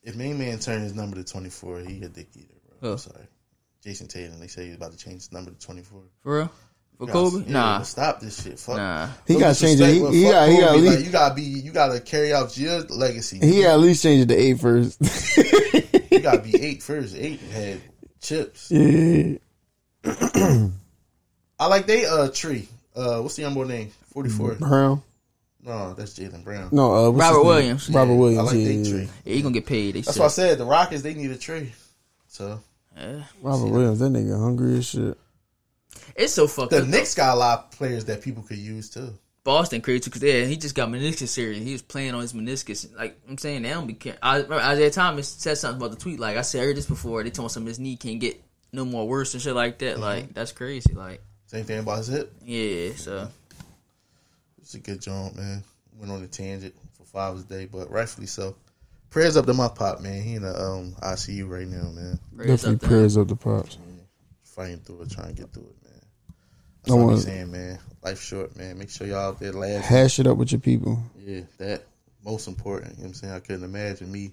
[0.03, 2.93] If main man turned his number to 24, he a dick eater, bro.
[2.93, 3.27] I'm sorry.
[3.85, 4.39] Jayson Tatum.
[4.39, 6.01] They say he's about to change his number to 24.
[6.23, 6.51] For real?
[6.97, 7.37] For You Kobe?
[7.39, 7.81] gotta- nah.
[7.83, 8.57] Stop this shit.
[8.59, 8.77] Fuck.
[8.77, 9.07] Nah.
[9.27, 9.93] He got to change it.
[9.93, 11.41] He, but he got he got least Like, you gotta be.
[11.43, 13.39] You gotta carry out your legacy.
[13.39, 14.99] he got at least change it to eight first.
[16.09, 17.15] You gotta be eight first.
[17.15, 17.79] Eight had
[18.21, 18.71] chips.
[18.71, 19.37] yeah.
[21.59, 22.67] I like they uh tree.
[22.95, 23.91] Uh, what's the young boy name?
[24.13, 24.55] 44.
[24.55, 25.03] Brown.
[25.63, 26.69] No, that's Jaylen Brown.
[26.71, 27.45] No, uh, Robert his name?
[27.45, 27.89] Williams.
[27.89, 28.39] Robert Yeah, Williams.
[28.39, 29.09] I like yeah, they tree.
[29.25, 29.93] Yeah, he gonna get paid.
[29.95, 30.21] They That's said.
[30.21, 31.71] why I said the Rockets they need a tree.
[32.27, 32.59] So
[32.97, 33.23] Yeah.
[33.41, 33.99] Robert Williams.
[33.99, 35.17] That nigga hungry as shit.
[36.15, 36.87] It's so fucked the up.
[36.87, 39.13] Knicks got a lot of players that people could use too.
[39.43, 41.59] Boston crazy because yeah, he just got meniscus surgery.
[41.59, 42.93] He was playing on his meniscus.
[42.97, 44.19] Like I'm saying, they don't be caring.
[44.21, 46.19] I remember Isaiah Thomas said something about the tweet.
[46.19, 47.23] Like I said, I heard this before.
[47.23, 48.41] They told him his knee can't get
[48.73, 49.99] no more worse and shit like that.
[49.99, 50.93] Like that's crazy.
[50.93, 52.33] Like Same thing about his hip.
[52.43, 53.29] yeah, so
[54.59, 55.63] It's a good job, man.
[55.97, 58.55] Went on a tangent for Father's Day, but rightfully so.
[59.09, 60.21] Prayers up to my pop, man.
[60.21, 62.19] He in the um ICU right now, man.
[62.35, 62.89] prayers up Definitely to him.
[62.89, 63.77] prayers up the pops.
[64.43, 65.75] Fighting through it, trying to get through it,
[66.89, 66.99] man.
[66.99, 67.79] I That's all I'm wanna- saying, man.
[68.03, 68.77] Life short, man.
[68.77, 69.81] Make sure y'all out there laughing.
[69.81, 71.01] Hash it up with your people.
[71.19, 71.83] Yeah, that
[72.23, 72.91] most important.
[72.91, 73.33] You know what I'm saying?
[73.33, 74.31] I couldn't imagine me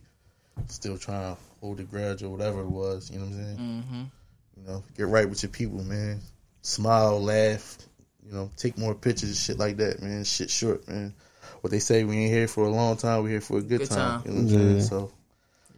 [0.69, 3.11] still trying to hold a grudge or whatever it was.
[3.11, 3.57] You know what I'm saying?
[3.59, 4.03] Mm-hmm.
[4.61, 6.21] You know, get right with your people, man.
[6.63, 7.79] Smile, laugh.
[8.25, 10.25] You know, take more pictures, shit like that, man.
[10.25, 11.13] Shit short, man.
[11.61, 13.25] What they say, we ain't here for a long time.
[13.25, 14.23] We here for a good, Good time.
[14.23, 14.23] time.
[14.25, 14.81] You know what I'm saying?
[14.83, 15.11] So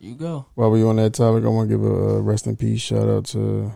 [0.01, 0.47] You go.
[0.55, 3.09] While we on that topic, I want to give a uh, rest in peace shout
[3.09, 3.73] out to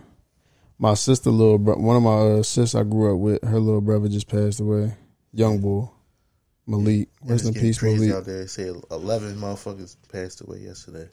[0.81, 3.43] my sister, little bro- one of my uh, sis I grew up with.
[3.43, 4.93] Her little brother just passed away.
[5.31, 5.87] Young boy,
[6.67, 7.07] Malik.
[7.21, 8.15] and Rest in peace, crazy Malik.
[8.15, 8.39] out there.
[8.41, 11.07] They say eleven motherfuckers passed away yesterday.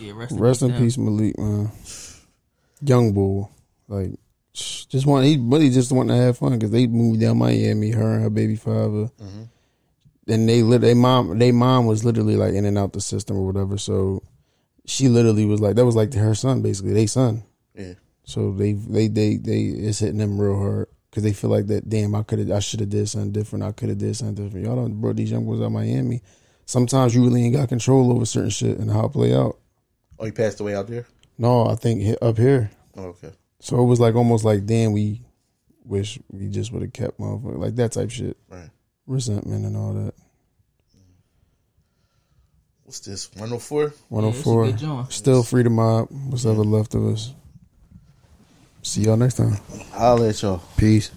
[0.00, 0.78] Yeah, rest, Rest in down.
[0.80, 1.70] peace, Malik, man.
[2.82, 3.48] Young boy,
[3.88, 4.10] like
[4.52, 7.90] just want he really just wanted to have fun because they moved down Miami.
[7.90, 9.42] Her and her baby father, Mm-hmm.
[10.28, 10.82] and they lit.
[10.82, 13.78] They mom, they mom was literally like in and out the system or whatever.
[13.78, 14.22] So
[14.84, 16.92] she literally was like that was like her son basically.
[16.92, 17.42] They son.
[17.74, 17.94] Yeah,
[18.28, 21.88] So they they they they it's hitting them real hard because they feel like that.
[21.88, 23.64] Damn, I could have, I should have did something different.
[23.64, 24.66] I could have did something different.
[24.66, 26.20] Y'all don't brought these young boys out of Miami.
[26.66, 29.56] Sometimes you really ain't got control over certain shit and how it play out.
[30.18, 31.06] Oh, he passed away out there.
[31.38, 32.70] No, I think up here.
[32.98, 33.30] Oh, okay.
[33.60, 35.22] So it was like almost like damn, we
[35.84, 38.68] wish we just would have kept motherfucker like that type shit, Right.
[39.06, 40.12] resentment and all that.
[42.84, 43.30] What's this?
[43.36, 43.92] One hundred four.
[44.10, 44.66] One oh Yeah, hundred it's a four.
[44.66, 45.12] good joint.
[45.12, 46.08] Still free to mob.
[46.10, 47.32] What's ever left of us.
[48.82, 49.56] See y'all next time.
[49.94, 50.62] I'll let y'all.
[50.76, 51.10] Peace.